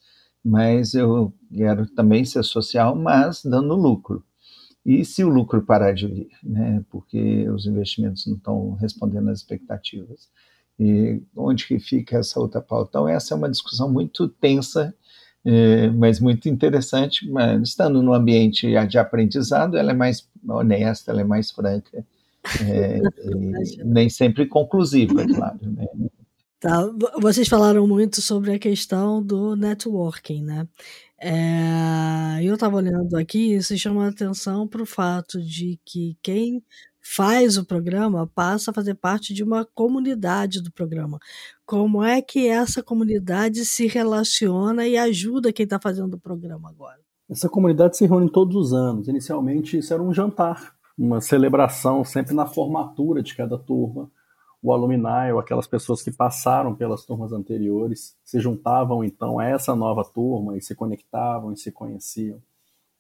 mas 0.45 0.93
eu 0.93 1.33
quero 1.51 1.87
também 1.87 2.23
ser 2.27 2.43
social, 2.45 2.95
mas 2.95 3.43
dando 3.43 3.75
lucro. 3.75 4.23
E 4.85 5.05
se 5.05 5.24
o 5.24 5.28
lucro 5.28 5.62
parar 5.62 5.93
de 5.93 6.07
vir, 6.07 6.28
né, 6.43 6.85
porque 6.91 7.49
os 7.49 7.66
investimentos 7.66 8.26
não 8.26 8.37
estão 8.37 8.72
respondendo 8.74 9.30
às 9.30 9.39
expectativas? 9.39 10.28
E 10.78 11.22
onde 11.35 11.66
que 11.66 11.78
fica 11.78 12.18
essa 12.18 12.39
outra 12.39 12.61
pauta? 12.61 12.91
Então, 12.91 13.09
essa 13.09 13.32
é 13.32 13.37
uma 13.37 13.49
discussão 13.49 13.91
muito 13.91 14.28
tensa, 14.28 14.95
é, 15.45 15.89
mas 15.89 16.20
muito 16.20 16.49
interessante. 16.49 17.28
Mas, 17.30 17.68
estando 17.68 18.03
no 18.03 18.12
ambiente 18.12 18.68
de 18.87 18.99
aprendizado, 18.99 19.76
ela 19.76 19.93
é 19.93 19.95
mais 19.95 20.28
honesta, 20.47 21.12
ela 21.12 21.22
é 21.22 21.24
mais 21.24 21.51
franca, 21.51 22.05
é, 22.61 23.01
nem 23.85 24.11
sempre 24.11 24.47
conclusiva, 24.47 25.22
é 25.22 25.26
claro. 25.26 25.59
Né? 25.62 25.87
Tá. 26.65 26.91
Vocês 27.21 27.47
falaram 27.47 27.87
muito 27.87 28.23
sobre 28.23 28.55
a 28.55 28.59
questão 28.59 29.23
do 29.23 29.55
networking, 29.55 30.43
né? 30.43 30.67
É, 31.21 32.43
eu 32.43 32.55
estava 32.55 32.77
olhando 32.77 33.15
aqui 33.19 33.53
e 33.53 33.62
se 33.62 33.79
chama 33.79 34.07
a 34.07 34.09
atenção 34.09 34.67
para 34.67 34.83
o 34.83 34.87
fato 34.87 35.43
de 35.43 35.79
que 35.85 36.17
quem 36.23 36.65
faz 37.03 37.59
o 37.59 37.67
programa 37.67 38.27
passa 38.35 38.71
a 38.71 38.75
fazer 38.75 38.95
parte 38.95 39.35
de 39.35 39.45
uma 39.45 39.67
comunidade 39.75 40.62
do 40.62 40.73
programa. 40.73 41.19
Como 41.67 42.03
é 42.03 42.23
que 42.23 42.49
essa 42.49 42.83
comunidade 42.83 43.67
se 43.67 43.87
relaciona 43.87 44.89
e 44.89 44.97
ajuda 44.97 45.53
quem 45.53 45.65
está 45.65 45.79
fazendo 45.79 46.15
o 46.15 46.21
programa 46.21 46.71
agora? 46.71 46.99
Essa 47.29 47.47
comunidade 47.47 47.99
se 47.99 48.07
reúne 48.07 48.33
todos 48.33 48.57
os 48.57 48.73
anos. 48.73 49.07
Inicialmente, 49.07 49.77
isso 49.77 49.93
era 49.93 50.03
um 50.03 50.15
jantar, 50.15 50.75
uma 50.97 51.21
celebração 51.21 52.03
sempre 52.05 52.35
na 52.35 52.47
formatura 52.47 53.23
de 53.23 53.37
cada 53.37 53.59
turma 53.59 54.11
o 54.65 54.73
alumni 54.73 55.31
ou 55.31 55.39
aquelas 55.39 55.67
pessoas 55.67 56.01
que 56.01 56.11
passaram 56.11 56.75
pelas 56.75 57.05
turmas 57.05 57.35
anteriores 57.35 58.17
se 58.25 58.41
juntavam 58.41 59.05
então 59.05 59.39
a 59.39 59.45
essa 59.45 59.77
nova 59.77 60.03
turma 60.03 60.57
e 60.57 60.62
se 60.62 60.75
conectavam 60.75 61.53
e 61.53 61.57
se 61.59 61.71
conheciam. 61.71 62.41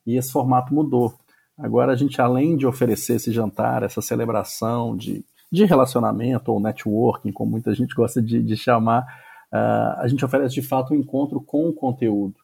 E 0.06 0.14
esse 0.14 0.30
formato 0.30 0.74
mudou. 0.74 1.14
Agora 1.56 1.92
a 1.92 1.96
gente, 1.96 2.20
além 2.20 2.54
de 2.54 2.66
oferecer 2.66 3.14
esse 3.14 3.32
jantar, 3.32 3.82
essa 3.82 4.02
celebração 4.02 4.94
de, 4.94 5.24
de 5.50 5.64
relacionamento 5.64 6.52
ou 6.52 6.60
networking, 6.60 7.32
como 7.32 7.52
muita 7.52 7.74
gente 7.74 7.94
gosta 7.94 8.20
de, 8.20 8.42
de 8.42 8.56
chamar, 8.58 9.02
uh, 9.50 10.00
a 10.00 10.06
gente 10.06 10.22
oferece 10.22 10.54
de 10.54 10.62
fato 10.62 10.92
um 10.92 10.96
encontro 10.96 11.40
com 11.40 11.66
o 11.66 11.72
conteúdo. 11.72 12.34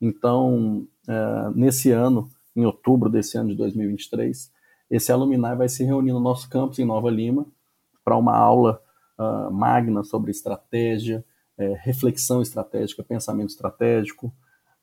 Então, 0.00 0.86
uh, 1.08 1.50
nesse 1.56 1.90
ano, 1.90 2.30
em 2.54 2.64
outubro 2.64 3.10
desse 3.10 3.36
ano 3.36 3.48
de 3.48 3.56
2023, 3.56 4.48
esse 4.88 5.10
alumni 5.10 5.56
vai 5.56 5.68
se 5.68 5.82
reunir 5.82 6.12
no 6.12 6.20
nosso 6.20 6.48
campus 6.48 6.78
em 6.78 6.84
Nova 6.84 7.10
Lima, 7.10 7.44
para 8.04 8.16
uma 8.16 8.36
aula 8.36 8.80
uh, 9.18 9.52
magna 9.52 10.02
sobre 10.02 10.30
estratégia, 10.30 11.24
é, 11.58 11.74
reflexão 11.82 12.40
estratégica, 12.40 13.02
pensamento 13.02 13.50
estratégico. 13.50 14.28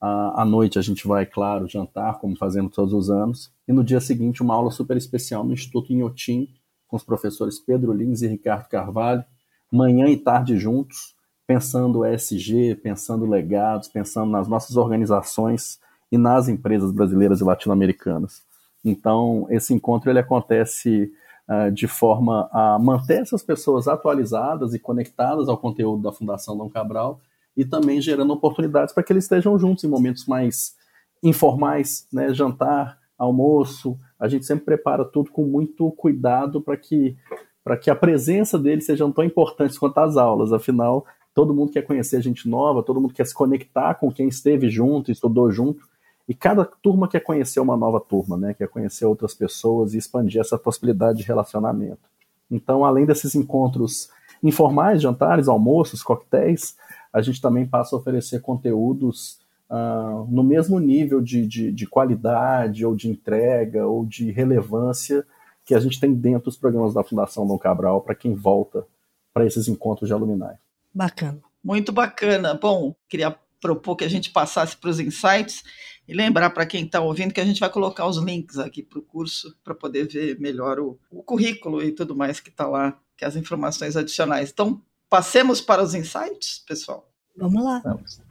Uh, 0.02 0.32
à 0.36 0.46
noite 0.46 0.78
a 0.78 0.82
gente 0.82 1.08
vai, 1.08 1.26
claro, 1.26 1.68
jantar, 1.68 2.20
como 2.20 2.38
fazemos 2.38 2.74
todos 2.74 2.94
os 2.94 3.10
anos. 3.10 3.52
E 3.68 3.74
no 3.74 3.84
dia 3.84 4.00
seguinte, 4.00 4.44
uma 4.44 4.54
aula 4.54 4.70
super 4.70 4.96
especial 4.96 5.44
no 5.44 5.54
Instituto 5.54 5.92
Inhotim, 5.92 6.48
com 6.88 6.96
os 6.96 7.04
professores 7.04 7.60
Pedro 7.60 7.92
Lins 7.92 8.22
e 8.22 8.28
Ricardo 8.28 8.70
Carvalho, 8.70 9.26
manhã 9.72 10.08
e 10.08 10.16
tarde 10.16 10.58
juntos, 10.58 11.16
pensando 11.46 12.06
ESG, 12.06 12.76
pensando 12.76 13.26
legados, 13.26 13.88
pensando 13.88 14.32
nas 14.32 14.48
nossas 14.48 14.78
organizações 14.78 15.80
e 16.12 16.18
nas 16.18 16.48
empresas 16.48 16.92
brasileiras 16.92 17.42
e 17.42 17.44
latino-americanas. 17.44 18.44
Então, 18.86 19.48
esse 19.50 19.74
encontro 19.74 20.10
ele 20.10 20.20
acontece 20.20 21.12
uh, 21.48 21.72
de 21.72 21.88
forma 21.88 22.50
a 22.52 22.78
manter 22.80 23.22
essas 23.22 23.44
pessoas 23.44 23.88
atualizadas 23.88 24.74
e 24.74 24.80
conectadas 24.80 25.50
ao 25.50 25.58
conteúdo 25.58 26.04
da 26.04 26.12
Fundação 26.12 26.58
Dom 26.58 26.70
Cabral 26.70 27.20
e 27.56 27.66
também 27.66 28.02
gerando 28.02 28.34
oportunidades 28.34 28.94
para 28.94 29.04
que 29.04 29.12
eles 29.12 29.24
estejam 29.24 29.58
juntos 29.58 29.84
em 29.84 29.88
momentos 29.88 30.26
mais 30.26 30.76
informais, 31.24 32.08
né, 32.14 32.34
jantar, 32.34 33.00
almoço. 33.18 33.98
A 34.20 34.28
gente 34.28 34.46
sempre 34.46 34.66
prepara 34.66 35.04
tudo 35.04 35.32
com 35.32 35.44
muito 35.44 35.90
cuidado 35.92 36.62
para 36.62 36.78
que 36.78 37.18
para 37.64 37.76
que 37.76 37.90
a 37.90 37.96
presença 37.96 38.58
deles 38.58 38.86
seja 38.86 39.12
tão 39.12 39.26
importante 39.26 39.78
quanto 39.78 39.98
as 39.98 40.16
aulas. 40.16 40.54
Afinal, 40.54 41.06
todo 41.34 41.54
mundo 41.54 41.74
quer 41.74 41.82
conhecer 41.82 42.22
gente 42.22 42.48
nova, 42.48 42.82
todo 42.82 43.02
mundo 43.02 43.14
quer 43.14 43.28
se 43.28 43.34
conectar 43.34 43.96
com 43.96 44.10
quem 44.10 44.30
esteve 44.30 44.70
junto, 44.70 45.12
estudou 45.12 45.52
junto. 45.52 45.86
E 46.28 46.34
cada 46.34 46.66
turma 46.66 47.08
quer 47.08 47.22
conhecer 47.22 47.60
uma 47.60 47.78
nova 47.78 48.02
turma, 48.02 48.36
né? 48.36 48.54
Quer 48.54 48.68
conhecer 48.68 49.06
outras 49.06 49.34
pessoas 49.34 49.94
e 49.94 49.98
expandir 49.98 50.42
essa 50.42 50.58
possibilidade 50.58 51.20
de 51.20 51.24
relacionamento. 51.24 52.10
Então, 52.52 52.84
além 52.84 53.06
desses 53.06 53.34
encontros 53.34 54.10
informais, 54.44 55.02
jantares, 55.02 55.48
almoços, 55.48 56.04
coquetéis, 56.04 56.76
a 57.14 57.22
gente 57.22 57.42
também 57.42 57.66
passa 57.66 57.96
a 57.96 58.00
oferecer 58.00 58.42
conteúdos 58.42 59.40
uh, 59.70 60.26
no 60.30 60.44
mesmo 60.44 60.80
nível 60.80 61.22
de, 61.22 61.48
de, 61.48 61.72
de, 61.72 61.88
qualidade, 61.88 62.86
ou 62.86 62.96
de 62.96 63.10
entrega, 63.10 63.88
ou 63.88 64.06
de 64.06 64.32
relevância 64.32 65.26
que 65.66 65.74
a 65.74 65.80
gente 65.80 66.00
tem 66.00 66.14
dentro 66.14 66.46
dos 66.46 66.58
programas 66.58 66.94
da 66.94 67.04
Fundação 67.04 67.48
Dom 67.48 67.58
Cabral 67.58 68.02
para 68.02 68.16
quem 68.16 68.34
volta 68.34 68.86
para 69.34 69.46
esses 69.46 69.68
encontros 69.68 70.08
de 70.08 70.14
alumni. 70.14 70.56
Bacana. 70.94 71.40
Muito 71.64 71.92
bacana. 71.92 72.54
Bom, 72.54 72.96
queria 73.10 73.36
propor 73.60 73.96
que 73.96 74.06
a 74.06 74.10
gente 74.10 74.32
passasse 74.32 74.78
para 74.78 74.90
os 74.90 75.00
insights 75.00 75.64
e 76.08 76.14
lembrar 76.14 76.52
para 76.52 76.66
quem 76.66 76.86
está 76.86 77.02
ouvindo 77.02 77.34
que 77.34 77.42
a 77.42 77.46
gente 77.46 77.60
vai 77.60 77.70
colocar 77.70 78.08
os 78.08 78.18
links 78.18 78.58
aqui 78.58 78.82
para 78.82 79.00
o 79.00 79.02
curso 79.02 79.54
para 79.64 79.76
poder 79.76 80.08
ver 80.08 80.40
melhor 80.40 80.80
o, 80.80 80.98
o 81.12 81.22
currículo 81.22 81.84
e 81.84 81.92
tudo 81.92 82.16
mais 82.16 82.40
que 82.40 82.50
está 82.50 82.66
lá, 82.66 82.98
que 83.18 83.26
é 83.26 83.28
as 83.28 83.36
informações 83.36 83.98
adicionais. 83.98 84.50
Então, 84.50 84.82
passemos 85.10 85.60
para 85.60 85.84
os 85.84 85.94
insights, 85.94 86.64
pessoal. 86.66 87.12
Vamos 87.36 87.64
lá. 87.64 87.82
Vamos. 87.84 88.22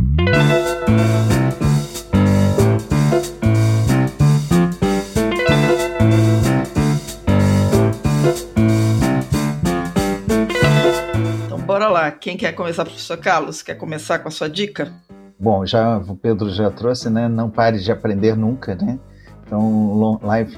Então, 11.44 11.58
bora 11.58 11.88
lá. 11.90 12.10
Quem 12.10 12.38
quer 12.38 12.52
começar, 12.52 12.86
professor 12.86 13.18
Carlos? 13.18 13.62
Quer 13.62 13.74
começar 13.74 14.18
com 14.20 14.28
a 14.28 14.32
sua 14.32 14.48
dica? 14.48 14.92
Bom, 15.38 15.66
já 15.66 15.98
o 15.98 16.16
Pedro 16.16 16.48
já 16.50 16.70
trouxe, 16.70 17.10
né? 17.10 17.28
Não 17.28 17.50
pare 17.50 17.78
de 17.78 17.92
aprender 17.92 18.36
nunca, 18.36 18.74
né? 18.74 18.98
Então, 19.46 20.18
life, 20.24 20.56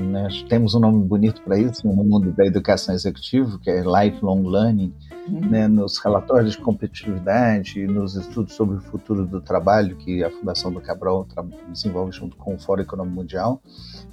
nós 0.00 0.42
temos 0.44 0.74
um 0.74 0.80
nome 0.80 1.04
bonito 1.04 1.42
para 1.42 1.58
isso 1.58 1.86
no 1.86 2.02
mundo 2.02 2.32
da 2.32 2.46
educação 2.46 2.94
executiva, 2.94 3.58
que 3.62 3.68
é 3.68 3.82
Lifelong 3.82 4.48
Learning, 4.48 4.94
uhum. 5.28 5.40
né, 5.40 5.68
nos 5.68 5.98
relatórios 5.98 6.52
de 6.52 6.58
competitividade, 6.58 7.86
nos 7.86 8.16
estudos 8.16 8.54
sobre 8.54 8.78
o 8.78 8.80
futuro 8.80 9.26
do 9.26 9.42
trabalho 9.42 9.94
que 9.96 10.24
a 10.24 10.30
Fundação 10.30 10.72
do 10.72 10.80
Cabral 10.80 11.28
desenvolve 11.68 12.12
junto 12.12 12.34
com 12.36 12.54
o 12.54 12.58
Fórum 12.58 12.80
Econômico 12.80 13.14
Mundial. 13.14 13.60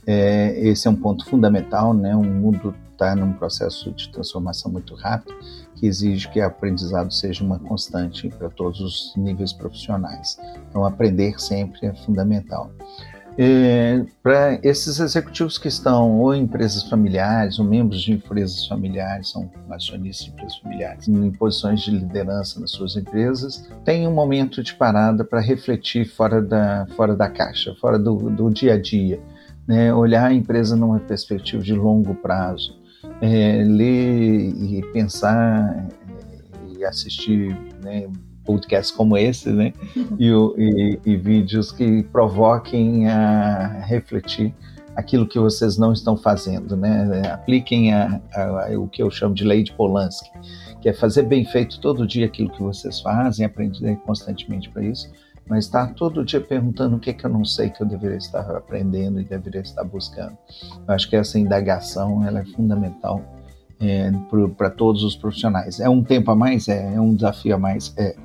É, 0.06 0.60
esse 0.60 0.90
é 0.90 0.92
um 0.92 0.96
ponto 0.96 1.24
fundamental, 1.26 1.94
né? 1.94 2.14
O 2.14 2.24
mundo 2.24 2.76
está 2.92 3.16
num 3.16 3.32
processo 3.32 3.94
de 3.94 4.10
transformação 4.10 4.70
muito 4.70 4.94
rápido 4.94 5.34
que 5.82 5.88
exige 5.88 6.30
que 6.30 6.40
o 6.40 6.46
aprendizado 6.46 7.12
seja 7.12 7.44
uma 7.44 7.58
constante 7.58 8.30
para 8.30 8.52
todos 8.52 8.80
os 8.80 9.14
níveis 9.18 9.52
profissionais. 9.52 10.40
Então, 10.70 10.86
aprender 10.86 11.42
sempre 11.42 11.88
é 11.88 11.94
fundamental. 12.06 12.72
É, 13.36 14.06
para 14.22 14.60
esses 14.62 15.00
executivos 15.00 15.58
que 15.58 15.68
estão 15.68 16.20
ou 16.20 16.36
em 16.36 16.44
empresas 16.44 16.84
familiares 16.84 17.58
ou 17.58 17.66
membros 17.66 18.04
de 18.04 18.14
empresas 18.14 18.68
familiares, 18.68 19.30
são 19.30 19.50
acionistas 19.72 20.26
de 20.26 20.32
empresas 20.34 20.58
familiares, 20.60 21.08
em 21.08 21.32
posições 21.32 21.82
de 21.82 21.92
liderança 21.92 22.60
nas 22.60 22.70
suas 22.70 22.96
empresas, 22.96 23.68
tem 23.84 24.08
um 24.08 24.14
momento 24.14 24.62
de 24.62 24.76
parada 24.76 25.24
para 25.24 25.40
refletir 25.40 26.06
fora 26.06 26.42
da, 26.42 26.86
fora 26.96 27.16
da 27.16 27.28
caixa, 27.28 27.74
fora 27.82 27.98
do, 27.98 28.30
do 28.30 28.52
dia 28.52 28.76
a 28.76 28.80
dia. 28.80 29.20
Né? 29.66 29.92
Olhar 29.92 30.28
a 30.28 30.34
empresa 30.34 30.76
numa 30.76 31.00
perspectiva 31.00 31.64
de 31.64 31.74
longo 31.74 32.14
prazo, 32.14 32.81
é, 33.22 33.64
ler 33.64 34.50
e 34.50 34.82
pensar 34.92 35.88
e 36.76 36.84
assistir 36.84 37.56
né, 37.84 38.10
podcasts 38.44 38.92
como 38.92 39.16
esse, 39.18 39.52
né? 39.52 39.74
e, 40.20 40.30
e, 40.58 41.00
e, 41.06 41.16
vídeos 41.16 41.72
que 41.72 42.04
provoquem 42.04 43.08
a 43.08 43.84
refletir 43.86 44.54
aquilo 44.96 45.28
que 45.28 45.40
vocês 45.40 45.78
não 45.78 45.94
estão 45.94 46.18
fazendo, 46.18 46.76
né? 46.76 47.22
Apliquem 47.32 47.94
a, 47.94 48.20
a, 48.34 48.74
a, 48.74 48.80
o 48.80 48.88
que 48.88 49.02
eu 49.02 49.10
chamo 49.10 49.34
de 49.34 49.44
lei 49.44 49.64
de 49.64 49.72
Polanski, 49.74 50.30
que 50.82 50.90
é 50.90 50.94
fazer 50.94 51.24
bem 51.24 51.46
feito 51.46 51.80
todo 51.80 52.08
dia 52.08 52.26
aquilo 52.26 52.50
que 52.50 52.62
vocês 52.62 53.00
fazem, 53.00 53.46
aprender 53.46 53.96
constantemente 53.98 54.70
para 54.70 54.84
isso, 54.84 55.10
mas 55.52 55.66
estar 55.66 55.88
tá 55.88 55.94
todo 55.94 56.24
dia 56.24 56.40
perguntando 56.40 56.96
o 56.96 57.00
que, 57.00 57.10
é 57.10 57.14
que 57.14 57.26
eu 57.26 57.30
não 57.30 57.44
sei 57.44 57.70
que 57.70 57.84
eu 57.84 57.86
deveria 57.86 58.18
estar 58.18 58.50
aprendendo 58.56 59.20
e 59.20 59.26
deveria 59.26 59.60
estar 59.60 59.84
buscando. 59.84 60.38
Eu 60.88 60.94
acho 60.94 61.10
que 61.10 61.16
essa 61.18 61.38
indagação 61.38 62.26
ela 62.26 62.40
é 62.40 62.46
fundamental 62.46 63.22
é, 63.78 64.10
para 64.56 64.70
todos 64.70 65.04
os 65.04 65.14
profissionais. 65.14 65.82
É 65.82 65.90
um 65.90 66.02
tempo 66.02 66.32
a 66.32 66.36
mais? 66.38 66.70
É. 66.70 66.96
É 66.96 67.02
um 67.02 67.14
desafio 67.14 67.56
a 67.56 67.60
mais? 67.60 67.94
É 67.98 68.16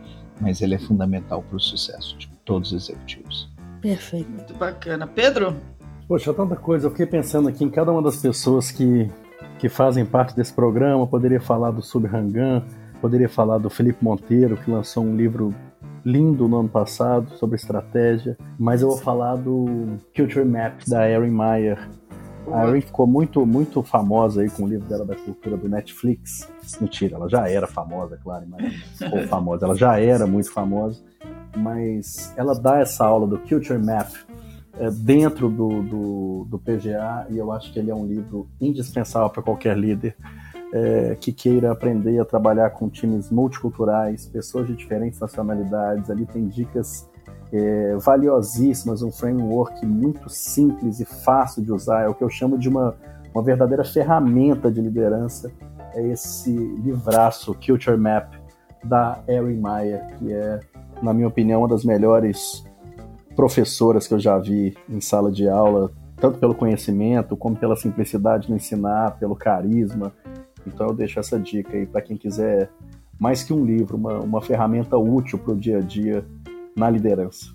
mas 0.41 0.61
ele 0.61 0.75
é 0.75 0.79
fundamental 0.79 1.43
para 1.43 1.57
o 1.57 1.61
sucesso 1.61 2.17
de 2.17 2.29
todos 2.45 2.73
os 2.73 2.85
executivos. 2.85 3.51
Perfeito. 3.81 4.31
Muito 4.31 4.55
bacana. 4.55 5.07
Pedro? 5.07 5.57
Poxa, 6.07 6.33
tanta 6.33 6.57
coisa. 6.57 6.87
Eu 6.87 6.91
fiquei 6.91 7.07
pensando 7.07 7.49
aqui 7.49 7.65
em 7.65 7.71
cada 7.71 7.91
uma 7.91 8.03
das 8.03 8.17
pessoas 8.19 8.71
que, 8.71 9.11
que 9.59 9.69
fazem 9.69 10.05
parte 10.05 10.37
desse 10.37 10.53
programa. 10.53 11.07
Poderia 11.07 11.41
falar 11.41 11.71
do 11.71 11.83
Subrangan, 11.83 12.63
poderia 13.01 13.29
falar 13.29 13.59
do 13.59 13.71
Felipe 13.71 14.05
Monteiro, 14.05 14.57
que 14.57 14.71
lançou 14.71 15.05
um 15.05 15.17
livro 15.17 15.55
lindo 16.07 16.47
no 16.47 16.61
ano 16.61 16.69
passado 16.69 17.35
sobre 17.37 17.57
estratégia, 17.57 18.39
mas 18.57 18.81
eu 18.81 18.91
vou 18.91 18.97
falar 18.97 19.35
do 19.35 19.99
Culture 20.15 20.45
Map 20.45 20.81
da 20.87 21.11
Erin 21.11 21.33
Meyer, 21.33 21.91
a 22.53 22.69
Erin 22.69 22.81
ficou 22.81 23.09
muito, 23.09 23.45
muito 23.45 23.83
famosa 23.83 24.43
aí 24.43 24.49
com 24.49 24.63
o 24.63 24.69
livro 24.69 24.87
dela 24.87 25.05
da 25.05 25.17
cultura 25.17 25.57
do 25.57 25.69
Netflix. 25.69 26.49
Mentira, 26.81 27.17
ela 27.17 27.29
já 27.29 27.49
era 27.49 27.67
famosa, 27.67 28.17
claro, 28.23 28.47
mas 28.49 28.73
ficou 28.97 29.21
famosa. 29.27 29.67
Ela 29.67 29.75
já 29.75 29.99
era 29.99 30.29
muito 30.29 30.53
famosa, 30.53 31.03
mas 31.57 32.33
ela 32.37 32.55
dá 32.55 32.79
essa 32.79 33.05
aula 33.05 33.27
do 33.27 33.39
Culture 33.39 33.83
Map 33.85 34.13
é, 34.79 34.91
dentro 34.91 35.49
do, 35.49 35.83
do, 35.83 36.47
do, 36.49 36.59
PGA 36.59 37.27
e 37.31 37.39
eu 37.39 37.51
acho 37.51 37.73
que 37.73 37.79
ele 37.81 37.91
é 37.91 37.95
um 37.95 38.07
livro 38.07 38.49
indispensável 38.61 39.29
para 39.31 39.43
qualquer 39.43 39.77
líder 39.77 40.15
é, 40.77 41.17
que 41.19 41.33
queira 41.33 41.73
aprender 41.73 42.19
a 42.19 42.25
trabalhar 42.25 42.71
com 42.71 42.89
times 42.89 43.31
multiculturais, 43.31 44.27
pessoas 44.27 44.67
de 44.67 44.75
diferentes 44.75 45.19
nacionalidades. 45.19 46.11
Ali 46.11 46.27
tem 46.27 46.47
dicas 46.47 47.09
é, 47.53 47.97
valiosíssimas, 47.97 49.03
um 49.03 49.11
framework 49.11 49.85
muito 49.87 50.29
simples 50.29 51.01
e 51.01 51.05
fácil 51.05 51.63
de 51.63 51.73
usar, 51.73 52.03
é 52.03 52.09
o 52.09 52.15
que 52.15 52.23
eu 52.23 52.29
chamo 52.29 52.59
de 52.59 52.69
uma, 52.69 52.95
uma 53.33 53.43
verdadeira 53.43 53.85
ferramenta 53.85 54.71
de 54.71 54.81
liderança, 54.81 55.51
é 55.95 56.07
esse 56.09 56.51
livraço 56.51 57.55
Culture 57.55 57.97
Map 57.97 58.35
da 58.85 59.21
Erin 59.27 59.61
Meyer, 59.61 60.07
que 60.19 60.33
é, 60.33 60.61
na 61.03 61.15
minha 61.15 61.29
opinião, 61.29 61.61
uma 61.61 61.69
das 61.69 61.85
melhores 61.85 62.65
professoras 63.35 64.07
que 64.07 64.15
eu 64.15 64.19
já 64.19 64.39
vi 64.39 64.77
em 64.89 65.01
sala 65.01 65.31
de 65.31 65.49
aula, 65.49 65.91
tanto 66.17 66.39
pelo 66.39 66.55
conhecimento, 66.55 67.37
como 67.37 67.57
pela 67.57 67.77
simplicidade 67.77 68.51
no 68.51 68.57
ensinar, 68.57 69.19
pelo 69.19 69.37
carisma. 69.37 70.13
Então 70.67 70.89
eu 70.89 70.95
deixo 70.95 71.19
essa 71.19 71.39
dica 71.39 71.77
aí 71.77 71.87
para 71.87 72.03
quem 72.03 72.17
quiser, 72.17 72.71
mais 73.19 73.43
que 73.43 73.53
um 73.53 73.65
livro, 73.65 73.97
uma, 73.97 74.19
uma 74.21 74.43
ferramenta 74.43 74.97
útil 74.97 75.39
para 75.39 75.53
o 75.53 75.57
dia 75.57 75.79
a 75.79 75.81
dia 75.81 76.25
na 76.77 76.91
liderança. 76.91 77.55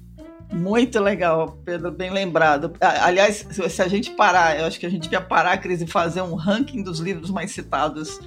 Muito 0.51 0.99
legal, 0.99 1.57
Pedro, 1.63 1.91
bem 1.91 2.11
lembrado. 2.11 2.73
Aliás, 2.81 3.47
se 3.69 3.81
a 3.81 3.87
gente 3.87 4.11
parar, 4.11 4.59
eu 4.59 4.65
acho 4.65 4.79
que 4.79 4.85
a 4.85 4.89
gente 4.89 5.03
devia 5.03 5.21
parar, 5.21 5.57
Cris, 5.57 5.81
e 5.81 5.87
fazer 5.87 6.21
um 6.21 6.35
ranking 6.35 6.83
dos 6.83 6.99
livros 6.99 7.31
mais 7.31 7.51
citados 7.51 8.19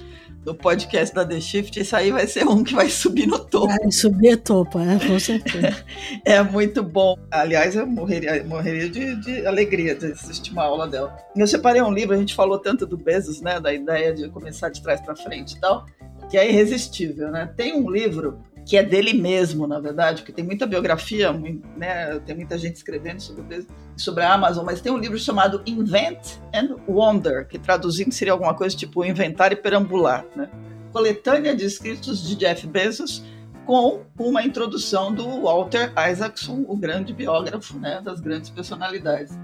do 0.45 0.53
podcast 0.53 1.13
da 1.13 1.25
The 1.25 1.41
Shift, 1.41 1.79
esse 1.79 1.95
aí 1.95 2.11
vai 2.11 2.27
ser 2.27 2.47
um 2.47 2.63
que 2.63 2.75
vai 2.75 2.87
subir 2.87 3.25
no 3.25 3.39
topo. 3.39 3.65
Vai 3.65 3.91
subir 3.91 4.37
topo, 4.37 4.79
é, 4.79 4.99
com 4.99 5.19
certeza. 5.19 5.83
é 6.23 6.43
muito 6.43 6.83
bom. 6.83 7.17
Aliás, 7.31 7.75
eu 7.75 7.87
morreria, 7.87 8.43
morreria 8.43 8.87
de, 8.87 9.15
de, 9.15 9.47
alegria 9.47 9.95
de 9.95 10.11
assistir 10.11 10.51
uma 10.51 10.63
aula 10.63 10.87
dela. 10.87 11.17
Eu 11.35 11.47
separei 11.47 11.81
um 11.81 11.91
livro, 11.91 12.13
a 12.13 12.17
gente 12.19 12.35
falou 12.35 12.59
tanto 12.59 12.85
do 12.85 12.95
Bezos, 12.95 13.41
né, 13.41 13.59
da 13.59 13.73
ideia 13.73 14.13
de 14.13 14.29
começar 14.29 14.69
de 14.69 14.83
trás 14.83 15.01
para 15.01 15.15
frente 15.15 15.55
e 15.55 15.59
tal, 15.59 15.87
que 16.29 16.37
é 16.37 16.47
irresistível, 16.47 17.31
né? 17.31 17.51
Tem 17.57 17.73
um 17.73 17.89
livro 17.89 18.43
que 18.65 18.75
é 18.75 18.83
dele 18.83 19.13
mesmo, 19.13 19.67
na 19.67 19.79
verdade, 19.79 20.21
porque 20.21 20.33
tem 20.33 20.43
muita 20.43 20.65
biografia, 20.65 21.31
né, 21.77 22.19
tem 22.25 22.35
muita 22.35 22.57
gente 22.57 22.77
escrevendo 22.77 23.19
sobre, 23.19 23.67
sobre 23.95 24.23
a 24.23 24.33
Amazon, 24.33 24.65
mas 24.65 24.81
tem 24.81 24.91
um 24.91 24.97
livro 24.97 25.19
chamado 25.19 25.61
Invent 25.67 26.37
and 26.53 26.75
Wonder, 26.87 27.47
que 27.47 27.59
traduzindo 27.59 28.11
seria 28.11 28.33
alguma 28.33 28.55
coisa 28.55 28.75
tipo 28.75 29.05
Inventar 29.05 29.51
e 29.51 29.55
Perambular, 29.55 30.25
né? 30.35 30.49
Coletânea 30.91 31.55
de 31.55 31.65
escritos 31.65 32.27
de 32.27 32.35
Jeff 32.35 32.65
Bezos 32.65 33.21
com 33.65 34.01
uma 34.17 34.43
introdução 34.43 35.13
do 35.13 35.41
Walter 35.41 35.91
Isaacson, 36.09 36.63
o 36.67 36.77
grande 36.77 37.13
biógrafo 37.13 37.77
né, 37.79 37.99
das 38.01 38.21
grandes 38.21 38.49
personalidades. 38.49 39.37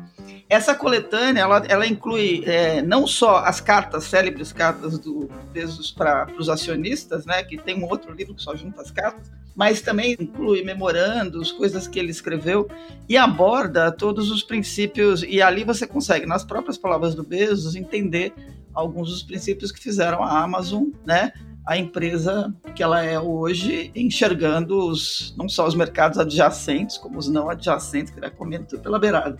Essa 0.47 0.75
coletânea 0.75 1.41
ela, 1.41 1.63
ela 1.67 1.87
inclui 1.87 2.43
é, 2.45 2.81
não 2.81 3.07
só 3.07 3.37
as 3.37 3.59
cartas, 3.59 4.03
célebres 4.03 4.53
cartas 4.53 4.99
do 4.99 5.29
Bezos 5.51 5.91
para 5.91 6.27
os 6.37 6.49
acionistas, 6.49 7.25
né, 7.25 7.43
que 7.43 7.57
tem 7.57 7.83
um 7.83 7.89
outro 7.89 8.13
livro 8.13 8.35
que 8.35 8.41
só 8.41 8.55
junta 8.55 8.81
as 8.81 8.91
cartas, 8.91 9.31
mas 9.55 9.81
também 9.81 10.15
inclui 10.19 10.63
memorandos, 10.63 11.51
coisas 11.51 11.87
que 11.87 11.99
ele 11.99 12.11
escreveu 12.11 12.69
e 13.09 13.17
aborda 13.17 13.91
todos 13.91 14.31
os 14.31 14.43
princípios. 14.43 15.23
E 15.23 15.41
ali 15.41 15.63
você 15.63 15.87
consegue, 15.87 16.25
nas 16.25 16.43
próprias 16.43 16.77
palavras 16.77 17.15
do 17.15 17.23
Bezos, 17.23 17.75
entender 17.75 18.33
alguns 18.73 19.09
dos 19.09 19.23
princípios 19.23 19.71
que 19.71 19.81
fizeram 19.81 20.23
a 20.23 20.41
Amazon, 20.41 20.85
né, 21.05 21.33
a 21.65 21.77
empresa 21.77 22.53
que 22.75 22.81
ela 22.81 23.03
é 23.03 23.19
hoje, 23.19 23.91
enxergando 23.95 24.87
os, 24.87 25.33
não 25.37 25.47
só 25.47 25.67
os 25.67 25.75
mercados 25.75 26.17
adjacentes, 26.17 26.97
como 26.97 27.19
os 27.19 27.27
não 27.27 27.49
adjacentes, 27.49 28.11
que 28.11 28.19
ela 28.19 28.29
comentou 28.29 28.79
pela 28.79 28.99
beirada. 28.99 29.37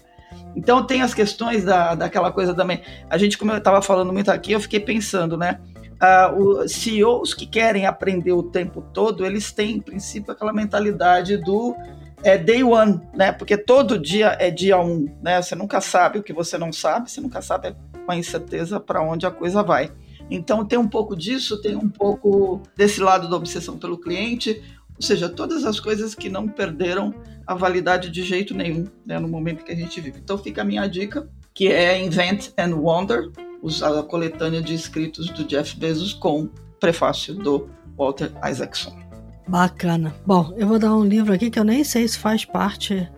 Então 0.56 0.86
tem 0.86 1.02
as 1.02 1.14
questões 1.14 1.64
da, 1.64 1.96
daquela 1.96 2.32
coisa 2.32 2.54
também. 2.54 2.82
A 3.10 3.18
gente, 3.18 3.38
como 3.38 3.52
eu 3.52 3.58
estava 3.58 3.82
falando 3.82 4.14
muito 4.14 4.30
aqui, 4.30 4.52
eu 4.52 4.60
fiquei 4.60 4.80
pensando, 4.80 5.36
né? 5.36 5.60
Uh, 6.02 6.64
os 6.64 6.72
CEOs 6.72 7.34
que 7.34 7.46
querem 7.46 7.86
aprender 7.86 8.32
o 8.32 8.44
tempo 8.44 8.82
todo, 8.94 9.26
eles 9.26 9.52
têm, 9.52 9.78
em 9.78 9.82
princípio, 9.82 10.32
aquela 10.32 10.52
mentalidade 10.52 11.38
do 11.38 11.76
é, 12.24 12.38
day 12.38 12.64
one, 12.64 13.02
né? 13.14 13.32
Porque 13.32 13.58
todo 13.58 14.00
dia 14.00 14.36
é 14.40 14.50
dia 14.50 14.80
um, 14.80 15.08
né? 15.22 15.42
Você 15.42 15.56
nunca 15.56 15.82
sabe 15.82 16.20
o 16.20 16.24
que 16.24 16.34
você 16.34 16.58
não 16.58 16.72
sabe, 16.72 17.10
você 17.10 17.22
nunca 17.22 17.42
sabe 17.42 17.76
com 18.06 18.14
incerteza 18.14 18.80
para 18.80 19.02
onde 19.02 19.26
a 19.26 19.32
coisa 19.32 19.64
vai. 19.64 19.92
Então 20.32 20.66
tem 20.66 20.80
um 20.80 20.88
pouco 20.88 21.16
disso, 21.16 21.62
tem 21.62 21.76
um 21.76 21.90
pouco 21.90 22.62
desse 22.76 23.02
lado 23.02 23.30
da 23.30 23.36
obsessão 23.36 23.78
pelo 23.78 23.98
cliente, 23.98 24.64
ou 24.96 25.02
seja, 25.02 25.28
todas 25.28 25.66
as 25.66 25.80
coisas 25.80 26.16
que 26.16 26.30
não 26.30 26.48
perderam 26.48 27.14
a 27.46 27.54
validade 27.54 28.10
de 28.10 28.24
jeito 28.24 28.56
nenhum 28.56 28.86
né, 29.06 29.20
no 29.20 29.28
momento 29.28 29.66
que 29.66 29.72
a 29.72 29.76
gente 29.76 30.00
vive. 30.00 30.20
Então 30.24 30.38
fica 30.38 30.62
a 30.62 30.66
minha 30.66 30.88
dica, 30.88 31.28
que 31.54 31.68
é 31.68 32.02
Invent 32.02 32.52
and 32.58 32.76
Wonder, 32.76 33.30
a 33.84 34.04
coletânea 34.04 34.62
de 34.62 34.74
escritos 34.74 35.30
do 35.30 35.44
Jeff 35.44 35.76
Bezos 35.78 36.14
com 36.14 36.50
prefácio 36.80 37.36
do 37.36 37.70
Walter 37.98 38.32
Isaacson. 38.50 38.98
Bacana. 39.48 40.16
Bom, 40.26 40.54
eu 40.56 40.68
vou 40.68 40.80
dar 40.80 40.96
um 40.96 41.04
livro 41.04 41.34
aqui 41.34 41.52
que 41.52 41.60
eu 41.60 41.64
nem 41.64 41.84
sei 41.84 42.08
se 42.08 42.18
faz 42.18 42.46
parte 42.46 43.10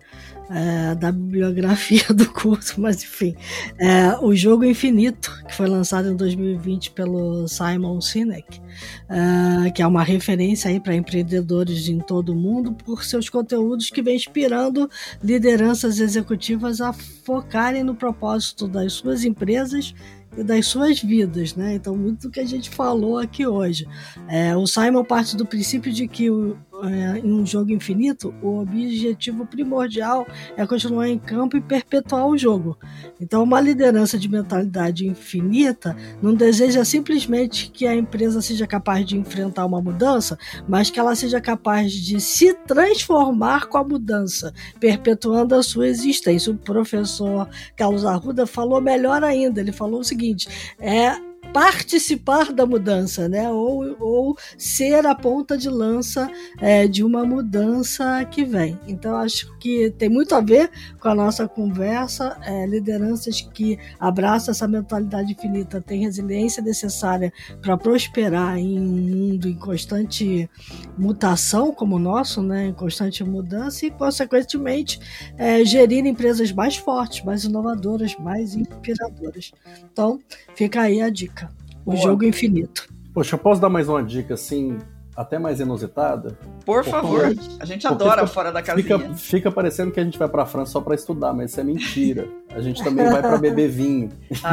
é, 0.50 0.94
da 0.94 1.10
bibliografia 1.10 2.04
do 2.14 2.30
curso, 2.30 2.80
mas 2.80 3.02
enfim. 3.02 3.34
É, 3.78 4.16
o 4.20 4.34
Jogo 4.34 4.64
Infinito, 4.64 5.32
que 5.46 5.54
foi 5.54 5.66
lançado 5.68 6.10
em 6.10 6.16
2020 6.16 6.90
pelo 6.90 7.48
Simon 7.48 8.00
Sinek, 8.00 8.60
é, 9.08 9.70
que 9.70 9.82
é 9.82 9.86
uma 9.86 10.02
referência 10.02 10.70
aí 10.70 10.80
para 10.80 10.94
empreendedores 10.94 11.88
em 11.88 11.98
todo 11.98 12.30
o 12.30 12.36
mundo 12.36 12.72
por 12.72 13.04
seus 13.04 13.28
conteúdos 13.28 13.90
que 13.90 14.02
vem 14.02 14.16
inspirando 14.16 14.88
lideranças 15.22 15.98
executivas 15.98 16.80
a 16.80 16.92
focarem 16.92 17.82
no 17.82 17.94
propósito 17.94 18.68
das 18.68 18.92
suas 18.92 19.24
empresas 19.24 19.94
e 20.36 20.42
das 20.42 20.66
suas 20.66 21.00
vidas, 21.00 21.54
né? 21.54 21.74
Então, 21.74 21.96
muito 21.96 22.22
do 22.22 22.30
que 22.30 22.40
a 22.40 22.44
gente 22.44 22.68
falou 22.70 23.18
aqui 23.18 23.46
hoje. 23.46 23.86
É, 24.28 24.56
o 24.56 24.66
Simon 24.66 25.04
parte 25.04 25.36
do 25.36 25.46
princípio 25.46 25.92
de 25.92 26.08
que 26.08 26.30
o, 26.30 26.56
é, 26.88 27.18
em 27.18 27.32
um 27.32 27.44
jogo 27.44 27.72
infinito, 27.72 28.34
o 28.42 28.60
objetivo 28.60 29.46
primordial 29.46 30.26
é 30.56 30.66
continuar 30.66 31.08
em 31.08 31.18
campo 31.18 31.56
e 31.56 31.60
perpetuar 31.60 32.26
o 32.26 32.36
jogo. 32.36 32.78
Então, 33.20 33.42
uma 33.42 33.60
liderança 33.60 34.18
de 34.18 34.28
mentalidade 34.28 35.06
infinita 35.06 35.96
não 36.22 36.34
deseja 36.34 36.84
simplesmente 36.84 37.70
que 37.70 37.86
a 37.86 37.94
empresa 37.94 38.40
seja 38.42 38.66
capaz 38.66 39.06
de 39.06 39.16
enfrentar 39.16 39.66
uma 39.66 39.80
mudança, 39.80 40.38
mas 40.68 40.90
que 40.90 40.98
ela 40.98 41.14
seja 41.14 41.40
capaz 41.40 41.92
de 41.92 42.20
se 42.20 42.54
transformar 42.54 43.66
com 43.66 43.78
a 43.78 43.84
mudança, 43.84 44.52
perpetuando 44.78 45.54
a 45.54 45.62
sua 45.62 45.88
existência. 45.88 46.52
O 46.52 46.56
professor 46.56 47.48
Carlos 47.76 48.04
Arruda 48.04 48.46
falou 48.46 48.80
melhor 48.80 49.22
ainda. 49.22 49.60
Ele 49.60 49.72
falou 49.72 50.00
o 50.00 50.04
seguinte: 50.04 50.48
é 50.78 51.33
participar 51.54 52.52
da 52.52 52.66
mudança, 52.66 53.28
né? 53.28 53.48
Ou, 53.48 53.96
ou 54.00 54.36
ser 54.58 55.06
a 55.06 55.14
ponta 55.14 55.56
de 55.56 55.70
lança 55.70 56.28
é, 56.60 56.88
de 56.88 57.04
uma 57.04 57.24
mudança 57.24 58.24
que 58.24 58.44
vem. 58.44 58.76
Então, 58.88 59.16
acho 59.16 59.56
que 59.58 59.88
tem 59.96 60.08
muito 60.08 60.34
a 60.34 60.40
ver 60.40 60.68
com 60.98 61.08
a 61.08 61.14
nossa 61.14 61.46
conversa. 61.46 62.36
É, 62.42 62.66
lideranças 62.66 63.40
que 63.40 63.78
abraçam 64.00 64.50
essa 64.50 64.66
mentalidade 64.66 65.30
infinita 65.30 65.80
têm 65.80 66.02
resiliência 66.02 66.60
necessária 66.60 67.32
para 67.62 67.76
prosperar 67.76 68.58
em 68.58 68.80
um 68.80 68.84
mundo 68.84 69.48
em 69.48 69.54
constante 69.54 70.50
mutação 70.98 71.72
como 71.72 71.94
o 71.94 72.00
nosso, 72.00 72.42
né? 72.42 72.66
Em 72.66 72.72
constante 72.72 73.22
mudança 73.22 73.86
e, 73.86 73.92
consequentemente, 73.92 74.98
é, 75.38 75.64
gerir 75.64 76.04
empresas 76.04 76.50
mais 76.50 76.74
fortes, 76.76 77.24
mais 77.24 77.44
inovadoras, 77.44 78.16
mais 78.16 78.56
inspiradoras. 78.56 79.52
Então, 79.92 80.18
fica 80.56 80.80
aí 80.80 81.00
a 81.00 81.08
dica. 81.08 81.43
O 81.84 81.92
Boa. 81.92 82.02
jogo 82.02 82.24
infinito. 82.24 82.88
Poxa, 83.12 83.34
eu 83.34 83.38
posso 83.38 83.60
dar 83.60 83.68
mais 83.68 83.88
uma 83.88 84.02
dica 84.02 84.34
assim, 84.34 84.78
até 85.16 85.38
mais 85.38 85.60
inusitada? 85.60 86.36
Por 86.64 86.84
favor, 86.84 87.32
a 87.60 87.64
gente 87.64 87.86
adora 87.86 88.22
fica, 88.22 88.26
fora 88.26 88.50
da 88.50 88.62
casinha. 88.62 88.98
Fica, 88.98 89.14
fica 89.14 89.52
parecendo 89.52 89.92
que 89.92 90.00
a 90.00 90.04
gente 90.04 90.18
vai 90.18 90.28
para 90.28 90.42
a 90.42 90.46
França 90.46 90.72
só 90.72 90.80
para 90.80 90.94
estudar, 90.94 91.32
mas 91.32 91.50
isso 91.50 91.60
é 91.60 91.64
mentira. 91.64 92.26
A 92.50 92.60
gente 92.60 92.82
também 92.82 93.08
vai 93.08 93.20
para 93.20 93.38
beber 93.38 93.68
vinho. 93.68 94.10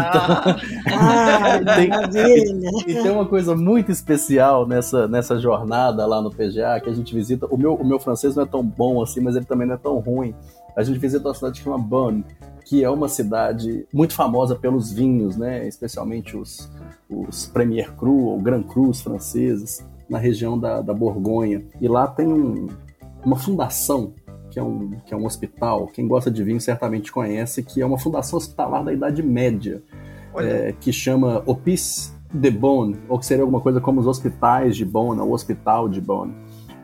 Ah, 0.94 1.58
então, 1.60 2.00
ah, 2.00 2.08
tem, 2.08 2.32
e, 2.88 2.92
e, 2.92 3.02
tem 3.02 3.12
uma 3.12 3.26
coisa 3.26 3.56
muito 3.56 3.92
especial 3.92 4.68
nessa, 4.68 5.08
nessa 5.08 5.40
jornada 5.40 6.06
lá 6.06 6.22
no 6.22 6.30
PGA 6.30 6.80
que 6.82 6.90
a 6.90 6.94
gente 6.94 7.14
visita. 7.14 7.48
O 7.48 7.58
meu, 7.58 7.76
o 7.76 7.86
meu 7.86 8.00
francês 8.00 8.36
não 8.36 8.44
é 8.44 8.46
tão 8.46 8.64
bom 8.64 9.02
assim, 9.02 9.20
mas 9.20 9.36
ele 9.36 9.46
também 9.46 9.68
não 9.68 9.76
é 9.76 9.78
tão 9.78 9.98
ruim. 10.00 10.36
A 10.76 10.84
gente 10.84 11.00
visita 11.00 11.28
uma 11.28 11.34
cidade 11.34 11.60
que 11.60 11.64
chama 11.64 11.78
Bonn, 11.78 12.24
que 12.66 12.84
é 12.84 12.90
uma 12.90 13.10
cidade 13.10 13.86
muito 13.94 14.14
famosa 14.14 14.56
pelos 14.56 14.92
vinhos, 14.92 15.36
né? 15.38 15.68
especialmente 15.68 16.38
os, 16.38 16.70
os 17.12 17.46
Premier 17.48 17.94
Cru 17.96 18.26
ou 18.26 18.40
Grand 18.40 18.64
Crus 18.64 19.02
franceses, 19.02 19.86
na 20.10 20.18
região 20.18 20.58
da, 20.58 20.82
da 20.82 20.94
Borgonha. 20.94 21.64
E 21.80 21.88
lá 21.88 22.08
tem 22.08 22.28
um, 22.28 22.68
uma 23.24 23.38
fundação, 23.38 24.14
que 24.50 24.60
é, 24.60 24.64
um, 24.64 24.92
que 25.06 25.14
é 25.14 25.18
um 25.18 25.26
hospital, 25.26 25.88
quem 25.88 26.08
gosta 26.08 26.30
de 26.30 26.44
vinho 26.44 26.60
certamente 26.60 27.12
conhece, 27.12 27.64
que 27.64 27.82
é 27.82 27.86
uma 27.86 27.98
fundação 27.98 28.38
hospitalar 28.38 28.84
da 28.84 28.92
Idade 28.92 29.24
Média, 29.24 29.82
é, 30.36 30.74
que 30.80 30.92
chama 30.92 31.42
Hospice 31.46 32.14
de 32.34 32.52
Bonn, 32.52 32.94
ou 33.08 33.20
que 33.20 33.26
seria 33.26 33.44
alguma 33.44 33.62
coisa 33.62 33.80
como 33.80 34.00
os 34.00 34.08
hospitais 34.08 34.76
de 34.76 34.86
Bonn, 34.86 35.20
ou 35.20 35.30
o 35.30 35.34
Hospital 35.34 35.88
de 35.88 36.02
Bonn. 36.02 36.32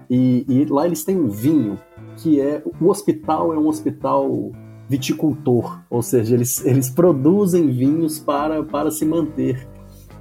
E, 0.10 0.46
e 0.48 0.66
lá 0.66 0.86
eles 0.86 1.04
têm 1.04 1.18
um 1.20 1.28
vinho 1.28 1.78
que 2.18 2.40
é. 2.40 2.64
O 2.80 2.90
hospital 2.90 3.54
é 3.54 3.58
um 3.58 3.68
hospital 3.68 4.52
viticultor, 4.90 5.82
ou 5.90 6.02
seja, 6.02 6.34
eles, 6.34 6.66
eles 6.66 6.90
produzem 6.90 7.68
vinhos 7.68 8.20
para, 8.20 8.64
para 8.64 8.90
se 8.90 9.06
manter. 9.06 9.68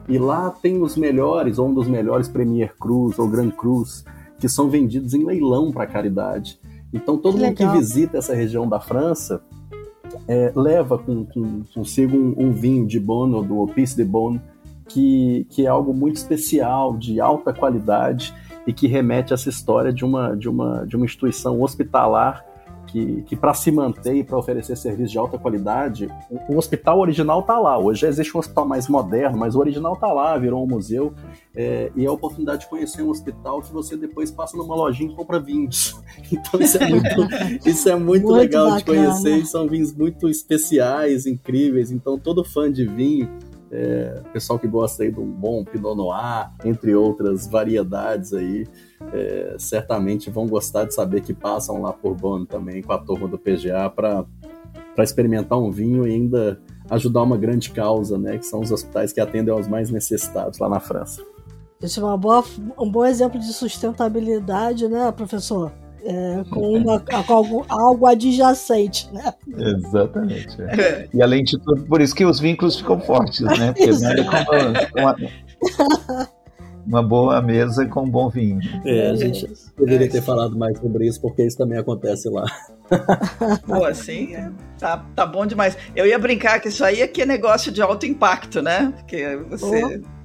E 0.09 0.19
lá 0.19 0.51
tem 0.51 0.81
os 0.81 0.97
melhores, 0.97 1.59
ou 1.59 1.69
um 1.69 1.75
dos 1.75 1.89
melhores 1.89 2.29
Premier 2.29 2.75
Cruz 2.79 3.19
ou 3.19 3.29
Grand 3.29 3.51
Cruz, 3.51 4.05
que 4.39 4.49
são 4.49 4.69
vendidos 4.69 5.15
em 5.15 5.25
leilão 5.25 5.73
para 5.73 5.87
caridade. 5.87 6.61
Então 6.93 7.17
todo 7.17 7.35
que 7.35 7.45
mundo 7.45 7.59
legal. 7.59 7.73
que 7.73 7.79
visita 7.79 8.19
essa 8.19 8.35
região 8.35 8.69
da 8.69 8.79
França 8.79 9.43
é, 10.29 10.53
leva 10.55 10.99
com, 10.99 11.25
com, 11.25 11.65
consigo 11.75 12.17
um, 12.17 12.35
um, 12.37 12.53
vinho 12.53 12.87
de 12.87 13.01
Bonne 13.01 13.35
ou 13.35 13.43
do 13.43 13.59
Opus 13.59 13.95
de 13.95 14.05
Bonne, 14.05 14.41
que, 14.89 15.47
que 15.51 15.67
é 15.67 15.69
algo 15.69 15.93
muito 15.93 16.17
especial, 16.17 16.97
de 16.97 17.21
alta 17.21 17.53
qualidade 17.53 18.33
e 18.67 18.73
que 18.73 18.87
remete 18.87 19.33
a 19.33 19.35
essa 19.35 19.49
história 19.49 19.93
de 19.93 20.05
uma, 20.05 20.37
de 20.37 20.49
uma, 20.49 20.87
de 20.87 20.97
uma 20.97 21.05
instituição 21.05 21.61
hospitalar 21.61 22.45
que, 22.97 23.23
que 23.23 23.37
para 23.37 23.53
se 23.53 23.71
manter 23.71 24.15
e 24.15 24.25
para 24.25 24.39
oferecer 24.39 24.75
serviços 24.75 25.13
de 25.13 25.19
alta 25.19 25.39
qualidade, 25.39 26.09
o, 26.31 26.55
o 26.55 26.57
hospital 26.57 26.99
original 26.99 27.41
está 27.41 27.59
lá. 27.59 27.79
Hoje 27.79 28.07
existe 28.07 28.35
um 28.35 28.41
hospital 28.41 28.67
mais 28.67 28.89
moderno, 28.89 29.37
mas 29.37 29.55
o 29.55 29.59
original 29.59 29.93
está 29.93 30.11
lá, 30.11 30.39
virou 30.39 30.65
um 30.65 30.67
museu. 30.67 31.13
É, 31.55 31.93
e 31.95 32.07
é 32.07 32.09
a 32.09 32.13
oportunidade 32.13 32.61
de 32.61 32.69
conhecer 32.69 33.03
um 33.03 33.11
hospital 33.11 33.61
que 33.61 33.71
você 33.71 33.99
depois 33.99 34.31
passa 34.31 34.57
numa 34.57 34.75
lojinha 34.75 35.13
e 35.13 35.15
compra 35.15 35.39
vinhos. 35.39 35.95
Então 36.33 36.61
isso 36.61 36.79
é 36.79 36.89
muito, 36.89 37.09
isso 37.69 37.89
é 37.89 37.95
muito, 37.95 38.27
muito 38.27 38.33
legal 38.33 38.71
bacana. 38.71 38.79
de 38.79 38.85
conhecer. 38.85 39.37
E 39.37 39.47
são 39.47 39.69
vinhos 39.69 39.95
muito 39.95 40.29
especiais, 40.29 41.27
incríveis. 41.27 41.91
Então 41.91 42.19
todo 42.19 42.43
fã 42.43 42.71
de 42.73 42.87
vinho 42.87 43.29
é, 43.71 44.23
pessoal 44.33 44.59
que 44.59 44.69
gosta 44.69 45.03
aí 45.03 45.11
de 45.11 45.21
um 45.21 45.31
bom 45.31 45.65
Pinot 45.65 45.97
Noir, 45.97 46.51
entre 46.65 46.95
outras 46.95 47.47
variedades 47.47 48.33
aí, 48.33 48.67
é, 49.13 49.57
certamente 49.59 50.31
vão 50.31 50.47
gostar 50.47 50.85
de 50.85 50.95
saber 50.95 51.23
que 51.23 51.35
passam 51.35 51.83
lá 51.83 51.93
por 51.93 52.15
Bonn 52.15 52.45
também 52.45 52.83
com 52.83 52.93
a 52.93 52.99
turma 52.99 53.27
do 53.27 53.39
PGA 53.39 53.91
para 53.91 54.25
experimentar 54.99 55.59
um 55.59 55.71
vinho 55.71 56.07
e 56.07 56.15
ainda 56.15 56.61
ajudar 56.89 57.23
uma 57.23 57.37
grande 57.37 57.71
causa, 57.71 58.17
né, 58.17 58.39
que 58.39 58.47
são 58.47 58.61
os 58.61 58.71
hospitais 58.71 59.13
que 59.13 59.21
atendem 59.21 59.53
aos 59.53 59.67
mais 59.67 59.91
necessitados 59.91 60.59
lá 60.59 60.69
na 60.69 60.81
França. 60.81 61.23
Isso 61.83 62.01
é 62.01 62.05
uma 62.05 62.17
boa, 62.17 62.43
um 62.79 62.91
bom 62.91 63.05
exemplo 63.05 63.39
de 63.39 63.53
sustentabilidade, 63.53 64.89
né, 64.89 65.11
professor? 65.13 65.73
É, 66.07 66.45
com, 66.49 66.75
uma, 66.75 67.01
com 67.01 67.33
algo, 67.33 67.67
algo, 67.69 68.07
adjacente, 68.07 69.13
né? 69.13 69.35
Exatamente. 69.57 70.63
É. 70.63 71.09
E 71.13 71.21
além 71.21 71.43
de 71.43 71.59
tudo, 71.59 71.85
por 71.85 72.01
isso 72.01 72.15
que 72.15 72.25
os 72.25 72.39
vínculos 72.39 72.77
ficam 72.77 73.01
fortes, 73.01 73.41
né? 73.41 73.75
Porque 73.77 73.91
é 73.91 74.25
como 74.25 74.69
uma, 74.97 75.17
uma, 76.87 77.03
boa 77.03 77.43
mesa 77.43 77.87
com 77.87 78.05
um 78.05 78.11
bom 78.11 78.29
vinho. 78.29 78.61
É, 78.85 79.11
a 79.11 79.17
gente 79.17 79.49
deveria 79.77 80.09
ter 80.09 80.23
falado 80.23 80.57
mais 80.57 80.79
sobre 80.79 81.09
isso, 81.09 81.21
porque 81.21 81.45
isso 81.45 81.59
também 81.59 81.79
acontece 81.79 82.29
lá. 82.29 82.45
Pô, 83.67 83.85
assim, 83.85 84.37
é, 84.37 84.51
tá, 84.79 85.05
tá 85.15 85.27
bom 85.27 85.45
demais. 85.45 85.77
Eu 85.97 86.07
ia 86.07 86.19
brincar 86.19 86.61
que 86.61 86.69
isso 86.69 86.85
aí 86.85 87.01
é 87.01 87.09
que 87.09 87.23
é 87.23 87.27
negócio 87.27 87.73
de 87.73 87.83
alto 87.83 88.07
impacto, 88.07 88.63
né? 88.63 88.93
Porque 88.97 89.37
você... 89.51 89.85
Oh 89.85 90.16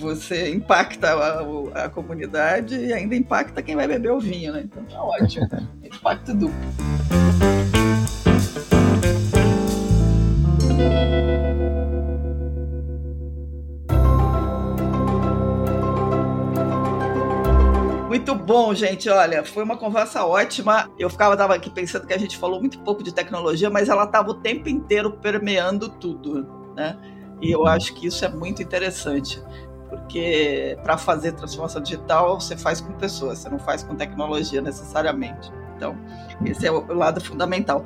você 0.00 0.50
impacta 0.50 1.10
a, 1.12 1.84
a, 1.84 1.88
comunidade 1.88 2.74
e 2.74 2.92
ainda 2.92 3.14
impacta 3.14 3.62
quem 3.62 3.76
vai 3.76 3.86
beber 3.86 4.10
o 4.10 4.18
vinho, 4.18 4.52
né? 4.52 4.62
Então 4.64 4.82
tá 4.84 5.02
ótimo. 5.02 5.46
Impacto 5.84 6.34
duplo. 6.34 6.56
Muito 18.08 18.34
bom, 18.34 18.74
gente. 18.74 19.08
Olha, 19.08 19.44
foi 19.44 19.62
uma 19.62 19.76
conversa 19.76 20.24
ótima. 20.24 20.90
Eu 20.98 21.08
ficava 21.08 21.36
tava 21.36 21.54
aqui 21.54 21.70
pensando 21.70 22.06
que 22.06 22.14
a 22.14 22.18
gente 22.18 22.36
falou 22.36 22.58
muito 22.58 22.80
pouco 22.80 23.04
de 23.04 23.14
tecnologia, 23.14 23.70
mas 23.70 23.88
ela 23.88 24.04
estava 24.04 24.30
o 24.30 24.34
tempo 24.34 24.68
inteiro 24.68 25.12
permeando 25.12 25.88
tudo, 25.88 26.46
né? 26.74 26.98
E 27.40 27.50
eu 27.50 27.66
acho 27.66 27.94
que 27.94 28.06
isso 28.06 28.24
é 28.24 28.28
muito 28.28 28.62
interessante, 28.62 29.42
porque 29.90 30.78
para 30.82 30.96
fazer 30.96 31.32
transformação 31.32 31.82
digital 31.82 32.40
você 32.40 32.56
faz 32.56 32.80
com 32.80 32.92
pessoas, 32.94 33.38
você 33.38 33.50
não 33.50 33.58
faz 33.58 33.82
com 33.82 33.94
tecnologia 33.94 34.62
necessariamente. 34.62 35.52
Então, 35.76 35.96
esse 36.46 36.66
é 36.66 36.70
o 36.70 36.94
lado 36.94 37.20
fundamental. 37.20 37.84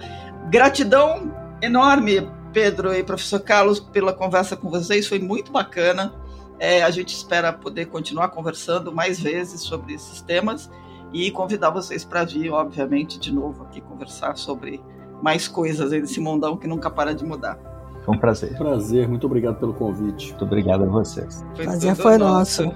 Gratidão 0.51 1.33
enorme, 1.63 2.31
Pedro 2.53 2.95
e 2.95 3.03
professor 3.03 3.41
Carlos, 3.41 3.81
pela 3.81 4.13
conversa 4.13 4.57
com 4.57 4.69
vocês, 4.69 5.09
foi 5.09 5.19
muito 5.19 5.51
bacana. 5.51 6.15
É, 6.59 6.83
a 6.83 6.91
gente 6.91 7.15
espera 7.15 7.53
poder 7.53 7.87
continuar 7.87 8.29
conversando 8.29 8.93
mais 8.93 9.19
vezes 9.19 9.63
sobre 9.63 9.95
esses 9.95 10.21
temas 10.21 10.71
e 11.13 11.31
convidar 11.31 11.71
vocês 11.71 12.05
para 12.05 12.25
vir, 12.25 12.51
obviamente, 12.51 13.19
de 13.19 13.33
novo 13.33 13.65
aqui 13.65 13.81
conversar 13.81 14.37
sobre 14.37 14.81
mais 15.23 15.49
coisas 15.49 15.91
nesse 15.91 16.21
mundão 16.21 16.57
que 16.57 16.67
nunca 16.67 16.91
para 16.91 17.15
de 17.15 17.25
mudar. 17.25 17.74
Foi 18.05 18.15
um 18.15 18.19
prazer. 18.19 18.57
Prazer, 18.57 19.09
muito 19.09 19.27
obrigado 19.27 19.59
pelo 19.59 19.73
convite. 19.73 20.29
Muito 20.31 20.45
obrigado 20.45 20.85
a 20.85 20.87
vocês. 20.87 21.45
Foi 21.55 21.65
prazer 21.65 21.97
foi 21.97 22.19
nosso. 22.19 22.71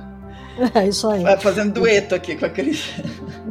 É 0.74 0.88
isso 0.88 1.08
aí. 1.08 1.22
Vai 1.22 1.38
fazendo 1.38 1.72
dueto 1.72 2.14
aqui 2.14 2.34
com 2.34 2.44
a 2.44 2.48
Cris. 2.48 2.94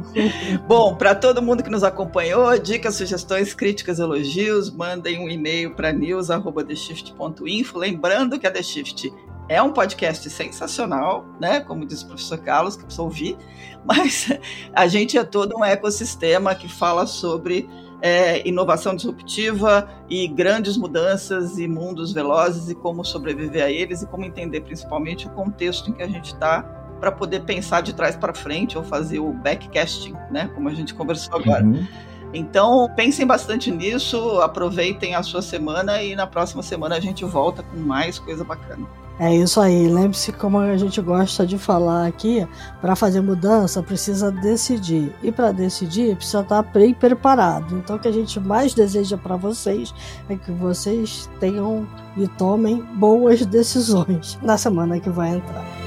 Bom, 0.67 0.95
para 0.95 1.15
todo 1.15 1.41
mundo 1.41 1.63
que 1.63 1.69
nos 1.69 1.83
acompanhou, 1.83 2.57
dicas, 2.59 2.95
sugestões, 2.95 3.53
críticas, 3.53 3.99
elogios, 3.99 4.69
mandem 4.69 5.19
um 5.19 5.29
e-mail 5.29 5.73
para 5.73 5.93
news@theshift.info. 5.93 7.77
Lembrando 7.77 8.37
que 8.37 8.45
a 8.45 8.51
The 8.51 8.61
Shift 8.61 9.13
é 9.47 9.61
um 9.61 9.71
podcast 9.71 10.29
sensacional, 10.29 11.25
né? 11.39 11.61
Como 11.61 11.85
diz 11.85 12.01
o 12.01 12.07
professor 12.07 12.39
Carlos, 12.39 12.75
que 12.75 12.83
precisa 12.83 13.03
ouvir, 13.03 13.37
mas 13.85 14.29
a 14.73 14.87
gente 14.87 15.17
é 15.17 15.23
todo 15.23 15.55
um 15.57 15.63
ecossistema 15.63 16.53
que 16.53 16.67
fala 16.67 17.07
sobre 17.07 17.69
é, 18.01 18.47
inovação 18.47 18.95
disruptiva 18.95 19.87
e 20.09 20.27
grandes 20.27 20.77
mudanças 20.77 21.57
e 21.57 21.67
mundos 21.67 22.13
velozes 22.13 22.69
e 22.69 22.75
como 22.75 23.03
sobreviver 23.03 23.63
a 23.63 23.71
eles 23.71 24.01
e 24.01 24.07
como 24.07 24.23
entender 24.25 24.61
principalmente 24.61 25.27
o 25.27 25.29
contexto 25.31 25.89
em 25.89 25.93
que 25.93 26.03
a 26.03 26.07
gente 26.07 26.33
está 26.33 26.61
para 26.99 27.11
poder 27.11 27.41
pensar 27.41 27.81
de 27.81 27.93
trás 27.93 28.15
para 28.15 28.33
frente 28.33 28.77
ou 28.77 28.83
fazer 28.83 29.19
o 29.19 29.31
backcasting, 29.31 30.15
né? 30.31 30.49
Como 30.55 30.67
a 30.67 30.73
gente 30.73 30.93
conversou 30.93 31.39
agora. 31.39 31.63
Uhum. 31.63 31.85
Então, 32.33 32.89
pensem 32.95 33.25
bastante 33.25 33.71
nisso, 33.71 34.41
aproveitem 34.41 35.15
a 35.15 35.23
sua 35.23 35.41
semana 35.41 36.01
e 36.03 36.15
na 36.15 36.27
próxima 36.27 36.61
semana 36.61 36.95
a 36.95 36.99
gente 36.99 37.23
volta 37.23 37.63
com 37.63 37.77
mais 37.77 38.19
coisa 38.19 38.43
bacana. 38.43 38.87
É 39.19 39.35
isso 39.35 39.59
aí. 39.59 39.87
Lembre-se 39.87 40.31
como 40.31 40.59
a 40.59 40.77
gente 40.77 41.01
gosta 41.01 41.45
de 41.45 41.57
falar 41.57 42.05
aqui, 42.05 42.47
para 42.79 42.95
fazer 42.95 43.21
mudança 43.21 43.81
precisa 43.81 44.31
decidir. 44.31 45.11
E 45.23 45.31
para 45.31 45.51
decidir 45.51 46.15
precisa 46.15 46.41
estar 46.41 46.61
bem 46.61 46.93
preparado. 46.93 47.75
Então 47.77 47.95
o 47.95 47.99
que 47.99 48.07
a 48.07 48.11
gente 48.11 48.39
mais 48.39 48.73
deseja 48.75 49.17
para 49.17 49.35
vocês 49.35 49.93
é 50.29 50.35
que 50.35 50.51
vocês 50.51 51.27
tenham 51.39 51.87
e 52.15 52.27
tomem 52.27 52.81
boas 52.95 53.43
decisões 53.45 54.37
na 54.43 54.57
semana 54.57 54.99
que 54.99 55.09
vai 55.09 55.29
entrar. 55.29 55.86